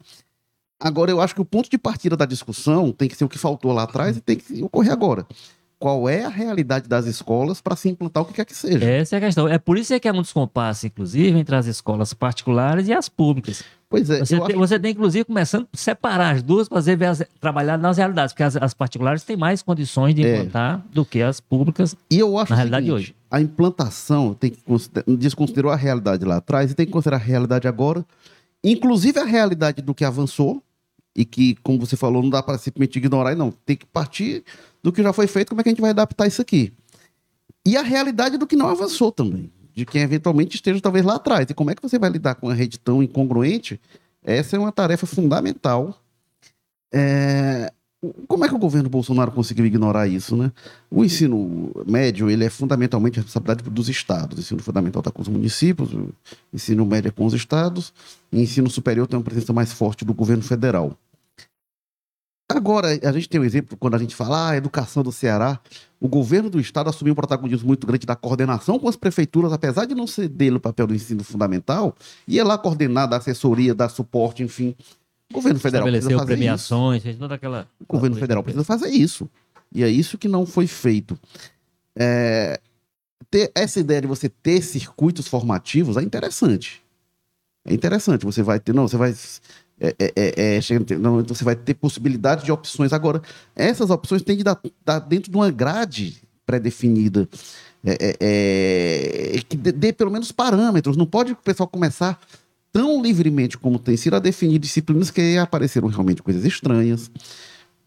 Agora, 0.81 1.11
eu 1.11 1.21
acho 1.21 1.35
que 1.35 1.41
o 1.41 1.45
ponto 1.45 1.71
de 1.71 1.77
partida 1.77 2.17
da 2.17 2.25
discussão 2.25 2.91
tem 2.91 3.09
que 3.09 3.15
ser 3.15 3.25
o 3.25 3.29
que 3.29 3.39
faltou 3.39 3.73
lá 3.73 3.83
atrás 3.83 4.17
e 4.17 4.21
tem 4.21 4.37
que 4.37 4.63
ocorrer 4.63 4.93
agora 4.93 5.27
qual 5.81 6.07
é 6.07 6.23
a 6.23 6.29
realidade 6.29 6.87
das 6.87 7.07
escolas 7.07 7.63
para 7.63 7.75
se 7.75 7.89
implantar 7.89 8.23
o 8.23 8.27
que 8.27 8.35
quer 8.35 8.45
que 8.45 8.55
seja. 8.55 8.85
Essa 8.85 9.17
é 9.17 9.19
a 9.19 9.21
questão. 9.23 9.49
É 9.49 9.59
por 9.59 9.79
isso 9.79 9.99
que 9.99 10.07
há 10.07 10.13
um 10.13 10.21
descompasso, 10.21 10.87
inclusive, 10.87 11.39
entre 11.39 11.57
as 11.57 11.65
escolas 11.65 12.13
particulares 12.13 12.87
e 12.87 12.93
as 12.93 13.09
públicas. 13.09 13.65
Pois 13.89 14.11
é. 14.11 14.19
Você, 14.19 14.37
tem, 14.37 14.47
acho... 14.47 14.59
você 14.59 14.79
tem, 14.79 14.91
inclusive, 14.93 15.25
começando 15.25 15.67
a 15.73 15.77
separar 15.77 16.35
as 16.35 16.43
duas 16.43 16.69
para 16.69 16.83
trabalhar 17.41 17.79
nas 17.79 17.97
realidades, 17.97 18.35
porque 18.35 18.43
as, 18.43 18.57
as, 18.57 18.75
particulares 18.75 19.25
têm 19.25 19.39
mais 19.39 19.63
condições 19.63 20.15
de 20.15 20.23
é. 20.23 20.37
implantar 20.37 20.85
é. 20.87 20.95
do 20.95 21.03
que 21.03 21.23
as 21.23 21.41
públicas 21.41 21.97
e 22.11 22.19
eu 22.19 22.37
acho 22.37 22.53
na 22.53 22.57
realidade 22.57 22.85
seguinte, 22.85 22.99
de 22.99 23.11
hoje. 23.11 23.17
A 23.31 23.41
implantação 23.41 24.35
tem 24.35 24.51
que 24.51 24.63
desconsiderou 25.17 25.73
a 25.73 25.77
realidade 25.77 26.27
lá 26.27 26.37
atrás 26.37 26.71
e 26.71 26.75
tem 26.75 26.85
que 26.85 26.93
considerar 26.93 27.17
a 27.17 27.21
realidade 27.21 27.67
agora, 27.67 28.05
inclusive 28.63 29.19
a 29.19 29.25
realidade 29.25 29.81
do 29.81 29.95
que 29.95 30.05
avançou, 30.05 30.63
e 31.21 31.25
que, 31.27 31.55
como 31.57 31.79
você 31.79 31.99
falou, 31.99 32.23
não 32.23 32.31
dá 32.31 32.43
para 32.43 32.57
simplesmente 32.57 32.97
ignorar, 32.97 33.37
não. 33.37 33.51
Tem 33.51 33.77
que 33.77 33.85
partir 33.85 34.43
do 34.83 34.91
que 34.91 35.03
já 35.03 35.13
foi 35.13 35.27
feito, 35.27 35.51
como 35.51 35.61
é 35.61 35.63
que 35.63 35.69
a 35.69 35.73
gente 35.73 35.81
vai 35.83 35.91
adaptar 35.91 36.27
isso 36.27 36.41
aqui. 36.41 36.73
E 37.67 37.77
a 37.77 37.83
realidade 37.83 38.39
do 38.39 38.47
que 38.47 38.57
não 38.57 38.69
avançou 38.69 39.13
também, 39.13 39.53
de 39.75 39.85
quem 39.85 40.01
eventualmente 40.01 40.57
esteja 40.57 40.81
talvez 40.81 41.05
lá 41.05 41.17
atrás. 41.17 41.47
E 41.51 41.53
como 41.53 41.71
é 41.71 41.75
que 41.75 41.83
você 41.83 41.99
vai 41.99 42.09
lidar 42.09 42.37
com 42.37 42.47
uma 42.47 42.55
rede 42.55 42.79
tão 42.79 43.03
incongruente? 43.03 43.79
Essa 44.25 44.57
é 44.57 44.59
uma 44.59 44.73
tarefa 44.73 45.07
fundamental. 45.07 46.03
É... 46.91 47.71
Como 48.27 48.43
é 48.47 48.49
que 48.49 48.55
o 48.55 48.59
governo 48.59 48.89
Bolsonaro 48.89 49.31
conseguiu 49.31 49.67
ignorar 49.67 50.09
isso, 50.09 50.35
né? 50.35 50.51
O 50.91 51.05
ensino 51.05 51.71
médio, 51.87 52.31
ele 52.31 52.47
é 52.47 52.49
fundamentalmente 52.49 53.19
a 53.19 53.23
responsabilidade 53.23 53.69
dos 53.69 53.91
estados. 53.91 54.39
O 54.39 54.41
ensino 54.41 54.63
fundamental 54.63 55.01
está 55.01 55.11
com 55.11 55.21
os 55.21 55.29
municípios, 55.29 55.93
o 55.93 56.09
ensino 56.51 56.87
médio 56.87 57.11
é 57.11 57.13
com 57.13 57.27
os 57.27 57.35
estados, 57.35 57.93
e 58.33 58.41
ensino 58.41 58.71
superior 58.71 59.07
tem 59.07 59.19
uma 59.19 59.23
presença 59.23 59.53
mais 59.53 59.71
forte 59.71 60.03
do 60.03 60.15
governo 60.15 60.43
federal. 60.43 60.97
Agora, 62.51 62.89
a 62.89 63.13
gente 63.13 63.29
tem 63.29 63.41
um 63.41 63.45
exemplo, 63.45 63.77
quando 63.77 63.95
a 63.95 63.99
gente 63.99 64.17
fala 64.17 64.51
ah, 64.51 64.57
educação 64.57 65.05
do 65.05 65.13
Ceará, 65.13 65.61
o 66.01 66.09
governo 66.09 66.51
do 66.51 66.59
estado 66.59 66.91
assumiu 66.91 67.13
um 67.13 67.15
protagonismo 67.15 67.69
muito 67.69 67.87
grande 67.87 68.05
da 68.05 68.17
coordenação 68.17 68.77
com 68.77 68.89
as 68.89 68.97
prefeituras, 68.97 69.53
apesar 69.53 69.85
de 69.85 69.95
não 69.95 70.05
ser 70.05 70.29
dele 70.29 70.57
o 70.57 70.61
papel 70.61 70.89
do 70.89 70.95
ensino 70.95 71.23
fundamental, 71.23 71.95
ia 72.27 72.45
lá 72.45 72.59
coordenar, 72.59 73.09
dar 73.09 73.19
assessoria, 73.19 73.73
dar 73.73 73.89
suporte, 73.89 74.43
enfim. 74.43 74.75
O 75.31 75.35
governo 75.35 75.61
federal 75.61 75.87
precisa 75.87 76.11
fazer 76.11 76.27
premiações, 76.27 77.05
isso. 77.05 77.19
toda 77.21 77.37
aquela... 77.37 77.69
O 77.79 77.87
governo 77.87 78.17
federal 78.17 78.43
precisa 78.43 78.65
fazer 78.65 78.89
isso. 78.89 79.31
E 79.73 79.85
é 79.85 79.89
isso 79.89 80.19
que 80.19 80.27
não 80.27 80.45
foi 80.45 80.67
feito. 80.67 81.17
É... 81.95 82.59
Ter 83.31 83.53
essa 83.55 83.79
ideia 83.79 84.01
de 84.01 84.09
você 84.09 84.29
ter 84.29 84.61
circuitos 84.61 85.29
formativos 85.29 85.97
é 85.97 86.03
interessante. 86.03 86.83
É 87.65 87.73
interessante. 87.73 88.25
Você 88.25 88.43
vai 88.43 88.59
ter, 88.59 88.75
não, 88.75 88.89
você 88.89 88.97
vai 88.97 89.15
é, 89.81 89.95
é, 89.99 90.13
é, 90.17 90.57
é 90.57 90.75
então 90.75 91.25
você 91.35 91.43
vai 91.43 91.57
ter 91.57 91.75
possibilidade 91.75 92.45
de 92.45 92.53
opções. 92.53 92.93
Agora, 92.93 93.23
essas 93.57 93.89
opções 93.89 94.23
têm 94.23 94.37
que 94.37 94.45
dar, 94.45 94.61
dar 94.85 94.99
dentro 94.99 95.31
de 95.31 95.37
uma 95.37 95.51
grade 95.51 96.19
pré-definida. 96.45 97.29
É, 97.83 98.17
é, 98.21 99.41
que 99.49 99.57
dê, 99.57 99.73
dê, 99.73 99.93
pelo 99.93 100.11
menos 100.11 100.31
parâmetros. 100.31 100.97
Não 100.99 101.07
pode 101.07 101.33
o 101.33 101.37
pessoal 101.37 101.67
começar 101.67 102.21
tão 102.71 103.03
livremente 103.03 103.57
como 103.57 103.79
tem 103.79 103.97
sido 103.97 104.17
a 104.17 104.19
definir 104.19 104.59
disciplinas 104.59 105.11
que 105.11 105.39
apareceram 105.39 105.89
realmente 105.89 106.23
coisas 106.23 106.45
estranhas. 106.45 107.11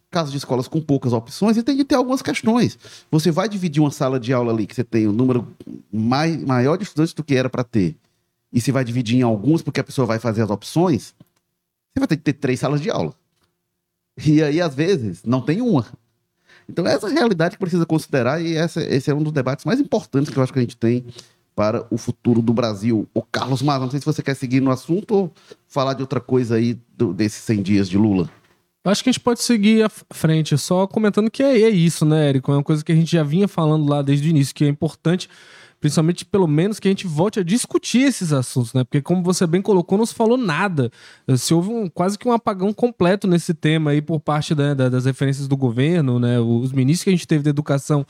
Casos 0.09 0.31
de 0.31 0.37
escolas 0.37 0.67
com 0.67 0.79
poucas 0.81 1.11
opções, 1.11 1.57
e 1.57 1.63
tem 1.63 1.75
que 1.75 1.83
ter 1.83 1.95
algumas 1.95 2.21
questões. 2.21 2.77
Você 3.09 3.31
vai 3.31 3.49
dividir 3.49 3.81
uma 3.81 3.89
sala 3.89 4.19
de 4.19 4.31
aula 4.31 4.51
ali 4.51 4.67
que 4.67 4.75
você 4.75 4.83
tem 4.83 5.07
um 5.07 5.11
número 5.11 5.47
mai, 5.91 6.37
maior 6.37 6.77
de 6.77 6.83
estudantes 6.83 7.15
do 7.15 7.23
que 7.23 7.33
era 7.33 7.49
para 7.49 7.63
ter, 7.63 7.95
e 8.51 8.61
você 8.61 8.71
vai 8.71 8.85
dividir 8.85 9.17
em 9.17 9.23
alguns 9.23 9.63
porque 9.63 9.79
a 9.79 9.83
pessoa 9.83 10.05
vai 10.05 10.19
fazer 10.19 10.43
as 10.43 10.51
opções 10.51 11.15
você 11.93 11.99
vai 11.99 12.07
ter 12.07 12.17
que 12.17 12.23
ter 12.23 12.33
três 12.33 12.59
salas 12.59 12.81
de 12.81 12.89
aula. 12.89 13.13
E 14.25 14.41
aí, 14.43 14.61
às 14.61 14.75
vezes, 14.75 15.23
não 15.23 15.41
tem 15.41 15.61
uma. 15.61 15.85
Então, 16.69 16.85
essa 16.85 17.07
é 17.07 17.11
a 17.11 17.13
realidade 17.13 17.55
que 17.55 17.59
precisa 17.59 17.85
considerar, 17.85 18.41
e 18.41 18.55
essa, 18.55 18.81
esse 18.81 19.09
é 19.09 19.13
um 19.13 19.23
dos 19.23 19.33
debates 19.33 19.65
mais 19.65 19.79
importantes 19.79 20.31
que 20.31 20.37
eu 20.37 20.43
acho 20.43 20.53
que 20.53 20.59
a 20.59 20.61
gente 20.61 20.77
tem 20.77 21.05
para 21.55 21.85
o 21.91 21.97
futuro 21.97 22.41
do 22.41 22.53
Brasil. 22.53 23.07
O 23.13 23.21
Carlos 23.21 23.61
Mas, 23.61 23.81
não 23.81 23.89
sei 23.89 23.99
se 23.99 24.05
você 24.05 24.23
quer 24.23 24.35
seguir 24.35 24.61
no 24.61 24.71
assunto 24.71 25.13
ou 25.13 25.33
falar 25.67 25.93
de 25.93 26.01
outra 26.01 26.19
coisa 26.19 26.55
aí 26.55 26.79
do, 26.97 27.13
desses 27.13 27.43
100 27.43 27.61
dias 27.61 27.89
de 27.89 27.97
Lula. 27.97 28.29
Acho 28.85 29.03
que 29.03 29.09
a 29.09 29.13
gente 29.13 29.21
pode 29.21 29.41
seguir 29.41 29.85
à 29.85 29.89
frente, 29.89 30.57
só 30.57 30.85
comentando 30.85 31.31
que 31.31 31.41
é, 31.41 31.61
é 31.61 31.69
isso, 31.69 32.05
né, 32.05 32.29
Érico? 32.29 32.51
É 32.51 32.55
uma 32.55 32.63
coisa 32.63 32.83
que 32.83 32.91
a 32.91 32.95
gente 32.95 33.11
já 33.11 33.23
vinha 33.23 33.47
falando 33.47 33.87
lá 33.87 34.01
desde 34.01 34.27
o 34.27 34.29
início, 34.29 34.53
que 34.53 34.65
é 34.65 34.67
importante 34.67 35.29
principalmente 35.83 36.23
pelo 36.23 36.47
menos 36.47 36.79
que 36.79 36.87
a 36.87 36.91
gente 36.91 37.05
volte 37.05 37.41
a 37.41 37.43
discutir 37.43 38.03
esses 38.03 38.31
assuntos, 38.31 38.73
né? 38.73 38.85
Porque 38.85 39.01
como 39.01 39.21
você 39.21 39.45
bem 39.45 39.61
colocou, 39.61 39.97
não 39.97 40.05
se 40.05 40.15
falou 40.15 40.37
nada. 40.37 40.89
Se 41.35 41.53
houve 41.53 41.71
um, 41.71 41.89
quase 41.89 42.17
que 42.17 42.25
um 42.25 42.31
apagão 42.31 42.71
completo 42.71 43.27
nesse 43.27 43.53
tema 43.53 43.91
aí 43.91 44.01
por 44.01 44.17
parte 44.21 44.55
né, 44.55 44.73
das 44.73 45.03
referências 45.03 45.45
do 45.45 45.57
governo, 45.57 46.21
né? 46.21 46.39
Os 46.39 46.71
ministros 46.71 47.03
que 47.03 47.09
a 47.09 47.11
gente 47.11 47.27
teve 47.27 47.43
da 47.43 47.49
educação 47.49 48.05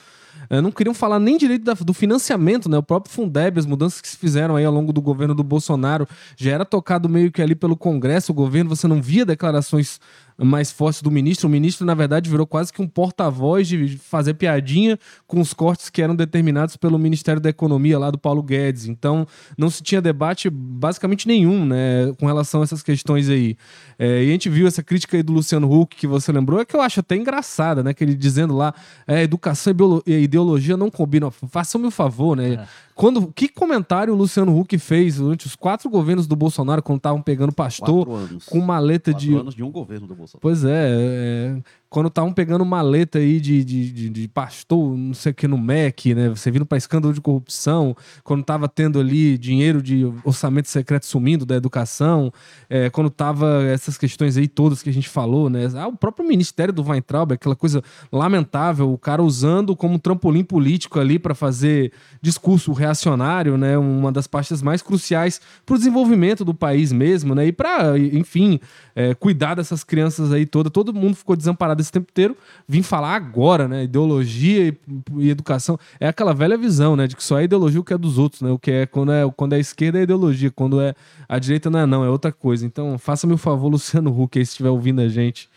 eh, 0.52 0.62
não 0.62 0.72
queriam 0.72 0.94
falar 0.94 1.20
nem 1.20 1.36
direito 1.36 1.64
da, 1.64 1.74
do 1.74 1.96
financiamento, 1.96 2.70
né? 2.70 2.78
O 2.78 2.84
próprio 2.84 3.12
Fundeb, 3.12 3.58
as 3.58 3.66
mudanças 3.66 4.02
que 4.02 4.08
se 4.08 4.18
fizeram 4.18 4.56
aí 4.56 4.66
ao 4.66 4.72
longo 4.72 4.94
do 4.94 5.02
governo 5.02 5.34
do 5.34 5.44
Bolsonaro, 5.44 6.08
já 6.38 6.52
era 6.52 6.66
tocado 6.66 7.10
meio 7.10 7.32
que 7.32 7.42
ali 7.42 7.56
pelo 7.56 7.76
Congresso, 7.76 8.32
o 8.32 8.36
governo, 8.36 8.70
você 8.70 8.88
não 8.88 9.02
via 9.02 9.26
declarações 9.26 10.00
mais 10.38 10.72
fortes 10.72 11.02
do 11.02 11.12
ministro. 11.12 11.48
O 11.48 11.52
ministro, 11.52 11.86
na 11.86 11.94
verdade, 11.94 12.30
virou 12.30 12.46
quase 12.46 12.72
que 12.72 12.82
um 12.82 12.88
porta-voz 12.88 13.68
de 13.68 13.98
fazer 13.98 14.34
piadinha 14.34 14.98
com 15.28 15.40
os 15.40 15.54
cortes 15.54 15.90
que 15.90 16.02
eram 16.02 16.16
determinados 16.16 16.76
pelo 16.78 16.98
Ministério 16.98 17.42
da 17.42 17.50
Economia 17.50 18.00
lá 18.00 18.10
do 18.10 18.18
Paulo 18.18 18.42
Guedes. 18.42 18.86
Então, 18.86 19.28
não 19.58 19.70
se 19.70 19.84
tinha 19.84 20.02
debate 20.02 20.50
basicamente 20.50 21.28
nenhum, 21.28 21.66
né, 21.66 22.14
com 22.20 22.26
relação 22.26 22.62
a 22.62 22.64
essas 22.64 22.82
questões 22.82 23.30
aí. 23.30 23.58
É, 23.98 24.24
e 24.24 24.30
a 24.30 24.32
gente 24.32 24.50
viu 24.50 24.68
essa 24.68 24.84
crítica 24.84 25.18
aí 25.18 25.24
do 25.24 25.34
Luciano 25.34 25.72
Huck 25.72 25.96
que 25.96 26.08
você 26.08 26.32
lembrou, 26.32 26.60
é 26.60 26.66
que 26.66 26.76
eu 26.76 26.82
acho 26.82 27.00
até 27.00 27.16
engraçada, 27.16 27.84
né, 27.84 27.94
que 27.94 28.04
ele 28.04 28.16
dizendo 28.16 28.56
lá, 28.56 28.74
é, 29.08 29.24
educação 29.24 29.74
e 30.06 30.14
ideologia 30.14 30.78
não 30.78 30.90
combinam. 30.90 31.32
Façam-me 31.32 31.88
o 31.88 31.92
favor, 31.92 32.36
né? 32.36 32.54
É. 32.54 32.68
Quando, 32.96 33.32
que 33.34 33.48
comentário 33.48 34.14
o 34.14 34.18
Luciano 34.18 34.58
Huck 34.58 34.78
fez 34.78 35.18
durante 35.18 35.48
os 35.48 35.56
quatro 35.56 35.90
governos 35.90 36.28
do 36.28 36.36
Bolsonaro, 36.36 36.82
quando 36.82 36.98
estavam 36.98 37.22
pegando 37.22 37.52
pastor 37.52 38.08
com 38.50 38.60
maleta 38.60 39.12
quatro 39.12 39.28
de. 39.28 39.36
anos 39.36 39.56
de 39.56 39.64
um 39.64 39.72
governo 39.72 40.08
do 40.08 40.16
Bolsonaro. 40.16 40.42
Pois 40.42 40.64
é, 40.64 40.90
é 40.90 41.62
quando 41.94 42.08
estavam 42.08 42.34
pegando 42.34 42.66
maleta 42.66 43.20
aí 43.20 43.40
de, 43.40 43.64
de, 43.64 43.92
de, 43.92 44.10
de, 44.10 44.28
pastor, 44.28 44.98
não 44.98 45.14
sei 45.14 45.32
o 45.32 45.36
que, 45.36 45.48
no 45.48 45.60
MEC, 45.60 46.16
né? 46.16 46.28
Você 46.30 46.50
vindo 46.50 46.66
para 46.66 46.76
escândalo 46.76 47.14
de 47.14 47.22
corrupção, 47.22 47.96
quando 48.24 48.44
tava 48.44 48.68
tendo 48.68 49.00
ali 49.00 49.38
dinheiro 49.38 49.80
de 49.80 50.04
orçamento 50.24 50.68
secreto 50.70 51.06
sumindo 51.06 51.46
da 51.46 51.56
educação, 51.56 52.34
é, 52.68 52.90
quando 52.90 53.12
tava 53.12 53.64
essas 53.66 53.96
questões 53.96 54.38
aí 54.38 54.48
todas 54.48 54.82
que 54.82 54.90
a 54.90 54.94
gente 54.94 55.08
falou, 55.08 55.52
né? 55.52 55.70
Ah, 55.76 55.88
o 55.88 55.96
próprio 55.96 56.28
Ministério 56.28 56.74
do 56.74 56.84
Weintraub, 56.84 57.32
aquela 57.32 57.56
coisa 57.56 57.84
lamentável, 58.12 58.92
o 58.92 58.98
cara 58.98 59.22
usando 59.22 59.76
como 59.76 60.00
trampolim 60.00 60.44
político 60.44 61.00
ali 61.00 61.20
para 61.20 61.36
fazer 61.36 61.92
discurso 62.20 62.72
reacionário, 62.72 63.56
né? 63.56 63.78
Uma 63.78 64.12
das 64.12 64.26
pastas 64.26 64.64
mais 64.64 64.82
cruciais 64.82 65.40
para 65.64 65.76
o 65.76 65.78
desenvolvimento 65.78 66.44
do 66.44 66.56
país 66.56 66.92
mesmo, 66.92 67.36
né? 67.36 67.46
E 67.46 67.52
para, 67.52 68.00
enfim, 68.00 68.60
é, 68.96 69.14
cuidar 69.14 69.54
dessas 69.54 69.84
crianças 69.84 70.32
aí 70.32 70.48
toda. 70.48 70.72
Todo 70.72 70.92
mundo 70.92 71.16
ficou 71.16 71.36
desamparado 71.36 71.83
esse 71.84 71.92
tempo 71.92 72.08
inteiro, 72.10 72.36
vim 72.68 72.82
falar 72.82 73.16
agora, 73.16 73.68
né? 73.68 73.84
Ideologia 73.84 74.68
e, 74.68 74.78
e, 75.18 75.30
educação. 75.30 75.78
É 76.00 76.08
aquela 76.08 76.34
velha 76.34 76.58
visão, 76.58 76.96
né? 76.96 77.08
De 77.08 77.16
que 77.16 77.24
só 77.24 77.40
é 77.40 77.44
ideologia 77.44 77.80
o 77.80 77.84
que 77.84 77.94
é 77.94 77.98
dos 77.98 78.18
outros, 78.18 78.42
né? 78.42 78.50
O 78.50 78.58
que 78.58 78.72
é 78.72 78.86
quando 78.86 79.12
é, 79.12 79.30
quando 79.36 79.54
é 79.54 79.60
esquerda 79.60 80.00
é 80.00 80.04
ideologia, 80.04 80.50
quando 80.52 80.82
é 80.82 80.96
a 81.30 81.40
direita 81.40 81.70
não 81.70 81.80
é 81.80 81.86
não, 81.86 82.04
é 82.04 82.10
outra 82.10 82.32
coisa. 82.32 82.66
Então, 82.66 82.98
faça-me 82.98 83.34
o 83.34 83.38
favor, 83.38 83.70
Luciano 83.70 84.10
Huck, 84.10 84.40
aí, 84.40 84.46
se 84.46 84.52
estiver 84.52 84.70
ouvindo 84.70 85.02
a 85.02 85.08
gente. 85.08 85.50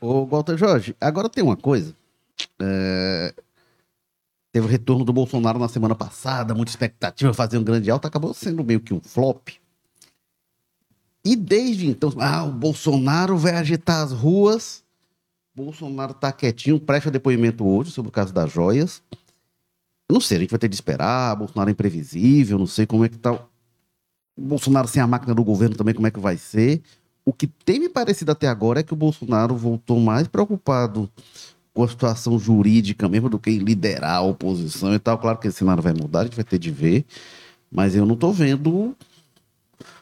Ô, 0.00 0.26
Walter 0.26 0.56
Jorge, 0.56 0.94
agora 1.00 1.28
tem 1.28 1.42
uma 1.42 1.56
coisa. 1.56 1.94
É... 2.60 3.34
Teve 4.52 4.66
o 4.66 4.70
retorno 4.70 5.04
do 5.04 5.12
Bolsonaro 5.12 5.58
na 5.58 5.68
semana 5.68 5.94
passada, 5.94 6.54
muita 6.54 6.70
expectativa, 6.70 7.34
fazer 7.34 7.58
um 7.58 7.64
grande 7.64 7.90
alto, 7.90 8.06
acabou 8.06 8.32
sendo 8.32 8.64
meio 8.64 8.80
que 8.80 8.94
um 8.94 9.00
flop. 9.00 9.48
E 11.24 11.36
desde 11.36 11.88
então, 11.88 12.10
ah, 12.18 12.44
o 12.44 12.52
Bolsonaro 12.52 13.36
vai 13.36 13.52
agitar 13.52 14.02
as 14.02 14.12
ruas 14.12 14.82
Bolsonaro 15.64 16.14
tá 16.14 16.30
quietinho, 16.30 16.78
presta 16.78 17.10
depoimento 17.10 17.66
hoje 17.66 17.90
sobre 17.90 18.10
o 18.10 18.12
caso 18.12 18.32
das 18.32 18.50
joias. 18.52 19.02
não 20.10 20.20
sei, 20.20 20.38
a 20.38 20.40
gente 20.40 20.50
vai 20.50 20.58
ter 20.58 20.68
de 20.68 20.74
esperar, 20.74 21.34
Bolsonaro 21.34 21.68
é 21.68 21.72
imprevisível, 21.72 22.58
não 22.58 22.66
sei 22.66 22.86
como 22.86 23.04
é 23.04 23.08
que 23.08 23.18
tá. 23.18 23.38
Bolsonaro 24.38 24.86
sem 24.86 25.02
a 25.02 25.06
máquina 25.06 25.34
do 25.34 25.42
governo 25.42 25.74
também, 25.74 25.94
como 25.94 26.06
é 26.06 26.10
que 26.10 26.20
vai 26.20 26.36
ser. 26.36 26.80
O 27.24 27.32
que 27.32 27.46
tem 27.46 27.80
me 27.80 27.88
parecido 27.88 28.30
até 28.30 28.46
agora 28.46 28.80
é 28.80 28.82
que 28.82 28.92
o 28.92 28.96
Bolsonaro 28.96 29.56
voltou 29.56 29.98
mais 29.98 30.28
preocupado 30.28 31.10
com 31.74 31.82
a 31.82 31.88
situação 31.88 32.38
jurídica 32.38 33.08
mesmo 33.08 33.28
do 33.28 33.38
que 33.38 33.50
em 33.50 33.58
liderar 33.58 34.16
a 34.16 34.22
oposição 34.22 34.94
e 34.94 34.98
tal. 34.98 35.18
Claro 35.18 35.38
que 35.38 35.48
esse 35.48 35.58
cenário 35.58 35.82
vai 35.82 35.92
mudar, 35.92 36.20
a 36.20 36.24
gente 36.24 36.36
vai 36.36 36.44
ter 36.44 36.58
de 36.58 36.70
ver. 36.70 37.04
Mas 37.70 37.94
eu 37.96 38.06
não 38.06 38.16
tô 38.16 38.32
vendo 38.32 38.96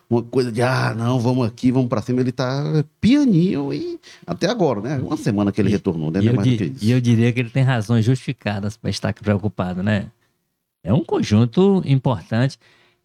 uma 0.09 0.23
coisa 0.23 0.53
de, 0.53 0.63
ah, 0.63 0.95
não, 0.97 1.19
vamos 1.19 1.47
aqui, 1.47 1.71
vamos 1.73 1.89
para 1.89 2.01
cima. 2.03 2.21
Ele 2.21 2.33
tá 2.33 2.85
pianinho 3.01 3.73
e 3.73 3.99
até 4.27 4.49
agora, 4.49 4.81
né? 4.81 4.99
Uma 4.99 5.17
semana 5.17 5.51
que 5.53 5.61
ele 5.61 5.71
retornou, 5.71 6.11
né? 6.11 6.21
E 6.21 6.27
eu, 6.27 6.33
di- 6.43 6.57
e 6.87 6.91
eu 6.93 7.01
diria 7.01 7.33
que 7.33 7.41
ele 7.41 7.51
tem 7.51 7.63
razões 7.63 8.05
justificadas 8.05 8.77
para 8.77 8.91
estar 8.91 9.13
preocupado, 9.15 9.83
né? 9.83 10.07
É 10.85 10.93
um 10.93 11.03
conjunto 11.05 11.83
importante. 11.85 12.59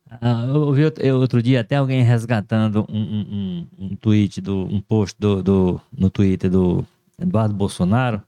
Ah, 0.09 0.45
eu 0.47 0.61
ouvi 0.63 0.83
out- 0.83 0.99
eu 1.01 1.17
outro 1.19 1.41
dia 1.41 1.61
até 1.61 1.77
alguém 1.77 2.03
resgatando 2.03 2.85
um, 2.89 2.97
um, 2.99 3.67
um, 3.79 3.85
um 3.85 3.95
tweet, 3.95 4.41
do, 4.41 4.65
um 4.65 4.81
post 4.81 5.15
do, 5.19 5.41
do, 5.41 5.81
no 5.97 6.09
Twitter 6.09 6.49
do 6.51 6.85
Eduardo 7.19 7.55
Bolsonaro, 7.55 8.21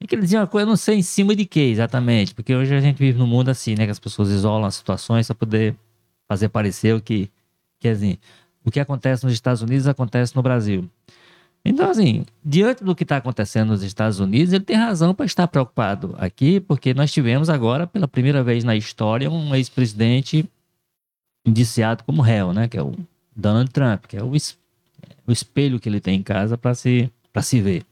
em 0.00 0.06
que 0.06 0.14
ele 0.14 0.22
dizia 0.22 0.38
uma 0.40 0.46
coisa, 0.46 0.64
eu 0.64 0.68
não 0.70 0.76
sei 0.76 0.96
em 0.98 1.02
cima 1.02 1.34
de 1.34 1.44
que 1.44 1.58
exatamente, 1.60 2.34
porque 2.34 2.54
hoje 2.54 2.74
a 2.74 2.80
gente 2.80 2.96
vive 2.98 3.18
num 3.18 3.26
mundo 3.26 3.48
assim, 3.48 3.74
né? 3.74 3.84
Que 3.86 3.90
as 3.90 3.98
pessoas 3.98 4.30
isolam 4.30 4.64
as 4.66 4.76
situações 4.76 5.26
para 5.26 5.34
poder 5.34 5.74
fazer 6.28 6.48
parecer 6.48 6.94
o 6.94 7.00
que, 7.00 7.28
que 7.86 7.90
assim, 7.92 8.18
o 8.64 8.70
que 8.70 8.80
acontece 8.80 9.24
nos 9.24 9.32
Estados 9.32 9.62
Unidos 9.62 9.86
acontece 9.86 10.34
no 10.34 10.42
Brasil. 10.42 10.88
Então, 11.64 11.90
assim, 11.90 12.24
diante 12.44 12.84
do 12.84 12.94
que 12.94 13.02
está 13.02 13.16
acontecendo 13.16 13.68
nos 13.70 13.82
Estados 13.82 14.20
Unidos, 14.20 14.52
ele 14.52 14.64
tem 14.64 14.76
razão 14.76 15.12
para 15.14 15.26
estar 15.26 15.48
preocupado 15.48 16.14
aqui, 16.18 16.60
porque 16.60 16.94
nós 16.94 17.10
tivemos 17.12 17.48
agora, 17.48 17.86
pela 17.86 18.06
primeira 18.06 18.42
vez 18.42 18.62
na 18.62 18.76
história, 18.76 19.28
um 19.30 19.52
ex-presidente 19.54 20.48
indiciado 21.44 22.04
como 22.04 22.22
réu, 22.22 22.52
né? 22.52 22.68
Que 22.68 22.78
é 22.78 22.82
o 22.82 22.94
Donald 23.34 23.70
Trump, 23.70 24.06
que 24.06 24.16
é 24.16 24.22
o, 24.22 24.34
es- 24.36 24.56
o 25.26 25.32
espelho 25.32 25.80
que 25.80 25.88
ele 25.88 26.00
tem 26.00 26.18
em 26.20 26.22
casa 26.22 26.56
para 26.56 26.74
se, 26.74 27.10
se 27.42 27.60
ver. 27.60 27.84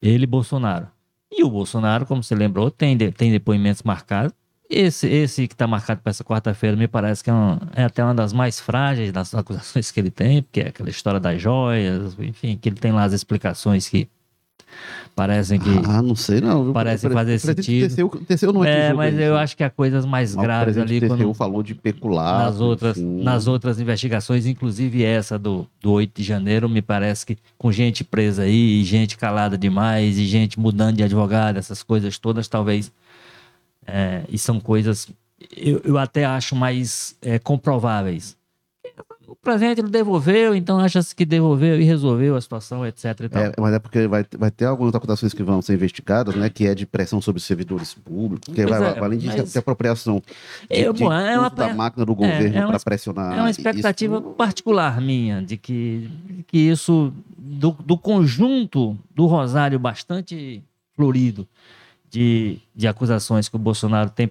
Ele 0.00 0.24
e 0.24 0.26
Bolsonaro. 0.26 0.88
E 1.30 1.42
o 1.44 1.50
Bolsonaro, 1.50 2.06
como 2.06 2.22
você 2.22 2.34
lembrou, 2.34 2.70
tem, 2.70 2.96
de- 2.96 3.10
tem 3.12 3.30
depoimentos 3.30 3.82
marcados. 3.82 4.32
Esse, 4.68 5.06
esse 5.06 5.46
que 5.46 5.54
está 5.54 5.66
marcado 5.66 6.00
para 6.02 6.10
essa 6.10 6.24
quarta-feira 6.24 6.76
me 6.76 6.88
parece 6.88 7.22
que 7.22 7.30
é, 7.30 7.32
uma- 7.32 7.60
é 7.74 7.84
até 7.84 8.02
uma 8.02 8.14
das 8.14 8.32
mais 8.32 8.58
frágeis 8.58 9.12
das 9.12 9.32
acusações 9.34 9.90
que 9.92 10.00
ele 10.00 10.10
tem, 10.10 10.42
porque 10.42 10.60
é 10.60 10.68
aquela 10.68 10.90
história 10.90 11.20
das 11.20 11.40
joias, 11.40 12.16
enfim, 12.18 12.58
que 12.60 12.68
ele 12.68 12.76
tem 12.76 12.90
lá 12.92 13.04
as 13.04 13.12
explicações 13.12 13.88
que 13.88 14.08
parecem 15.14 15.58
que. 15.58 15.70
Ah, 15.86 16.02
não 16.02 16.14
sei 16.16 16.40
não. 16.40 16.64
viu? 16.64 16.72
Parece 16.72 17.06
Eu 17.06 17.12
fazer 17.12 17.38
sentido. 17.38 17.88
TCU, 17.94 18.08
TCU 18.26 18.52
não 18.52 18.64
é, 18.64 18.92
mas 18.92 19.14
isso, 19.14 19.22
eu 19.22 19.34
né? 19.34 19.40
acho 19.40 19.56
que 19.56 19.62
há 19.64 19.70
coisas 19.70 20.04
mais 20.04 20.34
Mas 20.34 20.44
o 20.44 20.46
graves 20.46 20.76
ali 20.76 21.00
TCU 21.00 21.08
quando, 21.16 21.34
falou 21.34 21.62
de 21.62 21.74
peculado. 21.74 22.44
nas 22.44 22.60
outras, 22.60 22.98
enfim. 22.98 23.22
nas 23.22 23.46
outras 23.46 23.80
investigações, 23.80 24.46
inclusive 24.46 25.02
essa 25.04 25.38
do, 25.38 25.66
do 25.80 25.92
8 25.92 26.12
de 26.20 26.22
janeiro, 26.26 26.68
me 26.68 26.82
parece 26.82 27.24
que 27.24 27.38
com 27.56 27.70
gente 27.70 28.02
presa 28.04 28.42
aí, 28.42 28.80
e 28.80 28.84
gente 28.84 29.16
calada 29.16 29.56
demais, 29.56 30.18
e 30.18 30.26
gente 30.26 30.58
mudando 30.58 30.96
de 30.96 31.02
advogado, 31.04 31.56
essas 31.56 31.82
coisas 31.82 32.18
todas, 32.18 32.48
talvez. 32.48 32.90
É, 33.86 34.22
e 34.28 34.38
são 34.38 34.58
coisas, 34.60 35.08
eu, 35.56 35.80
eu 35.84 35.98
até 35.98 36.24
acho 36.24 36.54
mais 36.56 37.16
é, 37.22 37.38
comprováveis. 37.38 38.36
O 39.28 39.34
presente 39.34 39.80
ele 39.80 39.88
devolveu, 39.90 40.54
então 40.54 40.78
acha-se 40.78 41.14
que 41.14 41.24
devolveu 41.24 41.80
e 41.80 41.84
resolveu 41.84 42.36
a 42.36 42.40
situação, 42.40 42.86
etc. 42.86 43.04
É, 43.32 43.60
mas 43.60 43.74
é 43.74 43.78
porque 43.80 44.06
vai, 44.06 44.24
vai 44.38 44.50
ter 44.52 44.64
algumas 44.66 44.94
acusações 44.94 45.34
que 45.34 45.42
vão 45.42 45.60
ser 45.60 45.74
investigadas, 45.74 46.34
né? 46.36 46.48
Que 46.48 46.66
é 46.68 46.74
de 46.74 46.86
pressão 46.86 47.20
sobre 47.20 47.40
servidores 47.42 47.92
públicos, 47.92 48.46
porque 48.46 48.62
Pois 48.64 48.78
vai, 48.78 48.92
é, 48.92 48.98
além 49.00 49.18
disso, 49.18 49.36
mas- 49.38 49.52
ter 49.52 49.58
apropriação 49.58 50.22
de, 50.70 50.80
Eu, 50.80 50.92
de 50.92 51.02
bom, 51.02 51.12
é 51.12 51.38
uma 51.38 51.50
da 51.50 51.74
máquina 51.74 52.04
do 52.06 52.12
é 52.12 52.14
governo 52.14 52.58
uma 52.58 52.66
para 52.68 52.76
es- 52.76 52.84
pressionar. 52.84 53.36
É 53.36 53.40
uma 53.40 53.50
expectativa 53.50 54.18
isso. 54.18 54.30
particular 54.30 55.00
minha 55.00 55.42
de 55.42 55.56
que, 55.56 56.08
de 56.30 56.42
que 56.44 56.58
isso, 56.58 57.12
do, 57.36 57.72
do 57.84 57.98
conjunto 57.98 58.96
do 59.14 59.26
Rosário 59.26 59.78
bastante 59.78 60.62
florido 60.94 61.46
de, 62.16 62.58
de 62.74 62.88
acusações 62.88 63.46
que 63.46 63.56
o 63.56 63.58
Bolsonaro 63.58 64.08
tem 64.08 64.26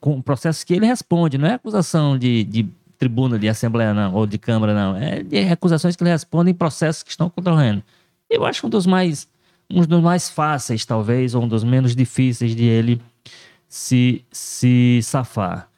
com 0.00 0.22
processos 0.22 0.62
que 0.62 0.72
ele 0.72 0.86
responde, 0.86 1.36
não 1.36 1.48
é 1.48 1.54
acusação 1.54 2.16
de, 2.16 2.44
de 2.44 2.68
tribuna, 2.96 3.36
de 3.36 3.48
assembleia, 3.48 3.92
não, 3.92 4.14
ou 4.14 4.28
de 4.28 4.38
câmara, 4.38 4.72
não. 4.72 4.96
É 4.96 5.24
de 5.24 5.38
acusações 5.40 5.96
que 5.96 6.04
ele 6.04 6.10
responde 6.10 6.52
em 6.52 6.54
processos 6.54 7.02
que 7.02 7.10
estão 7.10 7.28
concorrendo. 7.28 7.82
Eu 8.30 8.46
acho 8.46 8.64
um 8.64 8.70
dos 8.70 8.86
mais, 8.86 9.28
um 9.68 9.84
dos 9.84 10.00
mais 10.00 10.30
fáceis, 10.30 10.84
talvez, 10.84 11.34
ou 11.34 11.42
um 11.42 11.48
dos 11.48 11.64
menos 11.64 11.96
difíceis 11.96 12.54
de 12.54 12.62
ele 12.62 13.02
se, 13.68 14.24
se 14.30 15.00
safar. 15.02 15.68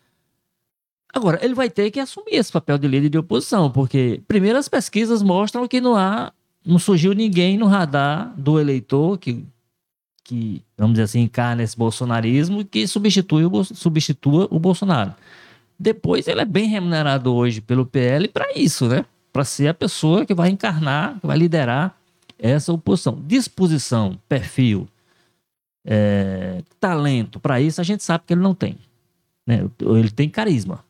Agora, 1.14 1.42
ele 1.42 1.54
vai 1.54 1.70
ter 1.70 1.90
que 1.90 1.98
assumir 1.98 2.34
esse 2.34 2.52
papel 2.52 2.76
de 2.76 2.86
líder 2.86 3.08
de 3.08 3.16
oposição, 3.16 3.70
porque, 3.70 4.20
primeiro, 4.28 4.58
as 4.58 4.68
pesquisas 4.68 5.22
mostram 5.22 5.66
que 5.66 5.80
não 5.80 5.96
há, 5.96 6.30
não 6.62 6.78
surgiu 6.78 7.14
ninguém 7.14 7.56
no 7.56 7.66
radar 7.66 8.34
do 8.36 8.60
eleitor 8.60 9.16
que, 9.16 9.46
que 10.28 10.62
vamos 10.76 10.92
dizer 10.92 11.04
assim, 11.04 11.20
encarna 11.20 11.62
esse 11.62 11.76
bolsonarismo 11.76 12.62
que 12.62 12.86
substitui 12.86 13.46
o, 13.46 13.64
substitua 13.64 14.46
o 14.50 14.58
Bolsonaro. 14.58 15.14
Depois, 15.80 16.28
ele 16.28 16.42
é 16.42 16.44
bem 16.44 16.68
remunerado 16.68 17.34
hoje 17.34 17.62
pelo 17.62 17.86
PL 17.86 18.28
para 18.28 18.52
isso, 18.54 18.86
né? 18.88 19.06
Para 19.32 19.44
ser 19.44 19.68
a 19.68 19.74
pessoa 19.74 20.26
que 20.26 20.34
vai 20.34 20.50
encarnar, 20.50 21.18
que 21.18 21.26
vai 21.26 21.38
liderar 21.38 21.96
essa 22.38 22.72
oposição. 22.72 23.18
Disposição, 23.26 24.18
perfil, 24.28 24.86
é, 25.86 26.62
talento 26.78 27.40
para 27.40 27.58
isso, 27.60 27.80
a 27.80 27.84
gente 27.84 28.04
sabe 28.04 28.24
que 28.26 28.34
ele 28.34 28.42
não 28.42 28.54
tem. 28.54 28.76
Né? 29.46 29.64
Ele 29.80 30.10
tem 30.10 30.28
carisma. 30.28 30.84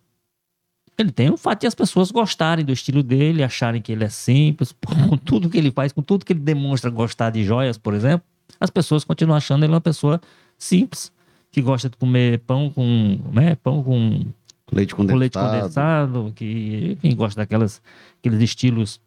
Ele 0.98 1.12
tem 1.12 1.30
o 1.30 1.36
fato 1.36 1.60
de 1.60 1.68
as 1.68 1.76
pessoas 1.76 2.10
gostarem 2.10 2.64
do 2.64 2.72
estilo 2.72 3.04
dele, 3.04 3.44
acharem 3.44 3.80
que 3.80 3.92
ele 3.92 4.02
é 4.02 4.08
simples, 4.08 4.74
com 5.08 5.16
tudo 5.16 5.48
que 5.48 5.56
ele 5.56 5.70
faz, 5.70 5.92
com 5.92 6.02
tudo 6.02 6.24
que 6.24 6.32
ele 6.32 6.40
demonstra 6.40 6.90
gostar 6.90 7.30
de 7.30 7.44
joias, 7.44 7.78
por 7.78 7.94
exemplo, 7.94 8.26
as 8.60 8.70
pessoas 8.70 9.04
continuam 9.04 9.36
achando 9.36 9.64
ele 9.64 9.72
uma 9.72 9.80
pessoa 9.80 10.20
simples, 10.56 11.12
que 11.50 11.62
gosta 11.62 11.88
de 11.88 11.96
comer 11.96 12.40
pão 12.40 12.70
com, 12.70 13.18
né, 13.32 13.56
pão 13.56 13.82
com, 13.82 14.26
Leite 14.70 14.94
com 14.94 15.02
condensado. 15.02 15.18
leite 15.18 15.32
condensado, 15.38 16.32
que, 16.36 16.98
enfim, 17.02 17.16
gosta 17.16 17.40
daquelas, 17.40 17.80
aqueles 18.20 18.40
estilos. 18.42 19.00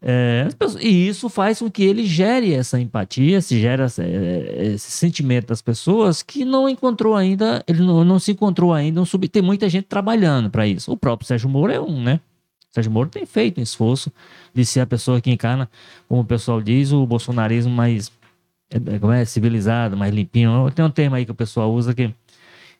É, 0.00 0.44
as 0.46 0.54
pessoas- 0.54 0.82
e 0.84 1.08
isso 1.08 1.28
faz 1.28 1.58
com 1.58 1.70
que 1.70 1.82
ele 1.82 2.04
gere 2.06 2.52
essa 2.52 2.78
empatia, 2.78 3.40
se 3.40 3.58
gera 3.60 3.86
é, 3.98 4.72
esse 4.74 4.90
sentimento 4.90 5.48
das 5.48 5.62
pessoas 5.62 6.22
que 6.22 6.44
não 6.44 6.68
encontrou 6.68 7.16
ainda, 7.16 7.64
ele 7.66 7.80
não, 7.82 8.04
não 8.04 8.18
se 8.18 8.32
encontrou 8.32 8.72
ainda 8.72 9.00
um 9.00 9.04
sub. 9.06 9.26
Tem 9.28 9.42
muita 9.42 9.68
gente 9.68 9.84
trabalhando 9.86 10.50
para 10.50 10.66
isso. 10.66 10.92
O 10.92 10.96
próprio 10.96 11.26
Sérgio 11.26 11.48
Moro 11.48 11.72
é 11.72 11.80
um, 11.80 12.00
né? 12.02 12.20
Sérgio 12.70 12.92
Moro 12.92 13.08
tem 13.08 13.24
feito 13.24 13.58
um 13.58 13.62
esforço 13.62 14.12
de 14.54 14.64
ser 14.66 14.80
a 14.80 14.86
pessoa 14.86 15.18
que 15.20 15.30
encarna, 15.30 15.68
como 16.06 16.20
o 16.20 16.24
pessoal 16.24 16.60
diz, 16.60 16.92
o 16.92 17.06
bolsonarismo 17.06 17.72
mais 17.72 18.12
como 19.00 19.12
é, 19.12 19.24
civilizado, 19.24 19.96
mais 19.96 20.12
limpinho. 20.12 20.70
Tem 20.72 20.84
um 20.84 20.90
termo 20.90 21.16
aí 21.16 21.24
que 21.24 21.30
o 21.30 21.34
pessoal 21.34 21.72
usa 21.72 21.94
que, 21.94 22.12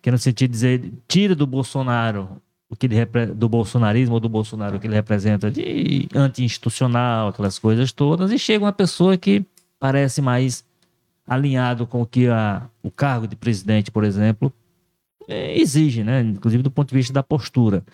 que 0.03 0.09
é 0.09 0.13
no 0.13 0.19
sentido 0.19 0.51
de 0.51 0.55
dizer, 0.55 0.93
tira 1.07 1.35
do 1.35 1.47
Bolsonaro 1.47 2.41
o 2.69 2.75
que 2.75 2.87
ele 2.87 3.05
do 3.35 3.49
bolsonarismo 3.49 4.15
ou 4.15 4.21
do 4.21 4.29
Bolsonaro 4.29 4.77
o 4.77 4.81
que 4.81 4.87
ele 4.87 4.95
representa 4.95 5.51
de 5.51 6.09
anti-institucional, 6.15 7.29
aquelas 7.29 7.59
coisas 7.59 7.93
todas, 7.93 8.33
e 8.33 8.39
chega 8.39 8.65
uma 8.65 8.73
pessoa 8.73 9.17
que 9.17 9.45
parece 9.79 10.21
mais 10.21 10.65
alinhado 11.27 11.87
com 11.87 12.03
o 12.03 12.07
que 12.07 12.29
a, 12.29 12.69
o 12.83 12.91
cargo 12.91 13.27
de 13.27 13.37
presidente, 13.37 13.91
por 13.91 14.05
exemplo, 14.05 14.53
é, 15.29 15.59
exige, 15.59 16.05
né? 16.05 16.21
Inclusive 16.21 16.63
do 16.63 16.71
ponto 16.71 16.89
de 16.89 16.95
vista 16.95 17.13
da 17.13 17.23
postura. 17.23 17.85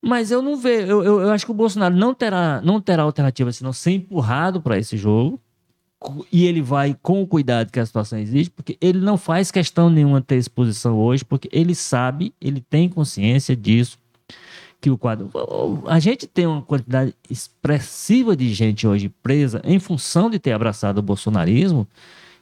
Mas 0.00 0.30
eu 0.30 0.40
não 0.40 0.56
vejo, 0.56 0.86
eu, 0.86 1.02
eu, 1.02 1.20
eu 1.22 1.30
acho 1.30 1.44
que 1.44 1.50
o 1.50 1.54
Bolsonaro 1.54 1.94
não 1.94 2.14
terá, 2.14 2.60
não 2.62 2.80
terá 2.80 3.02
alternativa 3.02 3.52
senão 3.52 3.72
ser 3.72 3.92
empurrado 3.92 4.60
para 4.60 4.78
esse 4.78 4.96
jogo. 4.96 5.40
E 6.30 6.46
ele 6.46 6.62
vai 6.62 6.96
com 7.02 7.22
o 7.22 7.26
cuidado 7.26 7.72
que 7.72 7.80
a 7.80 7.86
situação 7.86 8.18
exige, 8.18 8.50
porque 8.50 8.78
ele 8.80 9.00
não 9.00 9.18
faz 9.18 9.50
questão 9.50 9.90
nenhuma 9.90 10.20
ter 10.20 10.36
exposição 10.36 10.96
hoje, 10.96 11.24
porque 11.24 11.48
ele 11.50 11.74
sabe, 11.74 12.32
ele 12.40 12.60
tem 12.60 12.88
consciência 12.88 13.56
disso, 13.56 13.98
que 14.80 14.90
o 14.90 14.96
quadro. 14.96 15.30
A 15.86 15.98
gente 15.98 16.26
tem 16.26 16.46
uma 16.46 16.62
quantidade 16.62 17.12
expressiva 17.28 18.36
de 18.36 18.52
gente 18.54 18.86
hoje 18.86 19.08
presa 19.08 19.60
em 19.64 19.80
função 19.80 20.30
de 20.30 20.38
ter 20.38 20.52
abraçado 20.52 20.98
o 20.98 21.02
bolsonarismo, 21.02 21.86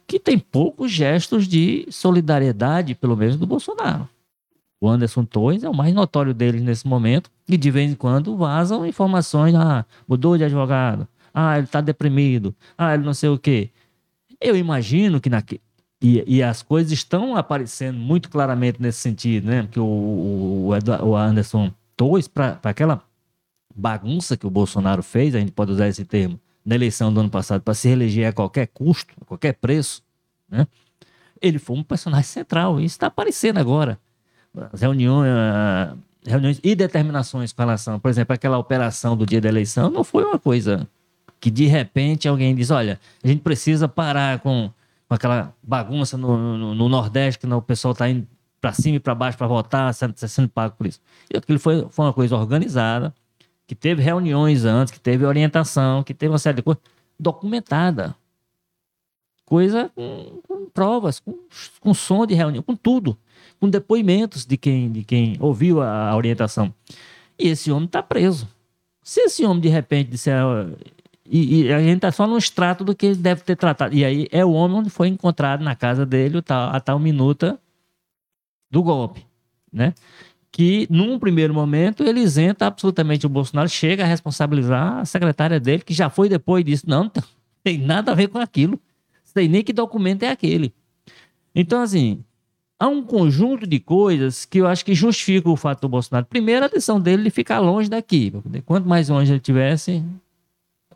que 0.07 0.21
tem 0.21 0.39
poucos 0.39 0.93
gestos 0.93 1.49
de 1.49 1.87
solidariedade, 1.91 2.95
pelo 2.95 3.17
menos 3.17 3.37
do 3.37 3.47
Bolsonaro. 3.47 4.09
O 4.79 4.89
Anderson 4.89 5.25
Torres 5.25 5.65
é 5.65 5.69
o 5.69 5.75
mais 5.75 5.95
notório 5.95 6.35
deles 6.35 6.63
nesse 6.63 6.87
momento, 6.87 7.31
e 7.49 7.57
de 7.57 7.71
vez 7.71 7.91
em 7.91 7.95
quando 7.95 8.37
vazam 8.37 8.87
informações, 8.87 9.55
ah, 9.55 9.87
mudou 10.07 10.37
de 10.37 10.45
advogado, 10.45 11.09
ah, 11.39 11.59
ele 11.59 11.67
está 11.67 11.83
deprimido, 11.83 12.57
ah, 12.79 12.95
ele 12.95 13.05
não 13.05 13.13
sei 13.13 13.29
o 13.29 13.39
quê. 13.39 13.69
Eu 14.41 14.57
imagino 14.57 15.21
que 15.21 15.29
naque... 15.29 15.61
e, 16.01 16.25
e 16.27 16.43
as 16.43 16.63
coisas 16.63 16.91
estão 16.93 17.37
aparecendo 17.37 17.99
muito 17.99 18.31
claramente 18.31 18.81
nesse 18.81 19.01
sentido, 19.01 19.47
né? 19.47 19.69
Que 19.71 19.79
o, 19.79 19.85
o, 19.85 20.71
o 21.03 21.15
Anderson 21.15 21.71
Torres, 21.95 22.27
para 22.27 22.59
aquela 22.63 23.03
bagunça 23.75 24.35
que 24.35 24.47
o 24.47 24.51
Bolsonaro 24.51 25.03
fez, 25.03 25.35
a 25.35 25.39
gente 25.39 25.53
pode 25.53 25.73
usar 25.73 25.89
esse 25.89 26.07
termo, 26.07 26.41
na 26.65 26.75
eleição 26.75 27.13
do 27.13 27.21
ano 27.21 27.29
passado, 27.29 27.61
para 27.61 27.75
se 27.75 27.87
reeleger 27.87 28.29
a 28.29 28.33
qualquer 28.33 28.69
custo, 28.69 29.13
a 29.21 29.25
qualquer 29.27 29.53
preço, 29.53 30.03
né? 30.49 30.67
Ele 31.43 31.59
foi 31.59 31.77
um 31.77 31.83
personagem 31.83 32.25
central, 32.25 32.81
isso 32.81 32.95
está 32.95 33.09
aparecendo 33.09 33.59
agora. 33.59 34.01
As 34.73 34.81
reuniões, 34.81 35.29
reuniões 36.25 36.59
e 36.65 36.75
determinações 36.75 37.53
com 37.53 37.61
relação, 37.61 38.01
por 38.01 38.09
exemplo, 38.09 38.33
aquela 38.33 38.57
operação 38.57 39.15
do 39.15 39.27
dia 39.27 39.39
da 39.39 39.51
eleição, 39.51 39.91
não 39.91 40.03
foi 40.03 40.25
uma 40.25 40.39
coisa 40.39 40.89
que 41.47 41.51
de 41.53 41.67
repente 41.67 42.27
alguém 42.27 42.53
diz: 42.57 42.73
olha, 42.73 42.99
a 43.23 43.29
gente 43.29 43.41
precisa 43.41 43.87
parar 43.87 44.41
com, 44.41 44.69
com 45.09 45.15
aquela 45.15 45.55
bagunça 45.63 46.19
no, 46.19 46.37
no- 46.59 46.75
no 46.75 46.89
Nordeste, 46.89 47.39
que 47.39 47.47
não- 47.47 47.59
o 47.59 47.63
pessoal 47.63 47.93
está 47.93 48.11
indo 48.11 48.27
para 48.61 48.73
cima 48.73 48.97
e 48.97 48.99
para 48.99 49.15
baixo 49.15 49.39
para 49.39 49.47
votar, 49.47 49.95
sendo, 49.95 50.13
sendo 50.17 50.49
pago 50.49 50.75
por 50.77 50.89
isso. 50.89 51.01
E 51.33 51.37
aquilo 51.37 51.61
foi, 51.61 51.87
foi 51.89 52.05
uma 52.05 52.13
coisa 52.13 52.37
organizada, 52.37 53.15
que 53.65 53.77
teve 53.77 54.03
reuniões 54.03 54.65
antes, 54.65 54.93
que 54.93 54.99
teve 54.99 55.25
orientação, 55.25 56.03
que 56.03 56.13
teve 56.13 56.33
uma 56.33 56.39
série 56.41 56.57
de 56.57 56.63
coisas 56.63 56.83
documentada. 57.17 58.13
Coisa 59.45 59.89
com, 59.95 60.41
com 60.49 60.67
provas, 60.71 61.21
com, 61.21 61.39
com 61.81 61.95
som 61.95 62.27
de 62.27 62.35
reunião, 62.35 62.61
com 62.65 62.75
tudo. 62.75 63.17
Com 63.61 63.71
depoimentos 63.71 64.45
de 64.45 64.57
quem, 64.57 64.91
de 64.91 65.05
quem 65.05 65.37
ouviu 65.39 65.81
a, 65.81 66.09
a 66.11 66.17
orientação. 66.17 66.75
E 67.39 67.47
esse 67.47 67.71
homem 67.71 67.87
está 67.87 68.03
preso. 68.03 68.49
Se 69.01 69.21
esse 69.21 69.45
homem, 69.45 69.61
de 69.61 69.69
repente, 69.69 70.11
disser. 70.11 70.43
E, 71.29 71.63
e 71.63 71.73
a 71.73 71.81
gente 71.81 71.97
está 71.97 72.13
só 72.13 72.27
no 72.27 72.39
extrato 72.39 72.85
do 72.85 72.95
que 72.95 73.07
ele 73.07 73.17
deve 73.17 73.43
ter 73.43 73.57
tratado. 73.57 73.95
E 73.95 74.05
aí 74.05 74.29
é 74.31 74.45
o 74.45 74.53
homem 74.53 74.79
onde 74.79 74.91
foi 74.91 75.09
encontrado 75.09 75.63
na 75.63 75.75
casa 75.75 76.07
dele 76.07 76.41
tal, 76.43 76.75
a 76.75 76.81
tal 76.81 76.99
minuta 76.99 77.59
do 78.71 78.83
golpe, 78.83 79.27
né? 79.73 79.95
Que 80.51 80.87
num 80.91 81.19
primeiro 81.19 81.53
momento 81.53 82.03
ele 82.03 82.21
isenta 82.21 82.67
absolutamente 82.67 83.27
o 83.27 83.29
Bolsonaro, 83.29 83.69
chega 83.69 84.05
a 84.05 84.07
responsabilizar 84.07 84.99
a 84.99 85.05
secretária 85.05 85.61
dele, 85.61 85.83
que 85.83 85.93
já 85.93 86.09
foi 86.09 86.29
depois 86.29 86.65
disso. 86.65 86.85
Não, 86.89 87.05
não 87.15 87.23
tem 87.63 87.79
nada 87.79 88.13
a 88.13 88.15
ver 88.15 88.29
com 88.29 88.39
aquilo. 88.39 88.81
Sei 89.25 89.49
nem 89.49 89.63
que 89.63 89.73
documento 89.73 90.23
é 90.23 90.31
aquele. 90.31 90.73
Então, 91.55 91.83
assim, 91.83 92.25
há 92.79 92.89
um 92.89 93.03
conjunto 93.03 93.67
de 93.67 93.81
coisas 93.81 94.45
que 94.45 94.59
eu 94.59 94.67
acho 94.67 94.85
que 94.85 94.95
justificam 94.95 95.53
o 95.53 95.57
fato 95.57 95.83
do 95.83 95.89
Bolsonaro. 95.89 96.27
Primeiro, 96.27 96.65
a 96.65 96.69
decisão 96.69 97.01
dele 97.01 97.25
de 97.25 97.31
ficar 97.31 97.59
longe 97.59 97.89
daqui. 97.89 98.33
Quanto 98.65 98.89
mais 98.89 99.09
longe 99.09 99.33
ele 99.33 99.41
tivesse, 99.41 100.03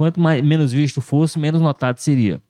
quanto 0.01 0.19
mais, 0.19 0.43
menos 0.43 0.73
visto 0.73 1.03
fosse, 1.03 1.39
menos 1.39 1.61
notado 1.61 1.99
seria. 1.99 2.41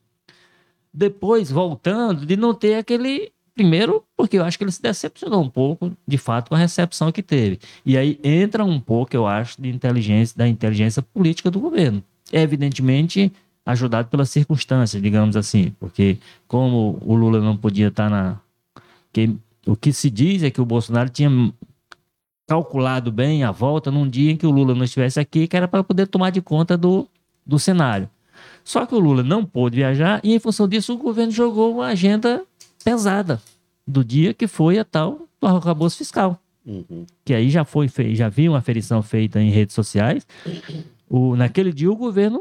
Depois, 0.94 1.50
voltando, 1.50 2.24
de 2.24 2.36
não 2.36 2.54
ter 2.54 2.76
aquele. 2.76 3.32
Primeiro, 3.52 4.04
porque 4.16 4.38
eu 4.38 4.44
acho 4.44 4.56
que 4.56 4.62
ele 4.62 4.70
se 4.70 4.80
decepcionou 4.80 5.42
um 5.42 5.50
pouco, 5.50 5.90
de 6.06 6.16
fato, 6.16 6.50
com 6.50 6.54
a 6.54 6.58
recepção 6.58 7.10
que 7.10 7.24
teve. 7.24 7.58
E 7.84 7.98
aí 7.98 8.20
entra 8.22 8.64
um 8.64 8.78
pouco, 8.78 9.16
eu 9.16 9.26
acho, 9.26 9.60
de 9.60 9.68
inteligência, 9.68 10.38
da 10.38 10.46
inteligência 10.46 11.02
política 11.02 11.50
do 11.50 11.58
governo. 11.58 12.00
Evidentemente, 12.32 13.32
ajudado 13.66 14.06
pelas 14.06 14.30
circunstâncias, 14.30 15.02
digamos 15.02 15.36
assim, 15.36 15.74
porque 15.80 16.18
como 16.46 16.98
o 17.04 17.16
Lula 17.16 17.40
não 17.40 17.56
podia 17.56 17.88
estar 17.88 18.08
na, 18.08 18.38
o 19.66 19.74
que 19.74 19.92
se 19.92 20.08
diz 20.08 20.44
é 20.44 20.52
que 20.52 20.60
o 20.60 20.64
Bolsonaro 20.64 21.10
tinha 21.10 21.28
calculado 22.46 23.10
bem 23.10 23.42
a 23.42 23.50
volta 23.50 23.90
num 23.90 24.08
dia 24.08 24.30
em 24.30 24.36
que 24.36 24.46
o 24.46 24.52
Lula 24.52 24.72
não 24.72 24.84
estivesse 24.84 25.18
aqui, 25.18 25.48
que 25.48 25.56
era 25.56 25.66
para 25.66 25.82
poder 25.82 26.06
tomar 26.06 26.30
de 26.30 26.40
conta 26.40 26.76
do, 26.76 27.08
do 27.50 27.58
cenário. 27.58 28.08
Só 28.62 28.86
que 28.86 28.94
o 28.94 28.98
Lula 29.00 29.22
não 29.24 29.44
pôde 29.44 29.76
viajar 29.76 30.20
e, 30.22 30.32
em 30.32 30.38
função 30.38 30.68
disso, 30.68 30.94
o 30.94 30.96
governo 30.96 31.32
jogou 31.32 31.74
uma 31.74 31.86
agenda 31.88 32.44
pesada 32.84 33.42
do 33.86 34.04
dia 34.04 34.32
que 34.32 34.46
foi 34.46 34.78
a 34.78 34.84
tal 34.84 35.26
do 35.40 35.46
arcabouço 35.46 35.98
fiscal. 35.98 36.40
Uhum. 36.64 37.04
Que 37.24 37.34
aí 37.34 37.50
já 37.50 37.64
foi 37.64 37.90
já 38.14 38.26
havia 38.26 38.50
uma 38.50 38.58
aferição 38.58 39.02
feita 39.02 39.40
em 39.40 39.50
redes 39.50 39.74
sociais. 39.74 40.24
O, 41.08 41.34
naquele 41.34 41.72
dia 41.72 41.90
o 41.90 41.96
governo 41.96 42.40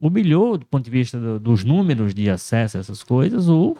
humilhou, 0.00 0.56
do 0.56 0.66
ponto 0.66 0.84
de 0.84 0.90
vista 0.90 1.18
do, 1.18 1.40
dos 1.40 1.64
números 1.64 2.14
de 2.14 2.30
acesso 2.30 2.76
a 2.76 2.80
essas 2.80 3.02
coisas, 3.02 3.48
o 3.48 3.76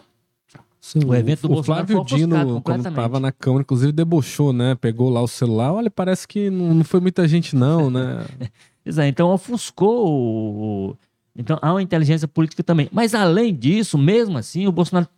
Sim, 0.80 1.05
o 1.07 1.14
evento 1.14 1.47
do 1.47 1.55
o 1.55 1.62
Flávio 1.62 2.05
Dino, 2.05 2.61
quando 2.61 2.87
estava 2.87 3.20
na 3.20 3.30
Câmara, 3.30 3.62
inclusive 3.62 3.93
debochou, 3.93 4.53
né? 4.53 4.74
Pegou 4.74 5.09
lá 5.09 5.22
o 5.22 5.28
celular. 5.28 5.72
Olha, 5.72 5.91
parece 5.91 6.26
que 6.26 6.51
não, 6.51 6.74
não 6.74 6.85
foi 6.85 7.01
muita 7.01 7.26
gente, 7.28 7.55
não, 7.55 7.89
né? 7.89 8.26
Exato. 8.85 9.09
Então 9.09 9.30
ofuscou. 9.30 10.07
O... 10.07 10.97
Então 11.37 11.59
há 11.62 11.72
uma 11.72 11.82
inteligência 11.82 12.28
política 12.28 12.62
também. 12.62 12.89
Mas 12.93 13.14
além 13.14 13.55
disso, 13.55 13.97
mesmo 13.99 14.39
assim, 14.39 14.66
o 14.66 14.72
Bolsonaro. 14.72 15.09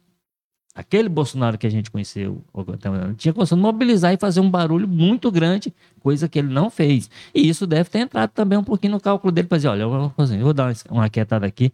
Aquele 0.75 1.09
Bolsonaro 1.09 1.57
que 1.57 1.67
a 1.67 1.71
gente 1.71 1.91
conheceu, 1.91 2.45
tinha 3.17 3.33
de 3.33 3.55
mobilizar 3.57 4.13
e 4.13 4.19
fazer 4.19 4.41
um 4.41 4.51
barulho 4.51 4.87
muito 4.87 5.31
grande, 5.31 5.75
coisa 6.01 6.29
que 6.29 6.39
ele 6.39 6.53
não 6.53 6.69
fez. 6.69 7.09
E 7.35 7.49
isso 7.49 7.67
deve 7.67 7.89
ter 7.89 8.01
entrado 8.01 8.29
também 8.33 8.59
um 8.59 8.63
pouquinho 8.63 8.93
no 8.93 9.01
cálculo 9.01 9.33
dele 9.33 9.49
para 9.49 9.57
dizer: 9.57 9.69
olha, 9.69 9.85
eu 9.85 10.13
vou 10.43 10.53
dar 10.53 10.75
uma 10.91 11.09
quietada 11.09 11.47
aqui 11.47 11.73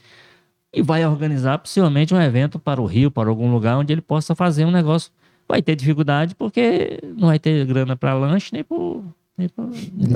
e 0.72 0.82
vai 0.82 1.04
organizar 1.04 1.58
possivelmente 1.58 2.14
um 2.14 2.20
evento 2.20 2.58
para 2.58 2.80
o 2.80 2.86
Rio, 2.86 3.10
para 3.10 3.28
algum 3.28 3.52
lugar 3.52 3.76
onde 3.76 3.92
ele 3.92 4.00
possa 4.00 4.34
fazer 4.34 4.64
um 4.64 4.70
negócio. 4.70 5.10
Vai 5.48 5.60
ter 5.60 5.76
dificuldade 5.76 6.34
porque 6.34 6.98
não 7.16 7.28
vai 7.28 7.38
ter 7.38 7.66
grana 7.66 7.96
para 7.96 8.14
lanche 8.14 8.50
nem 8.52 8.64
para 8.64 8.76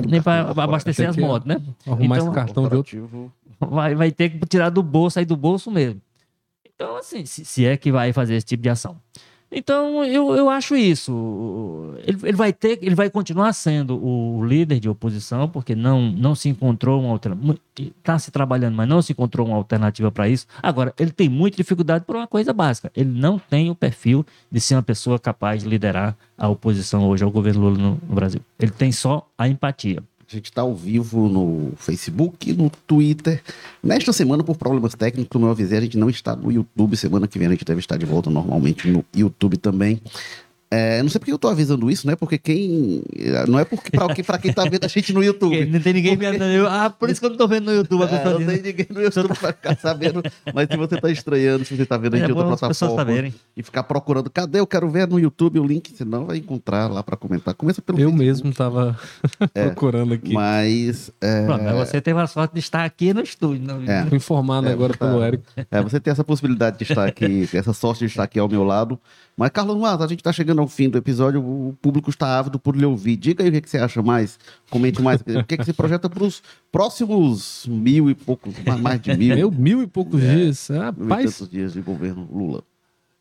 nem 0.07 0.21
para 0.21 0.49
abastecer 0.51 1.09
as 1.09 1.17
motos, 1.17 1.47
né? 1.47 1.61
Arrumar 1.85 2.17
então, 2.17 2.27
esse 2.27 2.35
cartão 2.35 2.67
de 2.67 2.75
outro. 2.75 3.31
Vai, 3.59 3.95
vai 3.95 4.11
ter 4.11 4.29
que 4.29 4.45
tirar 4.45 4.69
do 4.69 4.83
bolso, 4.83 5.15
sair 5.15 5.25
do 5.25 5.35
bolso 5.35 5.71
mesmo. 5.71 6.01
Então, 6.63 6.97
assim, 6.97 7.25
se, 7.25 7.43
se 7.43 7.65
é 7.65 7.75
que 7.75 7.91
vai 7.91 8.13
fazer 8.13 8.35
esse 8.35 8.45
tipo 8.45 8.61
de 8.61 8.69
ação. 8.69 8.97
Então, 9.49 10.03
eu, 10.03 10.35
eu 10.35 10.49
acho 10.49 10.75
isso. 10.75 11.95
Ele, 12.05 12.17
ele, 12.23 12.37
vai 12.37 12.51
ter, 12.51 12.79
ele 12.81 12.95
vai 12.95 13.09
continuar 13.09 13.53
sendo 13.53 13.97
o 13.97 14.43
líder 14.45 14.79
de 14.79 14.89
oposição, 14.89 15.47
porque 15.47 15.73
não, 15.73 16.11
não 16.11 16.35
se 16.35 16.49
encontrou 16.49 17.01
uma 17.01 17.11
alternativa. 17.11 17.57
Está 17.77 18.19
se 18.19 18.29
trabalhando, 18.29 18.75
mas 18.75 18.89
não 18.89 19.01
se 19.01 19.13
encontrou 19.13 19.47
uma 19.47 19.55
alternativa 19.55 20.11
para 20.11 20.27
isso. 20.27 20.47
Agora, 20.61 20.93
ele 20.99 21.11
tem 21.11 21.29
muita 21.29 21.57
dificuldade 21.57 22.03
por 22.03 22.15
uma 22.15 22.27
coisa 22.27 22.51
básica. 22.51 22.91
Ele 22.95 23.09
não 23.09 23.39
tem 23.39 23.69
o 23.69 23.75
perfil 23.75 24.25
de 24.51 24.59
ser 24.59 24.75
uma 24.75 24.83
pessoa 24.83 25.17
capaz 25.17 25.63
de 25.63 25.69
liderar 25.69 26.17
a 26.37 26.49
oposição 26.49 27.07
hoje 27.07 27.23
ao 27.23 27.31
governo 27.31 27.61
Lula 27.61 27.77
no, 27.77 27.89
no 27.91 28.15
Brasil. 28.15 28.41
Ele 28.59 28.71
tem 28.71 28.91
só 28.91 29.27
a 29.37 29.47
empatia. 29.47 30.03
A 30.29 30.35
gente 30.35 30.45
está 30.45 30.61
ao 30.61 30.75
vivo 30.75 31.29
no 31.29 31.71
Facebook, 31.77 32.51
no 32.51 32.69
Twitter. 32.85 33.41
Nesta 33.81 34.11
semana, 34.11 34.43
por 34.43 34.57
problemas 34.57 34.93
técnicos, 34.93 35.29
como 35.31 35.45
eu 35.45 35.51
avisei, 35.51 35.77
a 35.77 35.81
gente 35.81 35.97
não 35.97 36.09
está 36.09 36.35
no 36.35 36.51
YouTube. 36.51 36.97
Semana 36.97 37.29
que 37.29 37.39
vem 37.39 37.47
a 37.47 37.51
gente 37.51 37.63
deve 37.63 37.79
estar 37.79 37.95
de 37.95 38.05
volta 38.05 38.29
normalmente 38.29 38.89
no 38.89 39.05
YouTube 39.15 39.55
também. 39.55 40.01
É, 40.69 41.01
não 41.01 41.09
sei 41.09 41.19
porque 41.19 41.31
eu 41.31 41.37
tô 41.37 41.47
avisando 41.47 41.89
isso, 41.89 42.05
né? 42.05 42.15
Porque 42.15 42.37
quem. 42.37 43.01
Não 43.47 43.57
é 43.57 43.63
porque 43.63 43.89
pra, 43.89 44.13
quem, 44.13 44.23
pra 44.23 44.37
quem 44.37 44.51
tá 44.51 44.63
vendo 44.63 44.83
a 44.83 44.87
gente 44.87 45.13
no 45.13 45.23
YouTube. 45.23 45.65
não 45.65 45.79
tem 45.79 45.93
ninguém 45.93 46.17
porque... 46.17 46.37
vendo. 46.37 46.67
Ah, 46.67 46.89
por 46.89 47.09
isso 47.09 47.21
que 47.21 47.25
eu 47.25 47.29
não 47.29 47.37
tô 47.37 47.47
vendo 47.47 47.65
no 47.65 47.73
YouTube. 47.73 48.03
É, 48.03 48.23
não 48.25 48.45
tem 48.45 48.61
ninguém 48.61 48.87
no 48.89 49.01
YouTube 49.01 49.27
pra 49.29 49.53
ficar 49.53 49.77
sabendo. 49.77 50.21
Mas 50.53 50.67
se 50.69 50.75
você 50.75 50.99
tá 50.99 51.09
estranhando, 51.09 51.63
se 51.63 51.75
você 51.75 51.85
tá 51.85 51.97
vendo 51.97 52.15
a 52.15 52.17
gente 52.17 52.29
é, 52.29 52.33
em 52.33 52.35
outra 52.35 52.57
plataforma 52.57 53.31
e 53.55 53.63
ficar 53.63 53.83
procurando, 53.83 54.29
cadê? 54.29 54.59
Eu 54.59 54.67
quero 54.67 54.89
ver 54.89 55.07
no 55.07 55.17
YouTube 55.17 55.57
o 55.57 55.65
link, 55.65 55.89
senão 55.95 56.25
vai 56.25 56.37
encontrar 56.37 56.87
lá 56.87 57.01
pra 57.01 57.15
comentar. 57.15 57.53
Começa 57.53 57.81
pelo. 57.81 57.99
Eu 57.99 58.11
mesmo 58.11 58.53
tava 58.53 58.99
é, 59.55 59.65
procurando 59.65 60.15
aqui. 60.15 60.33
Mas. 60.33 61.11
É... 61.21 61.45
Pronto, 61.45 61.63
você 61.75 62.01
teve 62.01 62.19
a 62.19 62.27
sorte 62.27 62.53
de 62.53 62.59
estar 62.59 62.83
aqui 62.83 63.13
no 63.13 63.21
estúdio. 63.21 63.65
Não... 63.65 63.81
É. 63.89 64.05
Fui 64.05 64.17
informado 64.17 64.67
é, 64.67 64.73
agora 64.73 64.93
tá... 64.93 65.05
pelo 65.05 65.23
Érico. 65.23 65.45
É, 65.71 65.81
você 65.81 65.97
tem 65.97 66.11
essa 66.11 66.25
possibilidade 66.25 66.77
de 66.77 66.83
estar 66.83 67.07
aqui, 67.07 67.47
essa 67.55 67.71
sorte 67.71 67.99
de 67.99 68.05
estar 68.07 68.23
aqui 68.23 68.37
ao 68.37 68.49
meu 68.49 68.65
lado. 68.65 68.99
Mas, 69.37 69.51
Carlos 69.51 69.77
Matos, 69.77 70.03
a 70.03 70.07
gente 70.09 70.19
está 70.19 70.33
chegando 70.33 70.61
ao 70.61 70.67
fim 70.67 70.89
do 70.89 70.97
episódio, 70.97 71.39
o 71.39 71.77
público 71.79 72.09
está 72.09 72.39
ávido 72.39 72.57
por 72.57 72.75
lhe 72.75 72.83
ouvir. 72.83 73.15
Diga 73.15 73.43
aí 73.43 73.49
o 73.49 73.51
que, 73.51 73.61
que 73.61 73.69
você 73.69 73.77
acha 73.77 74.01
mais, 74.01 74.39
comente 74.67 74.99
mais. 74.99 75.21
O 75.21 75.43
que, 75.43 75.57
que 75.57 75.63
você 75.63 75.73
projeta 75.73 76.09
para 76.09 76.23
os 76.23 76.41
próximos 76.71 77.67
mil 77.69 78.09
e 78.09 78.15
poucos, 78.15 78.55
mais 78.81 78.99
de 78.99 79.15
mil. 79.15 79.35
Mil, 79.35 79.51
mil 79.51 79.83
e 79.83 79.87
poucos 79.87 80.23
é, 80.23 80.35
dias. 80.35 80.69
Rapaz. 80.69 81.39
Mil 81.39 81.47
e 81.47 81.51
dias 81.51 81.73
de 81.73 81.81
governo 81.81 82.27
Lula. 82.31 82.63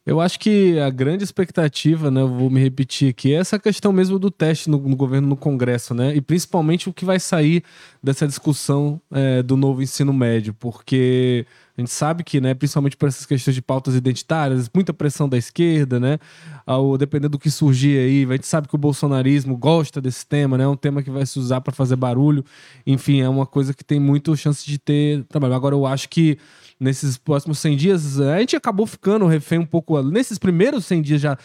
Eu 0.07 0.21
acho 0.21 0.39
que 0.39 0.79
a 0.79 0.89
grande 0.89 1.25
expectativa, 1.25 2.13
né, 2.13 2.21
eu 2.21 2.29
vou 2.29 2.49
me 2.49 2.61
repetir 2.61 3.11
aqui, 3.11 3.35
é 3.35 3.39
essa 3.39 3.59
questão 3.59 3.93
mesmo 3.93 4.21
do 4.21 4.31
teste 4.31 4.71
no, 4.71 4.79
no 4.79 4.95
governo, 4.95 5.27
no 5.27 5.37
Congresso, 5.37 5.95
né, 5.95 6.15
e 6.15 6.21
principalmente 6.21 6.89
o 6.89 6.93
que 6.93 7.05
vai 7.05 7.19
sair 7.19 7.65
dessa 8.01 8.25
discussão 8.25 9.01
é, 9.11 9.43
do 9.43 9.57
novo 9.57 9.83
ensino 9.83 10.13
médio, 10.13 10.55
porque 10.55 11.45
a 11.77 11.81
gente 11.81 11.91
sabe 11.91 12.25
que, 12.25 12.41
né, 12.41 12.55
principalmente 12.55 12.97
por 12.97 13.07
essas 13.09 13.27
questões 13.27 13.55
de 13.55 13.61
pautas 13.61 13.95
identitárias, 13.95 14.71
muita 14.75 14.95
pressão 14.95 15.29
da 15.29 15.37
esquerda, 15.37 16.01
né? 16.01 16.19
Ao, 16.65 16.97
dependendo 16.97 17.31
do 17.31 17.39
que 17.39 17.51
surgir 17.51 17.99
aí, 17.99 18.25
a 18.25 18.33
gente 18.33 18.47
sabe 18.47 18.67
que 18.67 18.75
o 18.75 18.79
bolsonarismo 18.79 19.57
gosta 19.57 20.01
desse 20.01 20.27
tema, 20.27 20.57
né? 20.57 20.65
É 20.65 20.69
um 20.69 20.77
tema 20.77 21.03
que 21.03 21.11
vai 21.11 21.27
se 21.27 21.39
usar 21.39 21.61
para 21.61 21.75
fazer 21.75 21.97
barulho. 21.97 22.43
Enfim, 22.87 23.21
é 23.21 23.29
uma 23.29 23.45
coisa 23.45 23.75
que 23.75 23.85
tem 23.85 24.01
muito 24.01 24.35
chance 24.37 24.65
de 24.65 24.79
ter 24.79 25.25
trabalho. 25.25 25.55
Agora, 25.55 25.75
eu 25.75 25.85
acho 25.85 26.09
que 26.09 26.39
nesses 26.81 27.19
próximos 27.19 27.59
100 27.59 27.77
dias, 27.77 28.21
a 28.21 28.39
gente 28.39 28.57
acabou 28.57 28.87
ficando 28.87 29.27
refém 29.27 29.59
um 29.59 29.67
pouco. 29.67 30.01
Nesses 30.03 30.39
primeiros 30.39 30.87
100 30.87 31.03
dias 31.03 31.21
já 31.21 31.37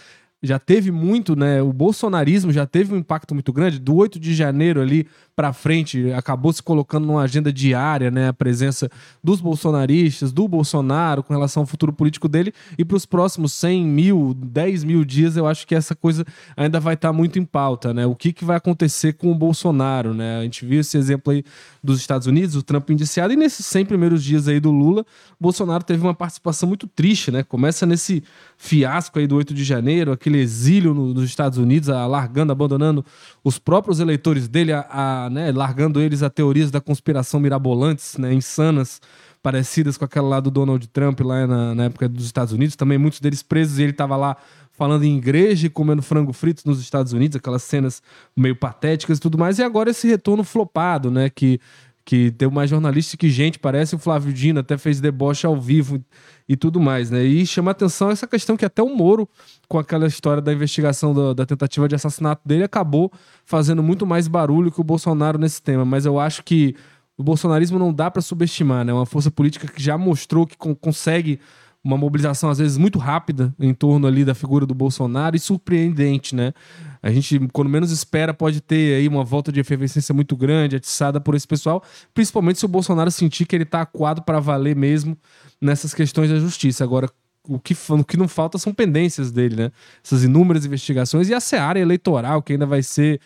já 0.44 0.58
teve 0.58 0.92
muito, 0.92 1.36
né? 1.36 1.62
O 1.62 1.72
bolsonarismo 1.72 2.52
já 2.52 2.66
teve 2.66 2.94
um 2.94 2.98
impacto 2.98 3.34
muito 3.34 3.54
grande. 3.54 3.78
Do 3.78 3.96
8 3.96 4.20
de 4.20 4.34
janeiro 4.34 4.82
ali 4.82 5.08
para 5.42 5.54
frente, 5.54 6.14
acabou 6.14 6.54
se 6.54 6.62
colocando 6.62 7.08
numa 7.08 7.24
agenda 7.24 7.52
diária, 7.52 8.12
né? 8.12 8.28
A 8.28 8.34
presença 8.34 8.92
dos 9.24 9.42
bolsonaristas, 9.42 10.32
do 10.32 10.48
Bolsonaro 10.48 11.24
com 11.24 11.34
relação 11.34 11.64
ao 11.64 11.66
futuro 11.66 11.92
político 11.92 12.28
dele. 12.28 12.54
E 12.78 12.86
para 12.86 12.96
os 12.96 13.08
próximos 13.08 13.52
100 13.54 13.84
mil, 13.84 14.36
10 14.38 14.84
mil 14.84 15.04
dias, 15.04 15.36
eu 15.36 15.48
acho 15.48 15.66
que 15.66 15.74
essa 15.74 15.96
coisa 15.96 16.24
ainda 16.56 16.80
vai 16.80 16.94
estar 16.94 17.08
tá 17.08 17.14
muito 17.14 17.40
em 17.40 17.44
pauta, 17.44 17.92
né? 17.92 18.06
O 18.06 18.14
que, 18.14 18.32
que 18.32 18.46
vai 18.46 18.56
acontecer 18.56 19.14
com 19.14 19.32
o 19.32 19.36
Bolsonaro, 19.36 20.14
né? 20.14 20.42
A 20.42 20.44
gente 20.44 20.64
viu 20.64 20.80
esse 20.80 20.96
exemplo 20.96 21.34
aí 21.34 21.44
dos 21.84 22.00
Estados 22.00 22.28
Unidos, 22.28 22.56
o 22.56 22.62
Trump 22.62 22.92
indiciado, 22.92 23.34
e 23.34 23.36
nesses 23.36 23.66
100 23.66 23.86
primeiros 23.88 24.24
dias 24.24 24.48
aí 24.48 24.60
do 24.60 24.70
Lula, 24.70 25.04
Bolsonaro 25.40 25.84
teve 25.84 26.04
uma 26.04 26.14
participação 26.14 26.70
muito 26.70 26.86
triste, 26.86 27.32
né? 27.32 27.42
Começa 27.42 27.84
nesse 27.84 28.24
fiasco 28.60 29.18
aí 29.18 29.26
do 29.26 29.38
8 29.38 29.56
de 29.56 29.64
janeiro, 29.64 30.12
aquele 30.12 30.38
exílio 30.38 30.94
no, 30.94 31.16
nos 31.16 31.24
Estados 31.24 31.58
Unidos, 31.58 31.90
largando, 31.90 32.52
abandonando 32.52 33.04
os 33.44 33.58
próprios 33.58 34.00
eleitores 34.00 34.48
dele, 34.48 34.72
a, 34.72 34.86
a, 34.88 35.30
né, 35.32 35.52
largando 35.52 36.00
eles 36.00 36.22
a 36.22 36.30
teorias 36.30 36.70
da 36.70 36.82
conspiração 36.82 37.40
mirabolantes, 37.40 38.18
né, 38.18 38.34
insanas, 38.34 39.02
parecidas 39.42 39.98
com 39.98 40.06
aquela 40.06 40.28
lá 40.28 40.40
do 40.40 40.52
Donald 40.52 40.88
Trump 40.90 41.20
lá 41.22 41.48
na, 41.48 41.74
na 41.74 41.84
época 41.86 42.08
dos 42.08 42.26
Estados 42.26 42.54
Unidos, 42.54 42.76
também 42.76 42.98
muitos 42.98 43.20
deles 43.20 43.42
presos 43.42 43.80
e 43.80 43.84
ele 43.84 43.92
estava 43.92 44.16
lá 44.16 44.38
falando 44.72 45.04
em 45.04 45.18
igreja 45.18 45.68
e 45.68 45.70
comendo 45.70 46.02
frango 46.02 46.34
frito 46.34 46.64
nos 46.66 46.80
Estados 46.80 47.14
Unidos, 47.14 47.38
aquelas 47.38 47.64
cenas 47.64 48.02
meio 48.36 48.56
patéticas 48.56 49.18
e 49.18 49.22
tudo 49.22 49.38
mais, 49.38 49.60
e 49.60 49.64
agora 49.64 49.92
esse 49.92 50.08
retorno 50.08 50.44
flopado, 50.44 51.12
né? 51.12 51.30
Que, 51.30 51.60
que 52.04 52.32
deu 52.32 52.50
mais 52.50 52.70
jornalista 52.70 53.16
que 53.16 53.30
gente, 53.30 53.60
parece 53.60 53.96
o 53.96 54.00
Flávio 54.00 54.34
Dino, 54.34 54.60
até 54.60 54.78
fez 54.78 55.00
deboche 55.00 55.46
ao 55.46 55.60
vivo 55.60 56.04
e 56.48 56.56
tudo 56.56 56.80
mais, 56.80 57.12
né? 57.12 57.24
E 57.24 57.46
chama 57.46 57.72
atenção 57.72 58.10
essa 58.10 58.28
questão 58.28 58.58
que 58.58 58.66
até 58.66 58.82
o 58.82 58.96
Moro, 58.96 59.30
com 59.68 59.78
aquela 59.78 60.08
história 60.08 60.42
da 60.42 60.52
investigação 60.52 61.14
da, 61.14 61.34
da 61.34 61.46
tentativa 61.46 61.88
de 61.88 61.96
assassinato 61.96 62.42
dele, 62.46 62.64
acabou 62.64 63.12
fazendo 63.46 63.84
muito 63.84 64.06
mais 64.06 64.28
barulho 64.28 64.72
que 64.72 64.82
o 64.82 64.84
Bolsonaro 64.84 65.38
nesse 65.38 65.62
tema. 65.62 65.86
Mas 65.86 66.06
eu 66.06 66.20
acho 66.20 66.44
que 66.44 66.76
o 67.18 67.24
bolsonarismo 67.24 67.78
não 67.78 67.94
dá 67.94 68.10
para 68.10 68.22
subestimar, 68.22 68.84
né? 68.84 68.92
É 68.92 68.96
uma 68.96 69.06
força 69.06 69.30
política 69.30 69.68
que 69.68 69.82
já 69.82 69.98
mostrou 69.98 70.46
que 70.48 70.58
consegue 70.58 71.40
uma 71.84 71.98
mobilização 71.98 72.50
às 72.50 72.60
vezes 72.60 72.78
muito 72.78 73.00
rápida 73.00 73.54
em 73.60 73.74
torno 73.74 74.06
ali 74.08 74.24
da 74.24 74.36
figura 74.36 74.66
do 74.66 74.74
Bolsonaro 74.74 75.36
e 75.36 75.40
surpreendente, 75.40 76.36
né? 76.36 76.54
A 77.02 77.12
gente, 77.12 77.40
quando 77.52 77.70
menos 77.70 77.92
espera, 77.92 78.34
pode 78.34 78.62
ter 78.62 78.96
aí 78.98 79.08
uma 79.08 79.24
volta 79.24 79.52
de 79.52 79.60
efervescência 79.60 80.14
muito 80.14 80.36
grande, 80.36 80.76
atiçada 80.76 81.20
por 81.20 81.34
esse 81.34 81.48
pessoal, 81.48 81.84
principalmente 82.14 82.60
se 82.60 82.66
o 82.66 82.68
Bolsonaro 82.68 83.10
sentir 83.10 83.46
que 83.46 83.56
ele 83.56 83.64
está 83.64 83.82
acuado 83.82 84.22
para 84.22 84.40
valer 84.40 84.76
mesmo 84.76 85.18
nessas 85.60 85.94
questões 85.94 86.30
da 86.30 86.38
justiça. 86.38 86.84
Agora, 86.84 87.10
o 87.48 87.60
que, 87.60 87.76
o 87.90 88.04
que 88.04 88.18
não 88.18 88.28
falta 88.28 88.60
são 88.60 88.72
pendências 88.72 89.32
dele, 89.32 89.56
né? 89.56 89.72
Essas 90.04 90.24
inúmeras 90.24 90.66
investigações 90.66 91.28
e 91.28 91.34
a 91.34 91.40
seara 91.40 91.80
eleitoral, 91.80 92.42
que 92.44 92.54
ainda 92.54 92.68
vai 92.68 92.84
ser 92.84 93.20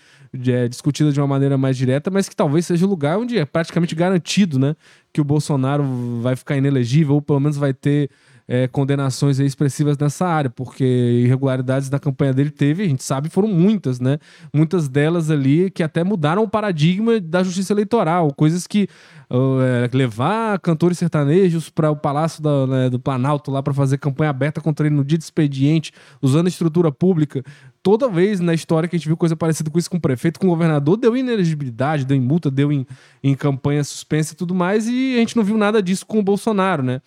é, 0.48 0.68
discutida 0.70 1.12
de 1.12 1.20
uma 1.20 1.28
maneira 1.28 1.58
mais 1.58 1.76
direta, 1.76 2.10
mas 2.10 2.30
que 2.30 2.36
talvez 2.36 2.66
seja 2.66 2.86
o 2.86 2.90
lugar 2.90 3.18
onde 3.18 3.38
é 3.38 3.46
praticamente 3.46 3.94
garantido, 3.94 4.58
né? 4.58 4.76
Que 5.12 5.20
o 5.20 5.24
Bolsonaro 5.26 5.84
vai 6.22 6.38
ficar 6.38 6.56
inelegível, 6.56 7.16
ou 7.16 7.22
pelo 7.22 7.42
menos 7.42 7.58
vai 7.58 7.74
ter 7.74 8.10
é, 8.48 8.68
condenações 8.68 9.40
expressivas 9.40 9.98
nessa 9.98 10.26
área, 10.28 10.50
porque 10.50 10.84
irregularidades 10.84 11.90
da 11.90 12.00
campanha 12.00 12.34
dele 12.34 12.52
teve, 12.52 12.84
a 12.84 12.88
gente 12.88 13.04
sabe, 13.04 13.30
foram 13.30 13.48
muitas, 13.48 14.00
né? 14.00 14.20
Muitas 14.54 14.88
delas 14.88 15.32
ali 15.32 15.72
que 15.72 15.82
até 15.82 16.04
mudaram 16.04 16.44
o 16.44 16.50
paradigma 16.50 17.20
da 17.20 17.44
justiça 17.44 17.74
eleitoral, 17.74 18.34
coisas 18.34 18.68
que 18.68 18.88
uh, 19.30 19.96
levar 19.96 20.60
cantores 20.60 20.98
sertanejos 20.98 21.70
para 21.70 21.90
o 21.90 21.96
Palácio 21.96 22.42
da, 22.42 22.68
né, 22.68 22.90
do 22.90 23.00
Planalto 23.00 23.50
lá 23.50 23.64
para 23.64 23.74
fazer 23.74 23.98
campanha 23.98 24.30
aberta 24.30 24.62
contra 24.62 24.86
ele 24.86 24.96
no 24.96 25.04
dia 25.04 25.18
de 25.18 25.24
expediente, 25.24 25.92
usando 26.22 26.48
estrutura 26.48 26.92
pública, 26.92 27.44
toda 27.86 28.10
vez 28.10 28.40
na 28.40 28.52
história 28.52 28.90
que 28.90 28.96
a 28.96 28.98
gente 28.98 29.06
viu 29.06 29.16
coisa 29.16 29.36
parecida 29.36 29.70
com 29.70 29.78
isso 29.78 29.92
com 29.92 29.98
o 29.98 30.02
prefeito, 30.02 30.40
com 30.40 30.48
o 30.48 30.50
governador, 30.50 30.98
deu 30.98 31.16
inelegibilidade, 31.16 32.04
deu 32.04 32.18
em 32.18 32.20
multa, 32.20 32.50
deu 32.50 32.72
em, 32.72 32.84
em 33.24 33.36
campanha 33.36 33.84
suspensa 33.84 34.34
e 34.34 34.36
tudo 34.36 34.56
mais, 34.56 34.88
e 34.88 35.14
a 35.14 35.20
gente 35.20 35.38
não 35.38 35.44
viu 35.44 35.56
nada 35.56 35.84
disso 35.84 36.04
com 36.04 36.18
o 36.18 36.24
Bolsonaro, 36.24 36.82
né? 36.82 37.00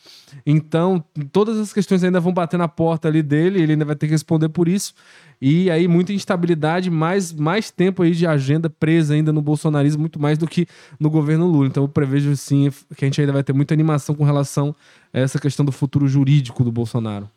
Então, 0.47 1.03
todas 1.33 1.59
as 1.59 1.73
questões 1.73 2.05
ainda 2.05 2.21
vão 2.21 2.33
bater 2.33 2.57
na 2.57 2.69
porta 2.69 3.09
ali 3.09 3.25
dele, 3.25 3.61
ele 3.61 3.73
ainda 3.73 3.85
vai 3.85 3.97
ter 3.97 4.07
que 4.07 4.13
responder 4.13 4.51
por 4.51 4.69
isso. 4.69 4.95
E 5.43 5.69
aí, 5.69 5.89
muita 5.89 6.13
instabilidade, 6.13 6.91
mais, 6.91 7.33
mais 7.33 7.73
tempo 7.73 8.05
aí 8.05 8.13
de 8.13 8.25
agenda 8.25 8.71
presa 8.71 9.15
ainda 9.15 9.33
no 9.33 9.43
bolsonarismo, 9.43 10.01
muito 10.01 10.21
mais 10.21 10.39
do 10.39 10.47
que 10.47 10.65
no 11.01 11.11
governo 11.11 11.49
Lula. 11.49 11.67
Então, 11.67 11.83
eu 11.83 11.89
prevejo 11.89 12.37
sim 12.37 12.71
que 12.97 13.05
a 13.05 13.09
gente 13.09 13.21
ainda 13.21 13.33
vai 13.33 13.43
ter 13.43 13.53
muita 13.53 13.75
animação 13.75 14.15
com 14.15 14.23
relação 14.23 14.73
a 15.13 15.19
essa 15.19 15.41
questão 15.41 15.67
do 15.67 15.73
futuro 15.73 16.07
jurídico 16.07 16.63
do 16.63 16.71
Bolsonaro. 16.71 17.29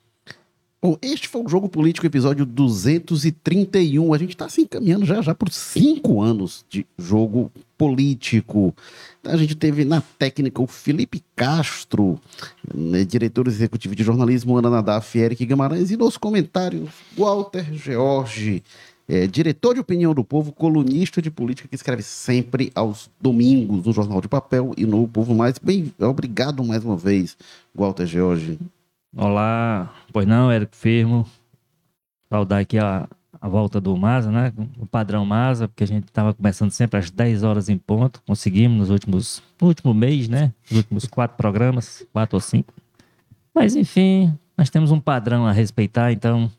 Bom, 0.84 0.98
este 1.00 1.28
foi 1.28 1.44
o 1.44 1.48
Jogo 1.48 1.70
Político, 1.70 2.08
episódio 2.08 2.44
231. 2.44 4.16
A 4.16 4.18
gente 4.18 4.32
está 4.32 4.50
se 4.50 4.62
encaminhando 4.62 5.06
já, 5.06 5.22
já 5.22 5.36
por 5.36 5.52
cinco 5.52 6.24
anos 6.24 6.66
de 6.68 6.88
jogo 6.98 7.52
político. 7.78 8.74
A 9.24 9.38
gente 9.38 9.54
teve 9.54 9.86
na 9.86 10.02
técnica 10.02 10.60
o 10.60 10.66
Felipe 10.66 11.24
Castro, 11.36 12.20
né, 12.74 13.04
diretor 13.04 13.48
executivo 13.48 13.96
de 13.96 14.02
jornalismo, 14.02 14.58
Ana 14.58 14.72
Nadaf, 14.72 15.20
Eric 15.20 15.46
Guimarães, 15.46 15.92
e 15.92 15.98
nos 15.98 16.18
comentários, 16.18 16.90
Walter 17.16 17.72
George, 17.76 18.64
é, 19.08 19.28
diretor 19.28 19.76
de 19.76 19.82
opinião 19.82 20.16
do 20.16 20.24
povo, 20.24 20.52
colunista 20.52 21.22
de 21.22 21.30
política 21.30 21.68
que 21.68 21.76
escreve 21.76 22.02
sempre 22.02 22.72
aos 22.74 23.08
domingos 23.22 23.86
no 23.86 23.94
Jornal 23.94 24.20
de 24.20 24.28
Papel 24.28 24.74
e 24.76 24.88
no 24.88 25.08
Povo 25.08 25.36
Mais. 25.36 25.60
Bem, 25.60 25.94
obrigado 26.00 26.64
mais 26.64 26.84
uma 26.84 26.98
vez, 26.98 27.38
Walter 27.72 28.08
George. 28.08 28.58
Olá, 29.16 29.94
pois 30.14 30.26
não, 30.26 30.50
Érico 30.50 30.74
Firmo. 30.74 31.28
Saudar 32.30 32.60
aqui 32.60 32.78
a, 32.78 33.10
a 33.42 33.50
volta 33.50 33.82
do 33.82 33.96
Masa, 33.98 34.32
né? 34.32 34.54
O 34.80 34.86
padrão 34.86 35.26
Masa, 35.26 35.68
porque 35.68 35.84
a 35.84 35.88
gente 35.88 36.06
estava 36.06 36.34
começando 36.34 36.72
sempre 36.72 36.98
às 36.98 37.12
10 37.12 37.44
horas 37.44 37.68
em 37.68 37.78
ponto. 37.78 38.22
Conseguimos 38.26 38.78
nos 38.78 38.90
últimos, 38.90 39.44
no 39.60 39.68
último 39.68 39.94
mês, 39.94 40.30
né? 40.30 40.54
Nos 40.70 40.78
últimos 40.78 41.06
quatro 41.08 41.36
programas, 41.36 42.08
quatro 42.14 42.38
ou 42.38 42.40
cinco. 42.40 42.74
Mas 43.54 43.76
enfim, 43.76 44.34
nós 44.58 44.70
temos 44.70 44.92
um 44.92 45.00
padrão 45.00 45.46
a 45.46 45.52
respeitar, 45.52 46.14
então. 46.14 46.50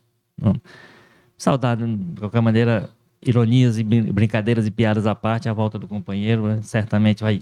Saudade, 1.35 1.83
de 1.87 2.19
qualquer 2.19 2.41
maneira, 2.41 2.87
ironias 3.19 3.79
e 3.79 3.83
brincadeiras 3.83 4.67
e 4.67 4.71
piadas 4.71 5.07
à 5.07 5.15
parte, 5.15 5.49
a 5.49 5.53
volta 5.53 5.79
do 5.79 5.87
companheiro 5.87 6.47
né? 6.47 6.59
certamente 6.61 7.23
vai 7.23 7.41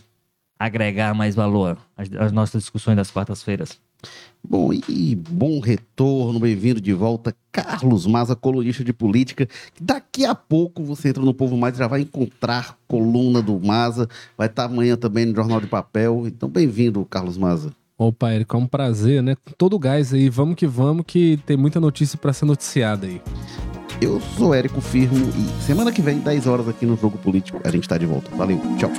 agregar 0.58 1.14
mais 1.14 1.36
valor 1.36 1.78
às, 1.98 2.10
às 2.14 2.32
nossas 2.32 2.64
discussões 2.64 2.96
das 2.96 3.12
quartas-feiras. 3.12 3.78
Bom, 4.44 4.74
e 4.74 5.16
bom 5.16 5.60
retorno, 5.60 6.40
bem-vindo 6.40 6.82
de 6.82 6.94
volta, 6.94 7.34
Carlos 7.52 8.08
Maza, 8.08 8.36
colunista 8.36 8.84
de 8.84 8.92
política. 8.92 9.48
Daqui 9.80 10.26
a 10.26 10.34
pouco 10.34 10.84
você 10.84 11.10
entra 11.10 11.24
no 11.24 11.34
Povo 11.34 11.56
Mais, 11.56 11.78
já 11.78 11.88
vai 11.88 12.02
encontrar 12.02 12.78
coluna 12.88 13.42
do 13.42 13.60
Maza, 13.60 14.10
vai 14.38 14.48
estar 14.48 14.66
amanhã 14.66 14.98
também 14.98 15.26
no 15.26 15.36
Jornal 15.36 15.62
de 15.62 15.68
Papel. 15.68 16.24
Então, 16.26 16.50
bem-vindo, 16.50 17.06
Carlos 17.06 17.38
Maza. 17.38 17.72
Opa, 17.98 18.32
Érico, 18.32 18.58
é 18.58 18.60
um 18.60 18.66
prazer, 18.66 19.22
né? 19.22 19.36
Todo 19.58 19.78
gás 19.78 20.12
aí, 20.12 20.28
vamos 20.28 20.56
que 20.56 20.66
vamos, 20.66 21.06
que 21.06 21.40
tem 21.46 21.56
muita 21.56 21.80
notícia 21.80 22.18
para 22.18 22.34
ser 22.34 22.46
noticiada 22.46 23.06
aí. 23.06 23.22
Eu 24.02 24.20
sou 24.36 24.56
Érico 24.56 24.82
Firmo 24.82 25.30
e 25.30 25.62
semana 25.62 25.92
que 25.92 26.02
vem, 26.02 26.18
10 26.18 26.48
horas 26.48 26.68
aqui 26.68 26.84
no 26.84 26.98
Jogo 26.98 27.20
Político, 27.20 27.62
a 27.64 27.70
gente 27.70 27.84
está 27.84 28.00
de 28.00 28.08
volta. 28.08 28.36
Valeu, 28.36 28.60
tchau. 28.80 28.92